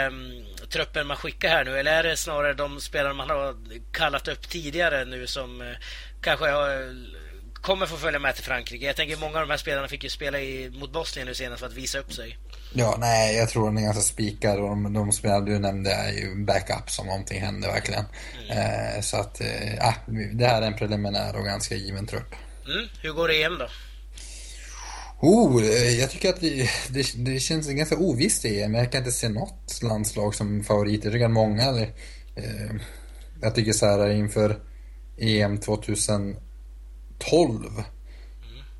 um, 0.07 0.45
truppen 0.69 1.07
man 1.07 1.17
skickar 1.17 1.49
här 1.49 1.65
nu? 1.65 1.79
Eller 1.79 1.91
är 1.91 2.03
det 2.03 2.17
snarare 2.17 2.53
de 2.53 2.81
spelare 2.81 3.13
man 3.13 3.29
har 3.29 3.55
kallat 3.93 4.27
upp 4.27 4.49
tidigare 4.49 5.05
nu 5.05 5.27
som 5.27 5.75
kanske 6.21 6.49
har 6.49 6.95
kommer 7.61 7.85
få 7.85 7.97
följa 7.97 8.19
med 8.19 8.35
till 8.35 8.43
Frankrike. 8.43 8.85
Jag 8.85 8.95
tänker 8.95 9.17
många 9.17 9.39
av 9.39 9.47
de 9.47 9.49
här 9.49 9.57
spelarna 9.57 9.87
fick 9.87 10.03
ju 10.03 10.09
spela 10.09 10.39
i, 10.39 10.69
mot 10.69 10.93
Bosnien 10.93 11.27
nu 11.27 11.33
senast 11.33 11.59
för 11.59 11.67
att 11.67 11.73
visa 11.73 11.99
upp 11.99 12.13
sig. 12.13 12.37
Ja, 12.73 12.95
nej, 12.99 13.37
jag 13.37 13.49
tror 13.49 13.65
den 13.65 13.77
är 13.77 13.81
ganska 13.81 14.01
spikad 14.01 14.59
och 14.59 14.69
de, 14.69 14.93
de 14.93 15.11
spelare 15.11 15.45
du 15.45 15.59
nämnde 15.59 15.91
är 15.91 16.11
ju 16.11 16.45
backup 16.45 16.89
som 16.89 17.07
någonting 17.07 17.41
händer 17.41 17.67
verkligen. 17.67 18.05
Mm. 18.45 18.57
Eh, 18.57 19.01
så 19.01 19.17
att, 19.17 19.41
eh, 19.41 19.93
det 20.33 20.45
här 20.45 20.61
är 20.61 20.67
en 20.67 20.75
preliminär 20.75 21.35
och 21.35 21.45
ganska 21.45 21.75
given 21.75 22.07
trupp. 22.07 22.35
Mm. 22.65 22.87
Hur 23.01 23.11
går 23.11 23.27
det 23.27 23.43
EM 23.43 23.57
då? 23.57 23.67
Oh, 25.21 25.63
eh, 25.63 25.99
jag 25.99 26.09
tycker 26.09 26.29
att 26.29 26.41
det, 26.41 26.69
det, 26.89 27.13
det 27.15 27.39
känns 27.39 27.67
ganska 27.67 27.97
ovisst 27.97 28.45
i 28.45 28.61
EM. 28.61 28.75
Jag 28.75 28.91
kan 28.91 28.99
inte 28.99 29.11
se 29.11 29.29
något 29.29 29.79
landslag 29.83 30.35
som 30.35 30.63
favorit. 30.63 31.03
Jag 31.03 31.13
tycker 31.13 31.25
att 31.25 31.31
många, 31.31 31.69
eh, 32.35 32.71
jag 33.41 33.55
tycker 33.55 33.73
så 33.73 33.85
här 33.85 34.09
inför 34.09 34.59
EM 35.17 35.57
2000 35.57 36.35
12 37.29 37.83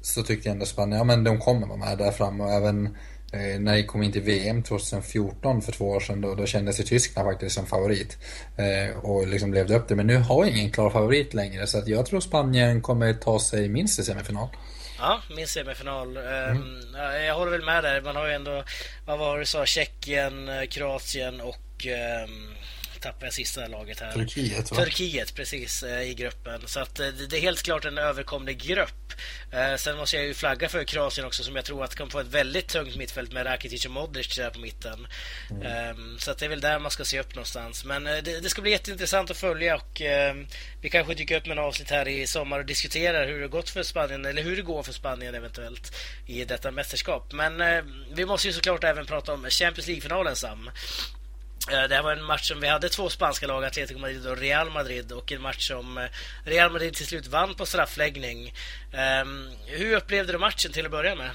så 0.01 0.23
tyckte 0.23 0.49
jag 0.49 0.53
ändå 0.53 0.65
Spanien, 0.65 0.97
ja 0.97 1.03
men 1.03 1.23
de 1.23 1.39
kommer 1.39 1.67
vara 1.67 1.77
med 1.77 1.97
där 1.97 2.11
framme 2.11 2.43
och 2.43 2.51
även 2.51 2.85
eh, 3.33 3.59
när 3.59 3.75
det 3.75 3.83
kom 3.83 4.03
in 4.03 4.11
till 4.11 4.21
VM 4.21 4.63
2014 4.63 5.61
för 5.61 5.71
två 5.71 5.89
år 5.89 5.99
sedan 5.99 6.21
då, 6.21 6.35
då 6.35 6.45
kände 6.45 6.73
sig 6.73 6.85
Tyskland 6.85 7.29
faktiskt 7.29 7.55
som 7.55 7.65
favorit 7.65 8.17
eh, 8.57 8.97
och 8.97 9.27
liksom 9.27 9.53
levde 9.53 9.75
upp 9.75 9.87
det. 9.87 9.95
Men 9.95 10.07
nu 10.07 10.17
har 10.17 10.45
jag 10.45 10.57
ingen 10.57 10.71
klar 10.71 10.89
favorit 10.89 11.33
längre 11.33 11.67
så 11.67 11.77
att 11.77 11.87
jag 11.87 12.05
tror 12.05 12.19
Spanien 12.19 12.81
kommer 12.81 13.13
ta 13.13 13.39
sig 13.39 13.69
minst 13.69 13.95
till 13.95 14.05
semifinal. 14.05 14.47
Ja, 14.99 15.21
minst 15.35 15.53
semifinal. 15.53 16.17
Ehm, 16.17 16.23
mm. 16.23 17.25
Jag 17.25 17.35
håller 17.35 17.51
väl 17.51 17.65
med 17.65 17.83
där. 17.83 18.01
Man 18.01 18.15
har 18.15 18.27
ju 18.27 18.33
ändå, 18.33 18.63
vad 19.05 19.19
var 19.19 19.35
det 19.35 19.41
du 19.41 19.45
sa, 19.45 19.65
Tjeckien, 19.65 20.49
Kroatien 20.69 21.41
och 21.41 21.85
um 22.25 22.55
tappade 23.01 23.25
jag 23.25 23.33
sista 23.33 23.67
laget 23.67 23.99
här. 23.99 24.13
Turkiet, 24.13 24.71
va? 24.71 24.77
Turkiet, 24.77 25.35
precis, 25.35 25.83
eh, 25.83 26.01
i 26.01 26.13
gruppen. 26.13 26.61
Så 26.65 26.79
att 26.79 26.99
eh, 26.99 27.07
det 27.07 27.37
är 27.37 27.41
helt 27.41 27.63
klart 27.63 27.85
en 27.85 27.97
överkomlig 27.97 28.61
grupp. 28.61 29.13
Eh, 29.51 29.75
sen 29.75 29.97
måste 29.97 30.15
jag 30.15 30.25
ju 30.25 30.33
flagga 30.33 30.69
för 30.69 30.83
Kroatien 30.83 31.27
också 31.27 31.43
som 31.43 31.55
jag 31.55 31.65
tror 31.65 31.83
att 31.83 31.95
kan 31.95 32.09
få 32.09 32.19
ett 32.19 32.27
väldigt 32.27 32.67
tungt 32.67 32.95
mittfält 32.95 33.31
med 33.31 33.45
Rakitic 33.45 33.85
och 33.85 33.91
Modric 33.91 34.35
där 34.35 34.49
på 34.49 34.59
mitten. 34.59 35.07
Mm. 35.51 35.63
Ehm, 35.63 36.19
så 36.19 36.31
att 36.31 36.37
det 36.37 36.45
är 36.45 36.49
väl 36.49 36.61
där 36.61 36.79
man 36.79 36.91
ska 36.91 37.05
se 37.05 37.19
upp 37.19 37.35
någonstans. 37.35 37.85
Men 37.85 38.03
det, 38.03 38.21
det 38.21 38.49
ska 38.49 38.61
bli 38.61 38.71
jätteintressant 38.71 39.31
att 39.31 39.37
följa 39.37 39.75
och 39.75 40.01
ehm, 40.01 40.47
vi 40.81 40.89
kanske 40.89 41.13
dyker 41.13 41.37
upp 41.37 41.45
med 41.45 41.57
en 41.57 41.63
avsnitt 41.63 41.89
här 41.89 42.07
i 42.07 42.27
sommar 42.27 42.59
och 42.59 42.65
diskuterar 42.65 43.27
hur 43.27 43.41
det 43.41 43.47
gått 43.47 43.69
för 43.69 43.83
Spanien, 43.83 44.25
eller 44.25 44.43
hur 44.43 44.55
det 44.55 44.61
går 44.61 44.83
för 44.83 44.93
Spanien 44.93 45.35
eventuellt 45.35 45.95
i 46.27 46.45
detta 46.45 46.71
mästerskap. 46.71 47.33
Men 47.33 47.63
vi 48.13 48.25
måste 48.25 48.47
ju 48.47 48.53
såklart 48.53 48.83
även 48.83 49.05
prata 49.05 49.33
om 49.33 49.49
Champions 49.49 49.87
League-finalen, 49.87 50.35
Sam. 50.35 50.69
Eh, 51.69 51.87
det 51.89 51.95
här 51.95 52.03
var 52.03 52.11
en 52.11 52.23
match 52.23 52.47
som 52.47 52.59
vi 52.59 52.67
hade 52.67 52.89
två 52.89 53.09
spanska 53.09 53.47
lag, 53.47 53.65
Atletico 53.65 53.99
Madrid 53.99 54.27
och 54.27 54.37
Real 54.37 54.71
Madrid 54.71 55.11
och 55.11 55.31
en 55.31 55.41
match 55.41 55.67
som 55.67 55.97
eh, 55.97 56.03
Real 56.43 56.71
Madrid 56.71 56.93
till 56.93 57.05
slut 57.05 57.27
vann 57.27 57.55
på 57.55 57.65
straffläggning. 57.65 58.53
Ehm, 58.93 59.49
hur 59.65 59.95
upplevde 59.95 60.31
du 60.31 60.39
matchen 60.39 60.71
till 60.71 60.85
att 60.85 60.91
börja 60.91 61.15
med? 61.15 61.31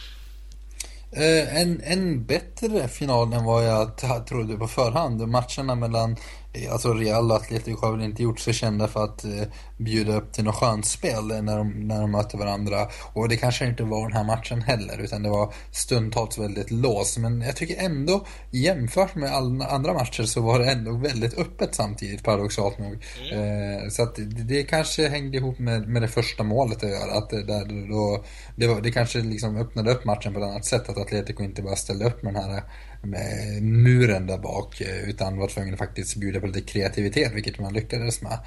Eh, 1.12 1.60
en, 1.60 1.80
en 1.84 2.24
bättre 2.24 2.88
final 2.88 3.32
än 3.32 3.44
vad 3.44 3.66
jag 3.66 3.98
trodde 4.26 4.56
på 4.56 4.68
förhand. 4.68 5.28
Matcherna 5.28 5.74
mellan 5.74 6.16
Alltså 6.70 6.94
Real 6.94 7.30
och 7.30 7.36
Atletico 7.36 7.86
har 7.86 7.92
väl 7.92 8.04
inte 8.04 8.22
gjort 8.22 8.40
sig 8.40 8.54
kända 8.54 8.88
för 8.88 9.04
att 9.04 9.24
eh, 9.24 9.42
bjuda 9.76 10.16
upp 10.16 10.32
till 10.32 10.44
något 10.44 10.54
skönt 10.54 10.86
spel 10.86 11.26
när 11.26 11.58
de, 11.58 11.88
när 11.88 12.00
de 12.00 12.10
möter 12.10 12.38
varandra. 12.38 12.88
Och 13.12 13.28
det 13.28 13.36
kanske 13.36 13.66
inte 13.66 13.82
var 13.82 14.02
den 14.02 14.16
här 14.16 14.24
matchen 14.24 14.62
heller, 14.62 14.98
utan 14.98 15.22
det 15.22 15.28
var 15.28 15.54
stundtals 15.72 16.38
väldigt 16.38 16.70
låst. 16.70 17.18
Men 17.18 17.40
jag 17.40 17.56
tycker 17.56 17.84
ändå, 17.84 18.26
jämfört 18.50 19.14
med 19.14 19.32
alla 19.32 19.66
andra 19.66 19.92
matcher, 19.92 20.22
så 20.22 20.40
var 20.40 20.58
det 20.58 20.70
ändå 20.70 20.92
väldigt 20.92 21.38
öppet 21.38 21.74
samtidigt, 21.74 22.24
paradoxalt 22.24 22.78
nog. 22.78 23.04
Mm. 23.32 23.82
Eh, 23.82 23.88
så 23.88 24.02
att 24.02 24.14
det, 24.14 24.24
det, 24.24 24.62
kanske 24.62 25.08
hängde 25.08 25.36
ihop 25.36 25.58
med, 25.58 25.88
med 25.88 26.02
det 26.02 26.08
första 26.08 26.42
målet 26.42 26.84
att 26.84 26.90
göra. 26.90 27.18
Att 27.18 27.30
det, 27.30 27.42
där, 27.42 27.88
då, 27.88 28.24
det, 28.56 28.66
var, 28.66 28.80
det 28.80 28.90
kanske 28.90 29.18
liksom 29.18 29.56
öppnade 29.56 29.90
upp 29.90 30.04
matchen 30.04 30.34
på 30.34 30.40
ett 30.40 30.46
annat 30.46 30.64
sätt, 30.64 30.88
att 30.88 30.98
Atletico 30.98 31.42
inte 31.42 31.62
bara 31.62 31.76
ställde 31.76 32.04
upp 32.04 32.22
med 32.22 32.34
den 32.34 32.44
här 32.44 32.62
muren 33.60 34.26
där 34.26 34.38
bak 34.38 34.80
eh, 34.80 35.08
utan 35.08 35.36
var 35.36 35.48
tvungen 35.48 35.74
att 35.74 35.78
faktiskt 35.78 36.16
bjuda 36.16 36.40
på 36.40 36.46
lite 36.46 36.60
kreativitet 36.60 37.32
vilket 37.34 37.58
man 37.58 37.74
lyckades 37.74 38.22
med. 38.22 38.38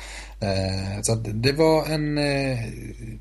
Eh, 0.42 1.02
så 1.02 1.16
det 1.16 1.52
var 1.52 1.86
en 1.86 2.18
eh, 2.18 2.60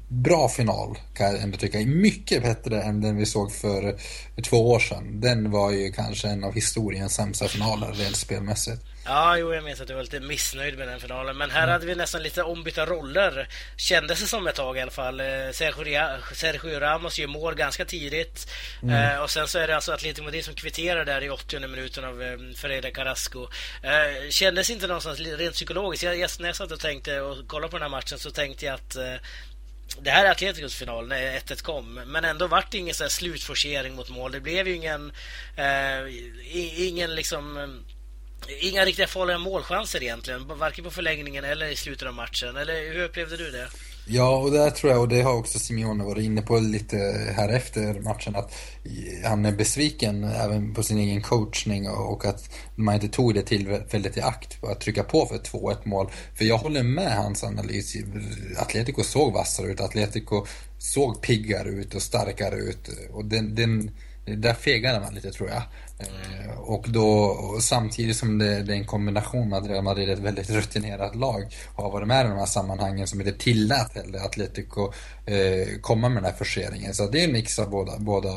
bra 0.09 0.49
final 0.49 0.99
kan 1.15 1.27
jag 1.27 1.43
ändå 1.43 1.59
tycka. 1.59 1.79
Mycket 1.79 2.43
bättre 2.43 2.83
än 2.83 3.01
den 3.01 3.17
vi 3.17 3.27
såg 3.27 3.53
för 3.53 3.97
två 4.43 4.71
år 4.71 4.79
sedan. 4.79 5.21
Den 5.21 5.51
var 5.51 5.71
ju 5.71 5.93
kanske 5.93 6.29
en 6.29 6.45
av 6.45 6.55
historiens 6.55 7.15
sämsta 7.15 7.49
finaler 7.49 7.93
rent 7.93 8.17
spelmässigt. 8.17 8.83
Ja, 9.09 9.39
jo, 9.39 9.55
jag 9.55 9.65
minns 9.65 9.81
att 9.81 9.89
du 9.89 9.95
var 9.95 10.03
lite 10.03 10.21
missnöjd 10.21 10.79
med 10.79 10.89
den 10.89 11.01
finalen. 11.01 11.37
Men 11.37 11.51
här 11.51 11.63
mm. 11.63 11.73
hade 11.73 11.87
vi 11.87 11.95
nästan 11.95 12.23
lite 12.23 12.43
ombytta 12.43 12.87
roller. 12.87 13.49
Kändes 13.77 14.21
det 14.21 14.27
som 14.27 14.47
ett 14.47 14.55
tag 14.55 14.77
i 14.77 14.81
alla 14.81 14.91
fall. 14.91 15.21
Eh, 15.21 15.27
Sergio, 15.53 16.01
Sergio 16.35 16.81
Ramos 16.81 17.19
gör 17.19 17.27
mål 17.27 17.55
ganska 17.55 17.85
tidigt. 17.85 18.51
Mm. 18.83 18.95
Eh, 18.95 19.23
och 19.23 19.31
sen 19.31 19.49
så 19.49 19.59
är 19.59 19.69
det 19.69 19.75
alltså 19.75 19.93
Atletico 19.93 20.25
Madrid 20.25 20.45
som 20.45 20.55
kvitterar 20.55 21.05
där 21.05 21.25
i 21.25 21.31
80 21.31 21.69
minuten 21.69 22.05
av 22.05 22.23
eh, 22.23 22.39
Ferreira 22.57 22.91
Carrasco. 22.91 23.49
Eh, 23.83 24.31
kändes 24.31 24.71
inte 24.71 24.87
någonstans 24.87 25.21
rent 25.21 25.55
psykologiskt. 25.55 26.03
Jag, 26.03 26.19
jag, 26.19 26.31
när 26.41 26.47
jag 26.47 26.57
satt 26.57 26.73
och 26.73 26.81
tänkte 26.81 27.21
och 27.21 27.49
kollade 27.49 27.71
på 27.71 27.77
den 27.77 27.83
här 27.83 27.99
matchen 27.99 28.19
så 28.19 28.31
tänkte 28.31 28.67
jag 28.67 28.75
att 28.75 28.97
eh, 28.97 29.15
det 30.01 30.11
här 30.11 30.25
är 30.25 30.31
Atleticos 30.31 30.75
final 30.75 31.09
när 31.09 31.39
1-1 31.39 31.63
kom, 31.63 31.95
men 31.95 32.25
ändå 32.25 32.47
vart 32.47 32.71
det 32.71 32.79
ingen 32.79 32.95
så 32.95 33.09
slutforcering 33.09 33.95
mot 33.95 34.11
mål. 34.11 34.33
Det 34.33 34.41
blev 34.41 34.69
ju 34.69 34.75
ingen, 34.75 35.13
eh, 35.57 36.89
ingen 36.89 37.15
liksom 37.15 37.85
Inga 38.61 38.85
riktiga 38.85 39.07
farliga 39.07 39.39
målchanser 39.39 40.03
egentligen, 40.03 40.59
varken 40.59 40.85
på 40.85 40.91
förlängningen 40.91 41.45
eller 41.45 41.67
i 41.67 41.77
slutet 41.77 42.09
av 42.09 42.15
matchen. 42.15 42.57
Eller 42.57 42.93
hur 42.93 43.05
upplevde 43.05 43.37
du 43.37 43.51
det? 43.51 43.69
Ja, 44.11 44.37
och 44.37 44.51
det 44.51 44.71
tror 44.71 44.93
jag, 44.93 45.01
och 45.01 45.09
det 45.09 45.23
har 45.23 45.35
också 45.35 45.59
Simeone 45.59 46.05
varit 46.05 46.25
inne 46.25 46.43
på 46.43 46.59
lite 46.59 46.97
här 47.37 47.49
efter 47.49 48.01
matchen, 48.01 48.37
att 48.37 48.55
han 49.25 49.47
är 49.47 49.53
besviken 49.53 50.25
även 50.25 50.75
på 50.75 50.83
sin 50.83 50.99
egen 50.99 51.23
coachning 51.23 51.89
och 51.89 52.25
att 52.25 52.51
man 52.75 52.95
inte 52.95 53.09
tog 53.09 53.35
det 53.35 53.43
tillfället 53.43 54.17
i 54.17 54.21
akt 54.21 54.65
att 54.65 54.81
trycka 54.81 55.03
på 55.03 55.27
för 55.27 55.39
2-1 55.39 55.77
mål. 55.85 56.11
För 56.35 56.45
jag 56.45 56.59
håller 56.59 56.83
med 56.83 57.17
hans 57.17 57.45
analys. 57.45 57.97
Atletico 58.59 59.03
såg 59.03 59.33
vassare 59.33 59.67
ut, 59.67 59.81
Atletico 59.81 60.47
såg 60.79 61.23
piggare 61.23 61.69
ut 61.69 61.95
och 61.95 62.03
starkare 62.03 62.57
ut. 62.57 62.89
Och 63.13 63.25
den, 63.25 63.55
den, 63.55 63.91
där 64.25 64.55
fegade 64.55 65.01
man 65.01 65.15
lite 65.15 65.31
tror 65.31 65.49
jag. 65.49 65.63
Eh, 66.01 66.59
och 66.59 66.85
då 66.89 67.09
och 67.09 67.63
samtidigt 67.63 68.17
som 68.17 68.39
det, 68.39 68.63
det, 68.63 68.73
är 68.73 68.77
en 68.77 68.87
kombination 68.87 69.49
med 69.49 69.59
att 69.59 69.69
Real 69.69 69.85
Madrid 69.85 70.09
är 70.09 70.13
ett 70.13 70.19
väldigt 70.19 70.51
rutinerat 70.51 71.15
lag 71.15 71.55
och 71.75 71.83
har 71.83 71.91
varit 71.91 72.09
med 72.09 72.27
i 72.27 72.29
de 72.29 72.39
här 72.39 72.47
sammanhangen 72.47 73.07
som 73.07 73.21
inte 73.21 73.33
tillät 73.33 73.95
heller 73.95 74.19
Atletico 74.19 74.93
eh, 75.27 75.81
komma 75.81 76.09
med 76.09 76.23
den 76.23 76.31
här 76.31 76.39
forceringen. 76.39 76.95
Så 76.95 77.07
det 77.07 77.21
är 77.21 77.25
en 77.25 77.33
mix 77.33 77.59
av 77.59 77.71
båda, 77.71 77.99
båda 77.99 78.29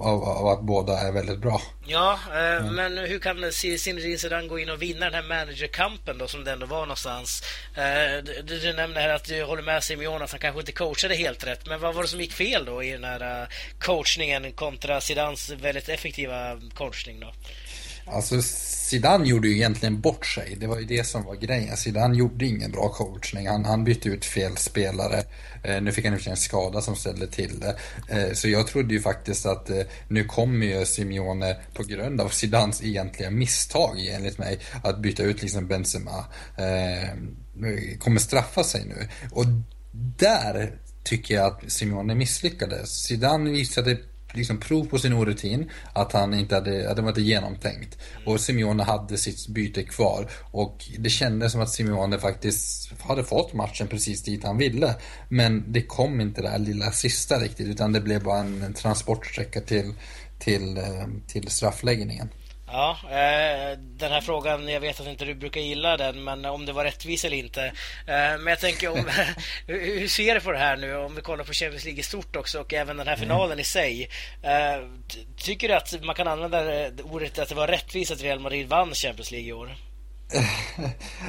av, 0.00 0.24
av, 0.24 0.48
att 0.48 0.60
båda 0.60 0.98
är 0.98 1.12
väldigt 1.12 1.38
bra. 1.38 1.60
Ja, 1.86 2.18
eh, 2.32 2.56
mm. 2.56 2.74
men 2.74 2.98
hur 2.98 3.18
kan 3.18 3.52
Zinedine 3.52 4.18
Zidane 4.18 4.48
gå 4.48 4.58
in 4.58 4.70
och 4.70 4.82
vinna 4.82 5.10
den 5.10 5.14
här 5.14 5.22
managerkampen 5.22 6.18
då 6.18 6.28
som 6.28 6.44
det 6.44 6.52
ändå 6.52 6.66
var 6.66 6.80
någonstans? 6.80 7.42
Eh, 7.76 8.24
du, 8.24 8.58
du 8.58 8.72
nämnde 8.72 9.00
här 9.00 9.08
att 9.08 9.24
du 9.24 9.44
håller 9.44 9.62
med 9.62 9.84
Simeone 9.84 10.24
att 10.24 10.30
han 10.30 10.40
kanske 10.40 10.60
inte 10.60 10.72
coachade 10.72 11.14
helt 11.14 11.46
rätt, 11.46 11.66
men 11.66 11.80
vad 11.80 11.94
var 11.94 12.02
det 12.02 12.08
som 12.08 12.20
gick 12.20 12.32
fel 12.32 12.64
då 12.64 12.82
i 12.82 12.90
den 12.90 13.04
här 13.04 13.42
eh, 13.42 13.48
coachningen 13.78 14.52
kontra 14.52 15.00
Zidanes 15.00 15.50
väldigt 15.50 15.88
effektiva 15.88 16.60
coachning 16.70 17.20
då? 17.20 17.32
Alltså 18.06 18.42
Zidane 18.42 19.28
gjorde 19.28 19.48
ju 19.48 19.54
egentligen 19.54 20.00
bort 20.00 20.26
sig. 20.26 20.56
Det 20.60 20.66
var 20.66 20.78
ju 20.78 20.84
det 20.84 21.04
som 21.04 21.24
var 21.24 21.34
grejen. 21.34 21.70
Alltså, 21.70 21.82
Zidane 21.82 22.16
gjorde 22.16 22.46
ingen 22.46 22.70
bra 22.70 22.88
coachning. 22.88 23.48
Han, 23.48 23.64
han 23.64 23.84
bytte 23.84 24.08
ut 24.08 24.24
fel 24.24 24.56
spelare. 24.56 25.22
Eh, 25.62 25.82
nu 25.82 25.92
fick 25.92 26.04
han 26.04 26.18
en 26.26 26.36
skada 26.36 26.80
som 26.80 26.96
ställde 26.96 27.26
till 27.26 27.60
det. 27.60 27.76
Eh, 28.08 28.32
så 28.32 28.48
jag 28.48 28.66
trodde 28.66 28.94
ju 28.94 29.00
faktiskt 29.00 29.46
att 29.46 29.70
eh, 29.70 29.80
nu 30.08 30.24
kommer 30.24 30.66
ju 30.66 30.84
Simeone 30.86 31.56
på 31.74 31.82
grund 31.82 32.20
av 32.20 32.28
Zidanes 32.28 32.82
egentliga 32.82 33.30
misstag 33.30 34.06
enligt 34.06 34.38
mig 34.38 34.58
att 34.82 34.98
byta 34.98 35.22
ut 35.22 35.42
liksom 35.42 35.66
Benzema. 35.66 36.24
Eh, 36.58 37.08
kommer 37.98 38.20
straffa 38.20 38.64
sig 38.64 38.84
nu. 38.84 39.08
Och 39.32 39.44
där 40.18 40.78
tycker 41.04 41.34
jag 41.34 41.46
att 41.46 41.72
Simeone 41.72 42.14
misslyckades. 42.14 42.90
Zidane 42.90 43.50
visade 43.50 43.98
liksom 44.36 44.60
prov 44.60 44.84
på 44.84 44.98
sin 44.98 45.12
orutin, 45.12 45.70
att 45.92 46.12
han 46.12 46.34
inte 46.34 46.54
hade, 46.54 46.90
att 46.90 46.96
det 46.96 47.02
var 47.02 47.08
inte 47.08 47.22
genomtänkt. 47.22 47.98
Och 48.26 48.40
Simeone 48.40 48.82
hade 48.82 49.16
sitt 49.16 49.48
byte 49.48 49.82
kvar 49.82 50.30
och 50.50 50.84
det 50.98 51.10
kändes 51.10 51.52
som 51.52 51.60
att 51.60 51.70
Simeone 51.70 52.18
faktiskt 52.18 52.92
hade 53.00 53.24
fått 53.24 53.52
matchen 53.52 53.88
precis 53.88 54.22
dit 54.22 54.44
han 54.44 54.58
ville. 54.58 54.94
Men 55.28 55.72
det 55.72 55.82
kom 55.82 56.20
inte 56.20 56.42
det 56.42 56.48
här 56.48 56.58
lilla 56.58 56.90
sista 56.90 57.38
riktigt 57.38 57.68
utan 57.68 57.92
det 57.92 58.00
blev 58.00 58.22
bara 58.22 58.38
en 58.38 58.74
transportsträcka 58.74 59.60
till, 59.60 59.94
till, 60.38 60.76
eh, 60.76 61.06
till 61.26 61.48
straffläggningen. 61.48 62.28
Ja, 62.74 62.96
eh, 63.02 63.78
den 63.78 64.12
här 64.12 64.20
frågan, 64.20 64.68
jag 64.68 64.80
vet 64.80 65.00
att 65.00 65.06
inte 65.06 65.24
du 65.24 65.34
brukar 65.34 65.60
gilla 65.60 65.96
den, 65.96 66.24
men 66.24 66.44
om 66.44 66.66
det 66.66 66.72
var 66.72 66.84
rättvis 66.84 67.24
eller 67.24 67.36
inte. 67.36 67.64
Eh, 68.06 68.38
men 68.38 68.46
jag 68.46 68.60
tänker, 68.60 68.88
om, 68.88 69.10
hur 69.66 70.08
ser 70.08 70.34
du 70.34 70.40
på 70.40 70.52
det 70.52 70.58
här 70.58 70.76
nu? 70.76 70.96
Om 70.96 71.14
vi 71.14 71.20
kollar 71.20 71.44
på 71.44 71.52
Champions 71.52 71.84
League 71.84 72.00
i 72.00 72.02
stort 72.02 72.36
också 72.36 72.60
och 72.60 72.74
även 72.74 72.96
den 72.96 73.06
här 73.06 73.14
mm. 73.14 73.28
finalen 73.28 73.52
mm. 73.52 73.60
i 73.60 73.64
sig. 73.64 74.08
Eh, 74.42 74.88
tycker 75.36 75.68
du 75.68 75.74
att 75.74 76.04
man 76.04 76.14
kan 76.14 76.28
använda 76.28 76.90
ordet 77.02 77.38
att 77.38 77.48
det 77.48 77.54
var 77.54 77.68
rättvist 77.68 78.10
att 78.10 78.22
Real 78.22 78.40
Madrid 78.40 78.68
vann 78.68 78.94
Champions 78.94 79.30
League 79.30 79.48
i 79.48 79.52
år? 79.52 79.76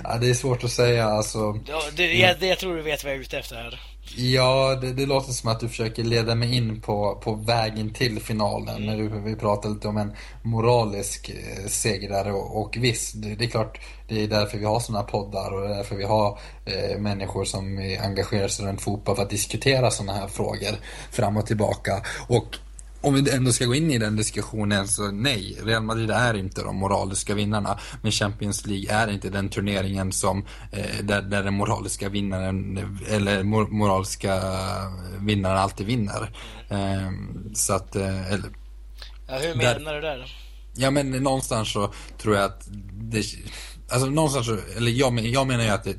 Ja, 0.04 0.18
det 0.22 0.30
är 0.30 0.34
svårt 0.34 0.64
att 0.64 0.72
säga 0.72 1.06
alltså. 1.06 1.60
Ja, 1.68 1.82
det, 1.96 2.14
jag, 2.14 2.40
det, 2.40 2.48
jag 2.48 2.60
tror 2.60 2.76
du 2.76 2.82
vet 2.82 3.04
vad 3.04 3.14
jag 3.14 3.18
är 3.18 3.22
ute 3.22 3.38
efter 3.38 3.56
här. 3.56 3.80
Ja, 4.18 4.76
det, 4.82 4.94
det, 4.94 5.06
låter 5.06 5.32
som 5.32 5.50
att 5.50 5.60
du 5.60 5.70
försöker 5.70 6.04
leda 6.04 6.36
mig 6.36 6.56
in 6.56 6.82
på, 6.82 7.16
på 7.24 7.34
vägen 7.34 7.94
till 7.94 8.20
finalen. 8.20 8.76
Mm. 8.76 8.86
När 8.86 8.98
du, 8.98 9.20
vi 9.20 9.36
pratar 9.36 9.70
lite 9.70 9.88
om 9.88 9.98
en 9.98 10.14
moralisk 10.42 11.30
eh, 11.30 11.68
segrare 11.68 12.32
och, 12.32 12.62
och 12.62 12.78
visst, 12.80 13.22
det, 13.22 13.36
det, 13.36 13.46
är 13.46 13.50
klart 13.50 13.80
det 14.08 14.24
är 14.24 14.28
därför 14.28 14.58
vi 14.58 14.66
har 14.66 14.80
sådana 14.80 15.04
poddar 15.04 15.52
och 15.52 15.62
det 15.62 15.74
är 15.74 15.78
därför 15.78 15.96
vi 15.96 16.04
har 16.04 16.40
eh, 16.66 16.98
människor 16.98 17.46
som 17.46 17.78
engagerar 18.02 18.48
sig 18.48 18.66
runt 18.66 18.82
fotboll 18.82 19.16
för 19.16 19.24
att 19.24 19.30
diskutera 19.30 19.92
sådana 19.92 20.14
här 20.14 20.28
frågor 20.28 20.76
fram 21.12 21.38
och 21.38 21.46
tillbaka. 21.46 22.02
Och 22.28 22.58
om 23.06 23.14
vi 23.14 23.32
ändå 23.32 23.52
ska 23.52 23.66
gå 23.66 23.76
in 23.76 23.92
i 23.92 23.98
den 23.98 24.16
diskussionen 24.16 24.88
så 24.88 25.12
nej, 25.12 25.58
Real 25.64 25.84
Madrid 25.84 26.12
är 26.12 26.34
inte 26.34 26.62
de 26.62 26.76
moraliska 26.76 27.36
vinnarna. 27.36 27.80
Men 28.02 28.12
Champions 28.12 28.66
League 28.66 28.96
är 28.96 29.08
inte 29.12 29.30
den 29.30 29.50
turneringen 29.50 30.12
som 30.12 30.46
eh, 30.72 31.04
där, 31.04 31.22
där 31.22 31.44
den 31.44 31.54
moraliska 31.54 32.10
vinnaren 32.10 32.80
eller 33.10 33.44
mor 33.44 33.68
moraliska 33.68 34.42
vinnaren 35.20 35.58
alltid 35.58 35.88
vinner. 35.88 36.32
Eh, 36.70 37.12
så 37.54 37.74
att, 37.74 37.96
eh, 37.96 38.34
eller, 38.34 38.50
ja, 39.28 39.38
hur 39.38 39.56
menar 39.56 39.80
där, 39.80 39.96
du 39.96 40.02
där? 40.02 40.36
Ja 40.76 40.92
men 40.92 41.12
någonstans 41.12 41.72
så 41.72 41.94
tror 42.18 42.36
jag 42.36 42.46
att 42.46 42.68
det, 42.94 43.26
alltså 43.90 44.10
någonstans 44.10 44.46
så, 44.46 44.58
eller 44.78 44.92
jag, 44.92 45.20
jag 45.20 45.48
menar 45.48 45.64
ju 45.64 45.70
att 45.70 45.84
det, 45.84 45.96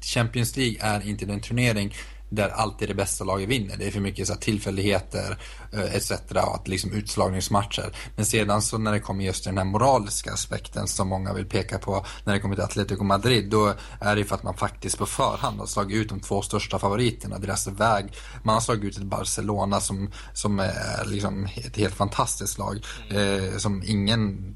Champions 0.00 0.56
League 0.56 0.76
är 0.80 1.08
inte 1.08 1.26
den 1.26 1.40
turnering 1.40 1.94
där 2.34 2.48
alltid 2.48 2.88
det 2.88 2.94
bästa 2.94 3.24
laget 3.24 3.48
vinner. 3.48 3.76
Det 3.76 3.86
är 3.86 3.90
för 3.90 4.00
mycket 4.00 4.28
så 4.28 4.34
tillfälligheter 4.34 5.38
eh, 5.72 5.94
etc. 5.94 6.10
och 6.30 6.54
att 6.54 6.68
liksom 6.68 6.92
utslagningsmatcher. 6.92 7.96
Men 8.16 8.26
sedan 8.26 8.62
så 8.62 8.78
när 8.78 8.92
det 8.92 9.00
kommer 9.00 9.24
just 9.24 9.42
till 9.42 9.50
den 9.50 9.58
här 9.58 9.64
moraliska 9.64 10.32
aspekten 10.32 10.88
som 10.88 11.08
många 11.08 11.32
vill 11.32 11.46
peka 11.46 11.78
på 11.78 12.06
när 12.24 12.32
det 12.32 12.40
kommer 12.40 12.54
till 12.54 12.64
Atletico 12.64 13.04
Madrid 13.04 13.50
då 13.50 13.74
är 14.00 14.16
det 14.16 14.24
för 14.24 14.34
att 14.34 14.42
man 14.42 14.54
faktiskt 14.54 14.98
på 14.98 15.06
förhand 15.06 15.58
har 15.58 15.66
slagit 15.66 15.96
ut 15.96 16.08
de 16.08 16.20
två 16.20 16.42
största 16.42 16.78
favoriterna, 16.78 17.38
deras 17.38 17.66
väg. 17.66 18.12
Man 18.42 18.54
har 18.54 18.60
slagit 18.60 18.84
ut 18.84 18.96
ett 18.96 19.02
Barcelona 19.02 19.80
som, 19.80 20.10
som 20.32 20.60
är 20.60 21.04
liksom 21.06 21.48
ett 21.56 21.76
helt 21.76 21.94
fantastiskt 21.94 22.58
lag 22.58 22.84
eh, 23.10 23.56
som 23.58 23.82
ingen 23.86 24.54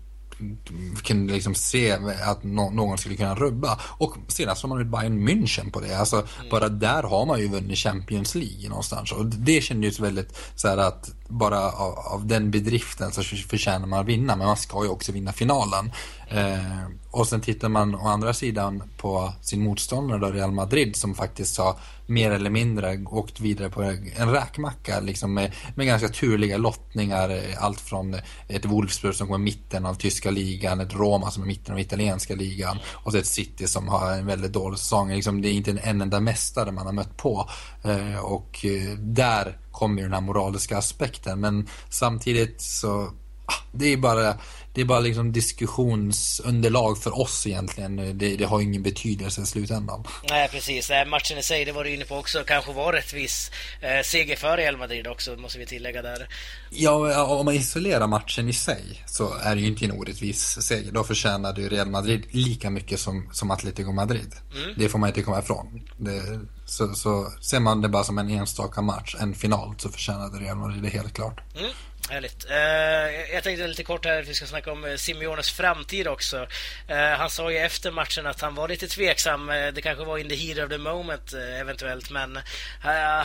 kunde 1.03 1.33
liksom 1.33 1.55
se 1.55 1.93
att 2.25 2.45
någon 2.45 2.99
skulle 2.99 3.17
kunna 3.17 3.35
rubba. 3.35 3.81
Och 3.85 4.17
sedan 4.29 4.57
slår 4.57 4.69
man 4.69 4.81
ut 4.81 4.87
Bayern 4.87 5.29
München 5.29 5.71
på 5.71 5.81
det. 5.81 5.99
Alltså, 5.99 6.17
mm. 6.17 6.51
Bara 6.51 6.69
där 6.69 7.03
har 7.03 7.27
man 7.27 7.41
ju 7.41 7.49
vunnit 7.49 7.79
Champions 7.79 8.35
League 8.35 8.69
någonstans. 8.69 9.13
Och 9.13 9.27
det 9.27 9.61
kändes 9.61 10.01
väldigt 10.01 10.39
så 10.55 10.69
här 10.69 10.77
att 10.77 11.11
bara 11.29 11.73
av, 11.73 11.99
av, 11.99 12.27
den 12.27 12.51
bedriften 12.51 13.13
så 13.13 13.23
förtjänar 13.23 13.87
man 13.87 14.01
att 14.01 14.07
vinna. 14.07 14.37
Men 14.37 14.47
man 14.47 14.57
ska 14.57 14.85
ju 14.85 14.91
också 14.91 15.13
vinna 15.13 15.33
finalen. 15.33 15.93
Eh, 16.31 16.89
och 17.11 17.27
sen 17.27 17.41
tittar 17.41 17.69
man 17.69 17.95
å 17.95 18.09
andra 18.09 18.35
sidan 18.35 18.83
på 18.97 19.33
sin 19.43 19.65
motståndare 19.65 20.19
då, 20.19 20.27
Real 20.27 20.53
Madrid 20.53 20.97
som 20.97 21.15
faktiskt 21.15 21.59
har 21.59 21.77
mer 22.07 22.31
eller 22.31 22.51
mindre 22.51 23.05
åkt 23.07 23.41
vidare 23.41 23.71
på 23.71 23.83
en 24.17 24.33
räkmacka 24.33 25.01
liksom 25.01 25.35
med, 25.35 25.53
med 25.75 25.87
ganska 25.87 26.09
turliga 26.09 26.57
lottningar. 26.57 27.31
Eh, 27.31 27.65
allt 27.65 27.81
från 27.81 28.17
ett 28.49 28.65
Wolfsburg 28.65 29.15
som 29.15 29.29
går 29.29 29.39
i 29.39 29.43
mitten 29.43 29.87
av 29.87 29.95
tyska 29.95 30.31
ligan, 30.31 30.81
ett 30.81 30.95
Roma 30.95 31.31
som 31.31 31.43
är 31.43 31.47
i 31.47 31.49
mitten 31.49 31.75
av 31.75 31.81
italienska 31.81 32.35
ligan 32.35 32.79
och 32.93 33.13
så 33.13 33.19
ett 33.19 33.27
City 33.27 33.67
som 33.67 33.89
har 33.89 34.13
en 34.13 34.27
väldigt 34.27 34.53
dålig 34.53 34.79
säsong. 34.79 35.15
Liksom, 35.15 35.43
det 35.43 35.49
är 35.49 35.53
inte 35.53 35.71
en 35.71 36.01
enda 36.01 36.21
mästare 36.21 36.73
man 36.73 36.87
har 36.87 36.93
mött 36.93 37.17
på. 37.17 37.49
Eh, 37.83 38.19
och 38.19 38.65
eh, 38.65 38.99
där 38.99 39.59
kommer 39.73 40.03
den 40.03 40.13
här 40.13 40.21
moraliska 40.21 40.79
aspekten 40.79 41.41
men 41.41 41.69
samtidigt 41.91 42.61
så 42.63 43.13
ah, 43.47 43.63
det 43.73 43.93
är 43.93 43.97
bara 43.97 44.35
det 44.79 44.83
är 44.83 44.87
bara 44.87 45.01
liksom 45.01 45.33
diskussionsunderlag 45.33 46.99
för 46.99 47.19
oss 47.21 47.47
egentligen. 47.47 48.19
Det, 48.19 48.37
det 48.37 48.45
har 48.45 48.61
ingen 48.61 48.83
betydelse 48.83 49.43
i 49.43 49.47
slutändan. 49.47 50.05
Nej, 50.31 50.49
precis. 50.49 50.91
Matchen 51.07 51.39
i 51.39 51.43
sig, 51.43 51.65
det 51.65 51.73
var 51.73 51.85
du 51.85 51.95
inne 51.95 52.05
på 52.05 52.17
också, 52.17 52.45
kanske 52.47 52.73
var 52.73 52.93
rättvis 52.93 53.51
eh, 53.81 54.03
seger 54.05 54.37
för 54.37 54.57
Real 54.57 54.77
Madrid 54.77 55.07
också, 55.07 55.37
måste 55.37 55.59
vi 55.59 55.67
tillägga 55.67 56.03
där. 56.03 56.29
Ja, 56.71 57.25
om 57.25 57.45
man 57.45 57.55
isolerar 57.55 58.07
matchen 58.07 58.49
i 58.49 58.53
sig 58.53 59.05
så 59.07 59.35
är 59.35 59.55
det 59.55 59.61
ju 59.61 59.67
inte 59.67 59.85
en 59.85 59.93
orättvis 59.93 60.63
seger. 60.63 60.93
Då 60.93 61.05
förtjänade 61.05 61.61
ju 61.61 61.69
Real 61.69 61.89
Madrid 61.89 62.27
lika 62.31 62.71
mycket 62.71 63.01
som, 63.01 63.29
som 63.33 63.51
Atletico 63.51 63.93
Madrid. 63.93 64.33
Mm. 64.57 64.75
Det 64.77 64.89
får 64.89 64.99
man 64.99 65.09
inte 65.09 65.23
komma 65.23 65.39
ifrån. 65.39 65.81
Det, 65.97 66.41
så, 66.67 66.95
så 66.95 67.33
ser 67.41 67.61
man 67.61 67.81
det 67.81 67.89
bara 67.89 68.05
som 68.05 68.19
en 68.19 68.31
enstaka 68.31 68.83
match, 68.83 69.17
en 69.21 69.35
final, 69.35 69.75
så 69.79 69.89
förtjänade 69.89 70.39
Real 70.39 70.57
Madrid 70.57 70.83
det 70.83 70.89
helt 70.89 71.15
klart. 71.15 71.41
Mm. 71.59 71.71
Härligt. 72.11 72.51
Eh, 72.51 73.35
jag 73.35 73.43
tänkte 73.43 73.67
lite 73.67 73.85
kort 73.85 74.05
här 74.05 74.23
att 74.23 74.29
vi 74.29 74.35
ska 74.35 74.47
snacka 74.47 74.73
om 74.73 74.85
eh, 74.85 74.97
Simeones 74.97 75.51
framtid 75.51 76.09
också. 76.09 76.47
Eh, 76.89 76.97
han 76.97 77.31
sa 77.31 77.51
ju 77.51 77.59
efter 77.59 77.91
matchen 77.91 78.27
att 78.27 78.41
han 78.41 78.55
var 78.55 78.69
lite 78.69 78.89
tveksam. 78.89 79.47
Det 79.47 79.83
kanske 79.83 80.05
var 80.05 80.19
in 80.19 80.29
the 80.29 80.35
heat 80.35 80.59
of 80.59 80.71
the 80.71 80.79
moment 80.79 81.33
eventuellt. 81.61 82.11
Men 82.11 82.39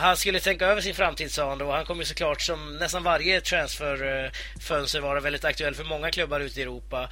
han 0.00 0.16
skulle 0.16 0.40
tänka 0.40 0.66
över 0.66 0.80
sin 0.80 0.94
framtid 0.94 1.32
sa 1.32 1.48
han 1.48 1.58
då. 1.58 1.72
Han 1.72 1.84
kommer 1.84 2.04
såklart 2.04 2.40
som 2.42 2.76
nästan 2.76 3.02
varje 3.02 3.40
transferfönster 3.40 5.00
vara 5.00 5.20
väldigt 5.20 5.44
aktuell 5.44 5.74
för 5.74 5.84
många 5.84 6.10
klubbar 6.10 6.40
ute 6.40 6.60
i 6.60 6.62
Europa. 6.62 7.08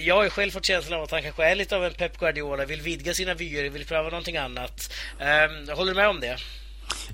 jag 0.00 0.14
har 0.14 0.24
ju 0.24 0.30
själv 0.30 0.50
fått 0.50 0.64
känslan 0.64 0.98
av 0.98 1.04
att 1.04 1.10
han 1.10 1.22
kanske 1.22 1.44
är 1.44 1.54
lite 1.54 1.76
av 1.76 1.84
en 1.84 1.94
Pep 1.94 2.18
Guardiola. 2.18 2.64
Vill 2.64 2.80
vidga 2.80 3.14
sina 3.14 3.34
vyer, 3.34 3.70
vill 3.70 3.86
pröva 3.86 4.08
någonting 4.08 4.36
annat. 4.36 4.92
håller 5.76 5.92
du 5.92 5.94
med 5.94 6.08
om 6.08 6.20
det? 6.20 6.36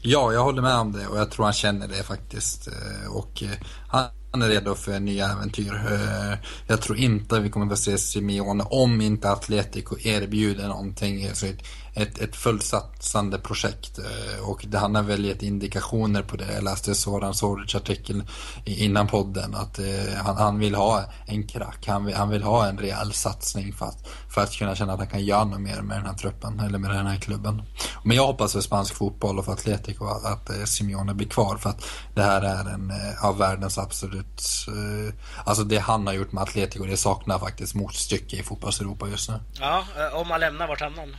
Ja, 0.03 0.33
jag 0.33 0.45
håller 0.45 0.63
med 0.63 0.75
om 0.75 0.93
det 0.93 1.07
och 1.07 1.19
jag 1.19 1.31
tror 1.31 1.45
han 1.45 1.53
känner 1.55 1.89
det 1.89 2.03
faktiskt. 2.03 2.69
Eh, 2.69 3.17
och 3.17 3.43
eh, 3.43 3.51
han 3.89 4.05
är 4.35 4.49
redo 4.49 4.75
för 4.75 5.01
nya 5.01 5.29
äventyr. 5.29 5.75
Eh, 5.75 6.39
jag 6.67 6.81
tror 6.83 6.99
inte 6.99 7.41
vi 7.41 7.51
kommer 7.51 7.73
att 7.73 7.79
se 7.79 7.99
Simeone 7.99 8.65
om 8.65 9.01
inte 9.01 9.31
Atletico 9.31 9.97
erbjuder 9.99 10.69
någonting. 10.69 11.27
Alltså 11.29 11.47
ett, 11.95 12.19
ett 12.19 12.37
fullsatsande 12.37 13.39
projekt 13.39 13.99
eh, 13.99 14.49
och 14.49 14.65
det, 14.69 14.79
han 14.79 14.95
har 14.95 15.03
väl 15.03 15.25
gett 15.25 15.43
indikationer 15.43 16.23
på 16.23 16.37
det. 16.37 16.53
Jag 16.55 16.65
läste 16.65 16.95
Soran 16.95 17.35
Soric 17.35 17.75
artikel 17.75 18.23
innan 18.65 19.07
podden 19.07 19.55
att 19.55 19.79
eh, 19.79 20.15
han, 20.17 20.37
han, 20.37 20.59
vill 20.59 20.75
ha 20.75 21.05
en 21.27 21.47
krack, 21.47 21.87
han 21.87 22.05
vill, 22.05 22.15
han 22.15 22.29
vill 22.29 22.43
ha 22.43 22.67
en 22.67 22.79
rejäl 22.79 23.13
satsning 23.13 23.73
för 23.73 23.87
att, 23.87 24.09
för 24.29 24.41
att 24.41 24.53
kunna 24.53 24.75
känna 24.75 24.93
att 24.93 24.99
han 24.99 25.09
kan 25.09 25.25
göra 25.25 25.45
något 25.45 25.61
mer 25.61 25.83
med 25.83 25.97
den 25.97 26.07
här 26.07 26.15
truppen 26.15 26.61
eller 26.61 26.79
med 26.79 26.91
den 26.91 27.07
här 27.07 27.17
klubben. 27.17 27.63
Men 28.05 28.17
jag 28.17 28.27
hoppas 28.27 28.53
för 28.53 28.61
spansk 28.61 28.95
fotboll 28.95 29.39
och 29.39 29.45
för 29.45 29.53
Atletico 29.53 30.07
att, 30.07 30.25
att 30.25 30.69
Simeone 30.69 31.15
blir 31.15 31.29
kvar 31.29 31.57
för 31.57 31.71
att 31.71 31.85
det 32.15 32.23
här 32.23 32.43
är 32.43 32.71
en 32.75 32.93
av 33.23 33.39
världens 33.39 33.79
absolut, 33.79 34.22
eh, 34.69 35.15
alltså 35.45 35.65
det 35.65 35.79
han 35.79 36.07
har 36.07 36.15
gjort 36.15 36.33
med 36.33 36.43
Atletico 36.43 36.85
det 36.85 36.97
saknar 36.97 37.39
faktiskt 37.39 37.75
motstycke 37.75 38.37
i 38.37 38.43
fotbolls-Europa 38.43 39.09
just 39.09 39.29
nu. 39.29 39.41
Ja, 39.61 39.87
eh, 39.97 40.15
om 40.15 40.29
man 40.29 40.41
lämnar, 40.41 40.69
vart 40.69 40.81
hamnar 40.81 41.01
han? 41.01 41.17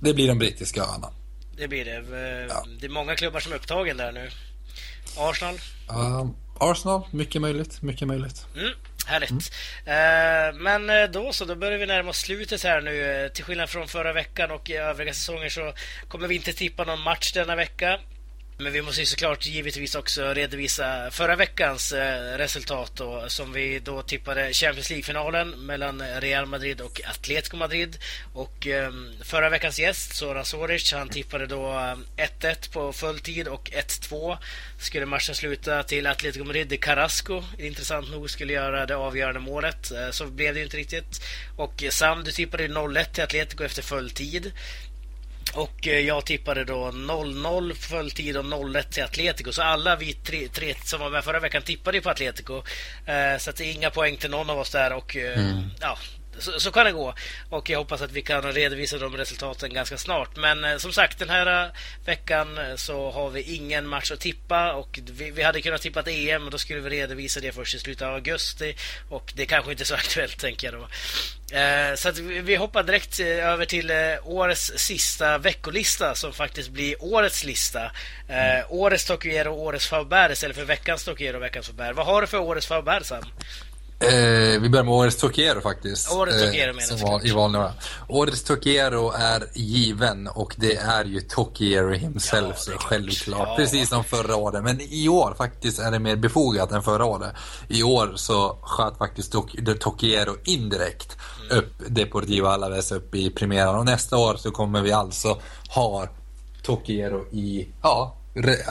Det 0.00 0.14
blir 0.14 0.28
de 0.28 0.38
brittiska 0.38 0.80
öarna. 0.80 1.10
Det 1.56 1.68
blir 1.68 1.84
det. 1.84 1.96
Eh, 1.96 2.46
ja. 2.48 2.64
Det 2.80 2.86
är 2.86 2.90
många 2.90 3.16
klubbar 3.16 3.40
som 3.40 3.52
är 3.52 3.56
upptagen 3.56 3.96
där 3.96 4.12
nu. 4.12 4.30
Arsenal? 5.16 5.54
Uh, 5.90 6.30
Arsenal, 6.60 7.02
mycket 7.10 7.42
möjligt. 7.42 7.82
Mycket 7.82 8.08
möjligt. 8.08 8.46
Mm, 8.56 8.72
härligt. 9.06 9.30
Mm. 9.86 10.86
Men 10.86 11.12
då 11.12 11.32
så, 11.32 11.44
då 11.44 11.54
börjar 11.54 11.78
vi 11.78 11.86
närma 11.86 12.10
oss 12.10 12.18
slutet 12.18 12.62
här 12.62 12.80
nu. 12.80 13.30
Till 13.34 13.44
skillnad 13.44 13.70
från 13.70 13.88
förra 13.88 14.12
veckan 14.12 14.50
och 14.50 14.70
övriga 14.70 15.12
säsonger 15.12 15.48
så 15.48 15.72
kommer 16.08 16.28
vi 16.28 16.34
inte 16.34 16.52
tippa 16.52 16.84
någon 16.84 17.00
match 17.00 17.32
denna 17.32 17.56
vecka. 17.56 18.00
Men 18.60 18.72
vi 18.72 18.82
måste 18.82 19.00
ju 19.00 19.06
såklart 19.06 19.46
givetvis 19.46 19.94
också 19.94 20.34
redovisa 20.34 21.10
förra 21.10 21.36
veckans 21.36 21.92
eh, 21.92 22.38
resultat 22.38 22.92
då, 22.96 23.24
som 23.28 23.52
vi 23.52 23.78
då 23.78 24.02
tippade 24.02 24.52
Champions 24.52 24.90
League-finalen 24.90 25.50
mellan 25.50 26.02
Real 26.20 26.46
Madrid 26.46 26.80
och 26.80 27.00
Atletico 27.04 27.56
Madrid. 27.56 27.98
Och 28.34 28.66
ehm, 28.66 29.12
förra 29.22 29.50
veckans 29.50 29.78
gäst, 29.78 30.14
Soran 30.14 30.44
Soric, 30.44 30.92
han 30.92 31.08
tippade 31.08 31.46
då 31.46 31.68
eh, 32.16 32.24
1-1 32.40 32.72
på 32.72 32.88
på 32.88 32.92
fulltid 32.92 33.48
och 33.48 33.70
1-2 33.70 34.36
skulle 34.78 35.06
matchen 35.06 35.34
sluta 35.34 35.82
till 35.82 36.06
Atletico 36.06 36.44
Madrid. 36.44 36.68
De 36.68 36.76
Carrasco, 36.76 37.42
intressant 37.58 38.10
nog, 38.10 38.30
skulle 38.30 38.52
göra 38.52 38.86
det 38.86 38.96
avgörande 38.96 39.40
målet. 39.40 39.90
Eh, 39.90 40.10
så 40.10 40.26
blev 40.26 40.54
det 40.54 40.60
ju 40.60 40.64
inte 40.64 40.76
riktigt. 40.76 41.20
Och 41.56 41.84
Sam, 41.90 42.24
du 42.24 42.32
tippade 42.32 42.68
0-1 42.68 43.04
till 43.04 43.24
Atletico 43.24 43.64
efter 43.64 43.82
fulltid. 43.82 44.52
Och 45.58 45.88
eh, 45.88 46.00
jag 46.00 46.26
tippade 46.26 46.64
då 46.64 46.90
0-0 46.90 47.74
fulltid 47.74 48.36
och 48.36 48.44
0-1 48.44 48.82
till 48.82 49.04
Atletico. 49.04 49.52
Så 49.52 49.62
alla 49.62 49.96
vi 49.96 50.12
tre, 50.12 50.48
tre, 50.48 50.74
som 50.84 51.00
var 51.00 51.10
med 51.10 51.24
förra 51.24 51.40
veckan 51.40 51.62
tippade 51.62 52.00
på 52.00 52.10
Atletico. 52.10 52.62
Eh, 53.06 53.38
så 53.38 53.50
att 53.50 53.56
det 53.56 53.64
är 53.64 53.72
inga 53.72 53.90
poäng 53.90 54.16
till 54.16 54.30
någon 54.30 54.50
av 54.50 54.58
oss 54.58 54.70
där. 54.70 54.92
Och 54.92 55.16
eh, 55.16 55.38
mm. 55.38 55.62
ja, 55.80 55.98
så, 56.38 56.60
så, 56.60 56.70
kan 56.70 56.84
det 56.86 56.92
gå. 56.92 57.14
Och 57.50 57.70
jag 57.70 57.78
hoppas 57.78 58.02
att 58.02 58.12
vi 58.12 58.22
kan 58.22 58.42
redovisa 58.42 58.98
de 58.98 59.16
resultaten 59.16 59.74
ganska 59.74 59.98
snart. 59.98 60.36
Men 60.36 60.64
eh, 60.64 60.76
som 60.76 60.92
sagt, 60.92 61.18
den 61.18 61.28
här 61.28 61.64
eh, 61.64 61.70
veckan 62.04 62.58
eh, 62.58 62.76
så 62.76 63.10
har 63.10 63.30
vi 63.30 63.42
ingen 63.42 63.86
match 63.86 64.10
att 64.10 64.20
tippa. 64.20 64.72
Och 64.72 64.98
vi, 65.12 65.30
vi 65.30 65.42
hade 65.42 65.62
kunnat 65.62 65.82
tippa 65.82 66.00
ett 66.00 66.08
EM, 66.08 66.44
och 66.44 66.50
då 66.50 66.58
skulle 66.58 66.80
vi 66.80 66.90
redovisa 66.90 67.40
det 67.40 67.52
först 67.52 67.74
i 67.74 67.78
slutet 67.78 68.08
av 68.08 68.14
augusti. 68.14 68.76
Och 69.08 69.32
det 69.36 69.42
är 69.42 69.46
kanske 69.46 69.70
inte 69.70 69.82
är 69.82 69.84
så 69.84 69.94
aktuellt, 70.04 70.38
tänker 70.38 70.72
jag 70.72 70.80
då. 70.80 70.88
Eh, 71.52 71.94
så 71.94 72.08
att 72.08 72.18
vi, 72.18 72.40
vi 72.40 72.56
hoppar 72.56 72.82
direkt 72.82 73.20
eh, 73.20 73.26
över 73.26 73.64
till 73.64 73.90
eh, 73.90 73.96
årets 74.24 74.72
sista 74.76 75.38
veckolista 75.38 76.14
som 76.14 76.32
faktiskt 76.32 76.70
blir 76.70 77.04
årets 77.04 77.44
lista. 77.44 77.90
Mm. 78.28 78.64
Årets 78.68 79.04
Tokiero 79.04 79.52
och 79.52 79.62
årets 79.62 79.88
Faubert 79.88 80.32
istället 80.32 80.56
för 80.56 80.64
veckans 80.64 81.04
Tokiero 81.04 81.36
och 81.36 81.42
veckans 81.42 81.66
Faubert. 81.66 81.96
Vad 81.96 82.06
har 82.06 82.20
du 82.20 82.26
för 82.26 82.38
årets 82.38 82.66
Faubert, 82.66 83.06
Sam? 83.06 83.24
Eh, 84.00 84.60
vi 84.60 84.68
börjar 84.68 84.84
med 84.84 84.94
Årets 84.94 85.16
Tokiero 85.16 85.60
faktiskt. 85.60 86.12
Årets 86.12 86.42
Tokiero 86.42 86.74
menar 86.74 87.04
eh, 87.04 87.10
var, 87.10 87.26
I 87.26 87.30
valnummer. 87.30 87.72
Årets 88.08 88.42
Tokiero 88.42 89.10
är 89.10 89.44
given 89.54 90.28
och 90.28 90.54
det 90.56 90.76
är 90.76 91.04
ju 91.04 91.20
Tokiero 91.20 91.92
himself, 91.92 92.56
ja, 92.66 92.78
självklart. 92.78 93.48
Ja. 93.48 93.56
Precis 93.56 93.88
som 93.88 94.04
förra 94.04 94.36
året. 94.36 94.64
Men 94.64 94.80
i 94.80 95.08
år 95.08 95.34
faktiskt 95.38 95.78
är 95.78 95.90
det 95.90 95.98
mer 95.98 96.16
befogat 96.16 96.72
än 96.72 96.82
förra 96.82 97.04
året. 97.04 97.32
I 97.68 97.82
år 97.82 98.12
så 98.16 98.58
sköt 98.62 98.98
faktiskt 98.98 99.32
Tokiero 99.80 100.36
indirekt 100.44 101.16
mm. 101.40 101.58
upp 101.58 101.74
Deportivo 101.86 102.46
Alaves 102.46 102.92
upp 102.92 103.14
i 103.14 103.30
premiären. 103.30 103.74
Och 103.74 103.84
nästa 103.84 104.16
år 104.16 104.36
så 104.36 104.50
kommer 104.50 104.82
vi 104.82 104.92
alltså 104.92 105.40
ha 105.68 106.08
Tokiero 106.62 107.26
i, 107.32 107.68
ja, 107.82 108.16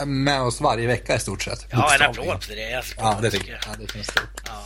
med 0.05 0.41
oss 0.41 0.61
varje 0.61 0.87
vecka 0.87 1.15
i 1.15 1.19
stort 1.19 1.41
sett. 1.41 1.65
Ja, 1.69 1.95
en 1.95 2.09
applåd 2.09 2.43
för 2.43 2.55
det. 2.55 2.83
Ja, 2.97 3.17
det 3.21 3.31
tycker 3.31 3.51
jag. 3.51 3.59
Ja, 3.67 3.75
det 3.79 3.91
känns 3.91 4.07
stort. 4.07 4.41
Ja. 4.45 4.63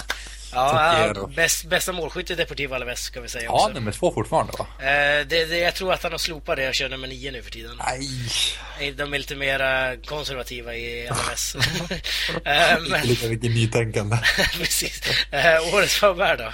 Ja, 0.53 1.13
ja 1.15 1.27
bäst, 1.35 1.65
bästa 1.65 1.91
målskytt 1.91 2.31
i 2.31 2.35
Deportivo 2.35 2.75
Alaves 2.75 2.99
ska 2.99 3.21
vi 3.21 3.29
säga 3.29 3.43
Ja, 3.43 3.71
nummer 3.73 3.91
två 3.91 4.11
fortfarande 4.11 4.53
va? 4.59 4.65
Eh, 4.79 5.27
det, 5.27 5.45
det, 5.45 5.57
jag 5.57 5.75
tror 5.75 5.93
att 5.93 6.03
han 6.03 6.11
har 6.11 6.19
slopat 6.19 6.57
det 6.57 6.67
och 6.67 6.73
kör 6.73 6.89
nummer 6.89 7.07
nio 7.07 7.31
nu 7.31 7.41
för 7.41 7.51
tiden. 7.51 7.71
Nej. 7.87 8.93
De 8.93 9.13
är 9.13 9.17
lite 9.17 9.35
mer 9.35 10.05
konservativa 10.05 10.75
i 10.75 11.07
Alaves. 11.11 11.55
eh, 12.45 13.03
lite 13.03 13.27
vilket 13.27 13.51
nytänkande. 13.51 14.17
Precis. 14.57 15.01
Eh, 15.31 15.73
årets 15.73 15.95
Faubert 15.95 16.39
då? 16.39 16.51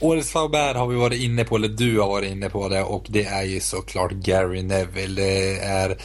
Årets 0.00 0.30
Faubert 0.30 0.76
har 0.76 0.86
vi 0.86 0.96
varit 0.96 1.20
inne 1.20 1.44
på, 1.44 1.56
eller 1.56 1.68
du 1.68 2.00
har 2.00 2.08
varit 2.08 2.30
inne 2.30 2.50
på 2.50 2.68
det 2.68 2.82
och 2.82 3.06
det 3.08 3.24
är 3.24 3.42
ju 3.42 3.60
såklart 3.60 4.12
Gary 4.12 4.62
Neville. 4.62 5.22
Det 5.22 5.58
är 5.58 5.96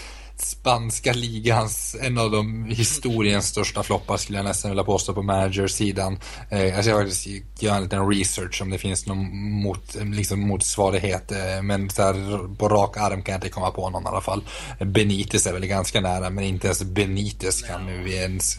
spanska 0.42 1.14
ligans, 1.14 1.96
en 2.02 2.18
av 2.18 2.32
de 2.32 2.66
historiens 2.66 3.48
största 3.48 3.84
floppar 3.84 4.18
skulle 4.18 4.38
jag 4.38 4.46
nästan 4.46 4.72
vilja 4.72 4.84
påstå 4.84 5.14
på 5.14 5.22
managersidan. 5.22 6.20
Eh, 6.50 6.66
jag 6.66 6.84
ska 6.84 6.94
faktiskt 6.94 7.28
göra 7.60 7.76
en 7.76 7.84
liten 7.84 8.10
research 8.10 8.62
om 8.62 8.70
det 8.70 8.78
finns 8.78 9.08
någon 9.08 9.52
mot, 9.62 9.96
liksom 9.96 10.40
motsvarighet. 10.40 11.32
Eh, 11.32 11.62
men 11.64 11.90
så 11.90 12.02
här, 12.02 12.56
på 12.56 12.70
rak 12.70 12.98
arm 12.98 13.22
kan 13.22 13.34
jag 13.34 13.38
inte 13.38 13.50
komma 13.50 13.72
på 13.72 13.90
någon 13.90 14.04
i 14.04 14.08
alla 14.08 14.22
fall. 14.22 14.44
Benitez 14.80 15.48
är 15.48 15.54
väl 15.54 15.66
ganska 15.66 16.02
nära 16.02 16.30
men 16.30 16.44
inte 16.44 16.68
ens 16.68 16.84
Benitez 16.84 17.62
kan 17.62 18.04
vi 18.04 18.16
ens 18.16 18.58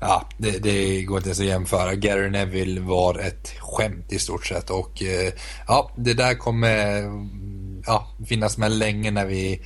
Ja, 0.00 0.24
det, 0.38 0.58
det, 0.58 1.02
går 1.02 1.16
inte 1.16 1.28
ens 1.28 1.40
att 1.40 1.46
jämföra. 1.46 1.94
Gary 1.94 2.30
Neville 2.30 2.80
var 2.80 3.18
ett 3.18 3.52
skämt 3.58 4.12
i 4.12 4.18
stort 4.18 4.46
sett 4.46 4.70
och 4.70 5.02
eh, 5.02 5.32
ja, 5.68 5.90
det 5.96 6.14
där 6.14 6.34
kommer 6.34 7.02
ja, 7.86 8.06
finnas 8.26 8.58
med 8.58 8.72
länge 8.72 9.10
när 9.10 9.26
vi 9.26 9.60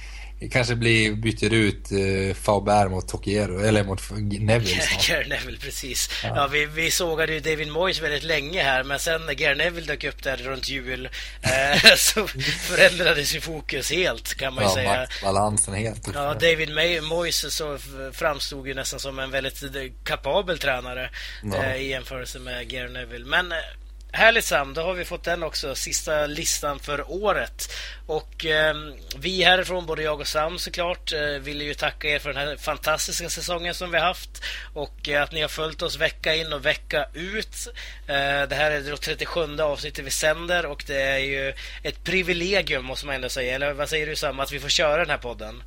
kanske 0.50 0.74
blir, 0.74 1.12
byter 1.12 1.52
ut 1.52 1.92
uh, 1.92 2.34
Faubert 2.34 2.90
mot 2.90 3.08
Tokiero, 3.08 3.58
eller 3.58 3.84
mot 3.84 4.10
Neville 4.40 4.82
Gary 5.08 5.28
Neville, 5.28 5.58
precis. 5.58 6.10
Ja. 6.22 6.32
ja, 6.36 6.46
vi, 6.46 6.66
vi 6.66 6.90
sågade 6.90 7.32
ju 7.32 7.40
David 7.40 7.68
Moyes 7.68 8.02
väldigt 8.02 8.22
länge 8.22 8.62
här, 8.62 8.84
men 8.84 8.98
sen 8.98 9.26
när 9.26 9.32
Gary 9.32 9.54
Neville 9.54 9.86
dök 9.86 10.04
upp 10.04 10.22
där 10.22 10.36
runt 10.36 10.68
jul 10.68 11.08
eh, 11.42 11.94
så 11.96 12.26
förändrades 12.68 13.34
ju 13.34 13.40
fokus 13.40 13.90
helt, 13.90 14.34
kan 14.34 14.54
man 14.54 14.64
ju 14.64 14.68
ja, 14.70 14.74
säga. 14.74 15.06
balansen 15.22 15.74
helt. 15.74 16.08
Ja, 16.14 16.34
David 16.34 16.74
May 16.74 17.00
Moyes 17.00 17.54
så 17.54 17.78
framstod 18.12 18.68
ju 18.68 18.74
nästan 18.74 19.00
som 19.00 19.18
en 19.18 19.30
väldigt 19.30 19.62
kapabel 20.04 20.58
tränare 20.58 21.10
ja. 21.42 21.64
eh, 21.64 21.76
i 21.76 21.88
jämförelse 21.88 22.38
med 22.38 22.68
Gary 22.68 22.92
Neville. 22.92 23.26
Men 23.26 23.52
eh, 23.52 23.58
Härligt 24.16 24.44
Sam, 24.44 24.74
då 24.74 24.82
har 24.82 24.94
vi 24.94 25.04
fått 25.04 25.24
den 25.24 25.42
också, 25.42 25.74
sista 25.74 26.26
listan 26.26 26.78
för 26.78 27.10
året. 27.10 27.72
Och 28.06 28.46
eh, 28.46 28.74
vi 29.18 29.42
härifrån, 29.42 29.86
både 29.86 30.02
jag 30.02 30.20
och 30.20 30.26
Sam 30.26 30.58
såklart, 30.58 31.12
eh, 31.12 31.20
vill 31.20 31.62
ju 31.62 31.74
tacka 31.74 32.08
er 32.08 32.18
för 32.18 32.32
den 32.32 32.48
här 32.48 32.56
fantastiska 32.56 33.28
säsongen 33.28 33.74
som 33.74 33.90
vi 33.90 33.98
har 33.98 34.06
haft 34.06 34.42
och 34.74 35.08
eh, 35.08 35.22
att 35.22 35.32
ni 35.32 35.40
har 35.40 35.48
följt 35.48 35.82
oss 35.82 35.96
vecka 35.96 36.34
in 36.34 36.52
och 36.52 36.66
vecka 36.66 37.06
ut. 37.14 37.68
Eh, 38.06 38.48
det 38.48 38.54
här 38.54 38.70
är 38.70 38.80
det 38.80 38.96
37 38.96 39.60
avsnittet 39.60 40.04
vi 40.04 40.10
sänder 40.10 40.66
och 40.66 40.84
det 40.86 41.02
är 41.02 41.18
ju 41.18 41.54
ett 41.82 42.04
privilegium 42.04 42.84
måste 42.84 43.06
man 43.06 43.14
ändå 43.14 43.28
säga. 43.28 43.54
Eller 43.54 43.72
vad 43.72 43.88
säger 43.88 44.06
du 44.06 44.16
Sam, 44.16 44.40
att 44.40 44.52
vi 44.52 44.60
får 44.60 44.68
köra 44.68 44.96
den 44.96 45.10
här 45.10 45.18
podden? 45.18 45.62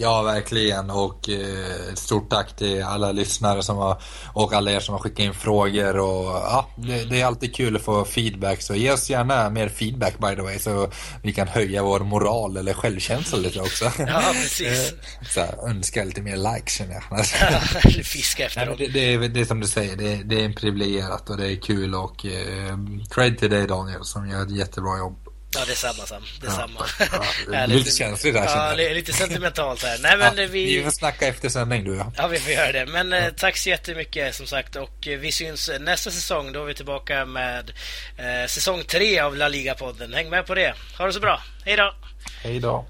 Ja, 0.00 0.22
verkligen. 0.22 0.90
Och 0.90 1.28
eh, 1.28 1.94
stort 1.94 2.30
tack 2.30 2.56
till 2.56 2.82
alla 2.82 3.12
lyssnare 3.12 3.62
som 3.62 3.76
har, 3.76 4.02
och 4.32 4.52
alla 4.52 4.70
er 4.70 4.80
som 4.80 4.92
har 4.92 4.98
skickat 4.98 5.18
in 5.18 5.34
frågor. 5.34 5.98
Och, 5.98 6.26
ja, 6.26 6.68
det, 6.76 7.04
det, 7.04 7.20
är 7.20 7.26
alltid 7.26 7.54
kul 7.54 7.76
att 7.76 7.82
få 7.82 8.04
feedback. 8.04 8.62
Så 8.62 8.74
ge 8.74 8.92
oss 8.92 9.10
gärna 9.10 9.50
mer 9.50 9.68
feedback 9.68 10.18
by 10.18 10.36
the 10.36 10.42
way. 10.42 10.58
Så 10.58 10.90
vi 11.22 11.32
kan 11.32 11.48
höja 11.48 11.82
vår 11.82 12.00
moral 12.00 12.56
eller 12.56 12.72
självkänsla 12.72 13.38
lite 13.38 13.60
också. 13.60 13.84
Ja, 13.98 14.22
precis. 14.32 14.94
så 15.34 15.40
här, 15.40 15.68
önskar 15.68 16.04
lite 16.04 16.22
mer 16.22 16.36
likes 16.36 16.74
känner 16.74 16.94
jag. 17.10 17.26
Fiska 18.04 18.46
efter 18.46 18.66
dem. 18.66 18.74
Det, 18.78 18.86
det, 18.86 19.14
är, 19.14 19.18
det 19.18 19.40
är 19.40 19.44
som 19.44 19.60
du 19.60 19.66
säger, 19.66 19.96
det, 19.96 20.16
det 20.16 20.44
är 20.44 20.52
privilegierat 20.52 21.30
och 21.30 21.36
det 21.36 21.52
är 21.52 21.56
kul. 21.56 21.94
Och 21.94 22.26
eh, 22.26 22.78
cred 23.10 23.38
till 23.38 23.50
dig 23.50 23.66
Daniel 23.66 24.04
som 24.04 24.28
gör 24.28 24.42
ett 24.42 24.56
jättebra 24.56 24.98
jobb. 24.98 25.29
Ja, 25.54 25.64
det 25.66 25.72
är 25.72 25.76
samma 25.76 26.06
Sam. 26.06 26.22
Det 26.40 26.46
är 26.46 26.50
ja. 26.50 26.56
samma. 26.56 26.86
Ja, 27.12 27.24
det 27.50 27.56
är 27.56 27.66
lite 27.66 27.90
känsligt 27.90 28.34
där. 28.34 28.44
Ja, 28.44 28.74
det 28.76 28.90
är 28.90 28.94
lite 28.94 29.12
sentimentalt 29.12 29.82
här. 29.82 29.98
Nej, 30.02 30.16
men 30.16 30.36
ja, 30.36 30.46
vi... 30.50 30.76
vi 30.76 30.84
får 30.84 30.90
snacka 30.90 31.26
efter 31.26 31.48
sändning 31.48 31.84
du 31.84 31.96
ja. 31.96 32.12
Ja, 32.16 32.26
vi 32.26 32.38
får 32.38 32.52
göra 32.52 32.72
det. 32.72 32.86
Men 32.86 33.10
ja. 33.10 33.18
Eh, 33.18 33.32
tack 33.36 33.56
så 33.56 33.68
jättemycket 33.68 34.34
som 34.34 34.46
sagt 34.46 34.76
och 34.76 35.08
eh, 35.08 35.18
vi 35.18 35.32
syns 35.32 35.68
eh, 35.68 35.80
nästa 35.80 36.10
säsong. 36.10 36.52
Då 36.52 36.62
är 36.62 36.66
vi 36.66 36.74
tillbaka 36.74 37.24
med 37.24 37.72
eh, 38.18 38.46
säsong 38.48 38.82
tre 38.82 39.18
av 39.18 39.36
La 39.36 39.48
Liga-podden. 39.48 40.14
Häng 40.14 40.30
med 40.30 40.46
på 40.46 40.54
det. 40.54 40.74
Ha 40.98 41.06
det 41.06 41.12
så 41.12 41.20
bra. 41.20 41.40
Hej 41.64 41.76
då! 41.76 41.94
Hej 42.42 42.60
då! 42.60 42.86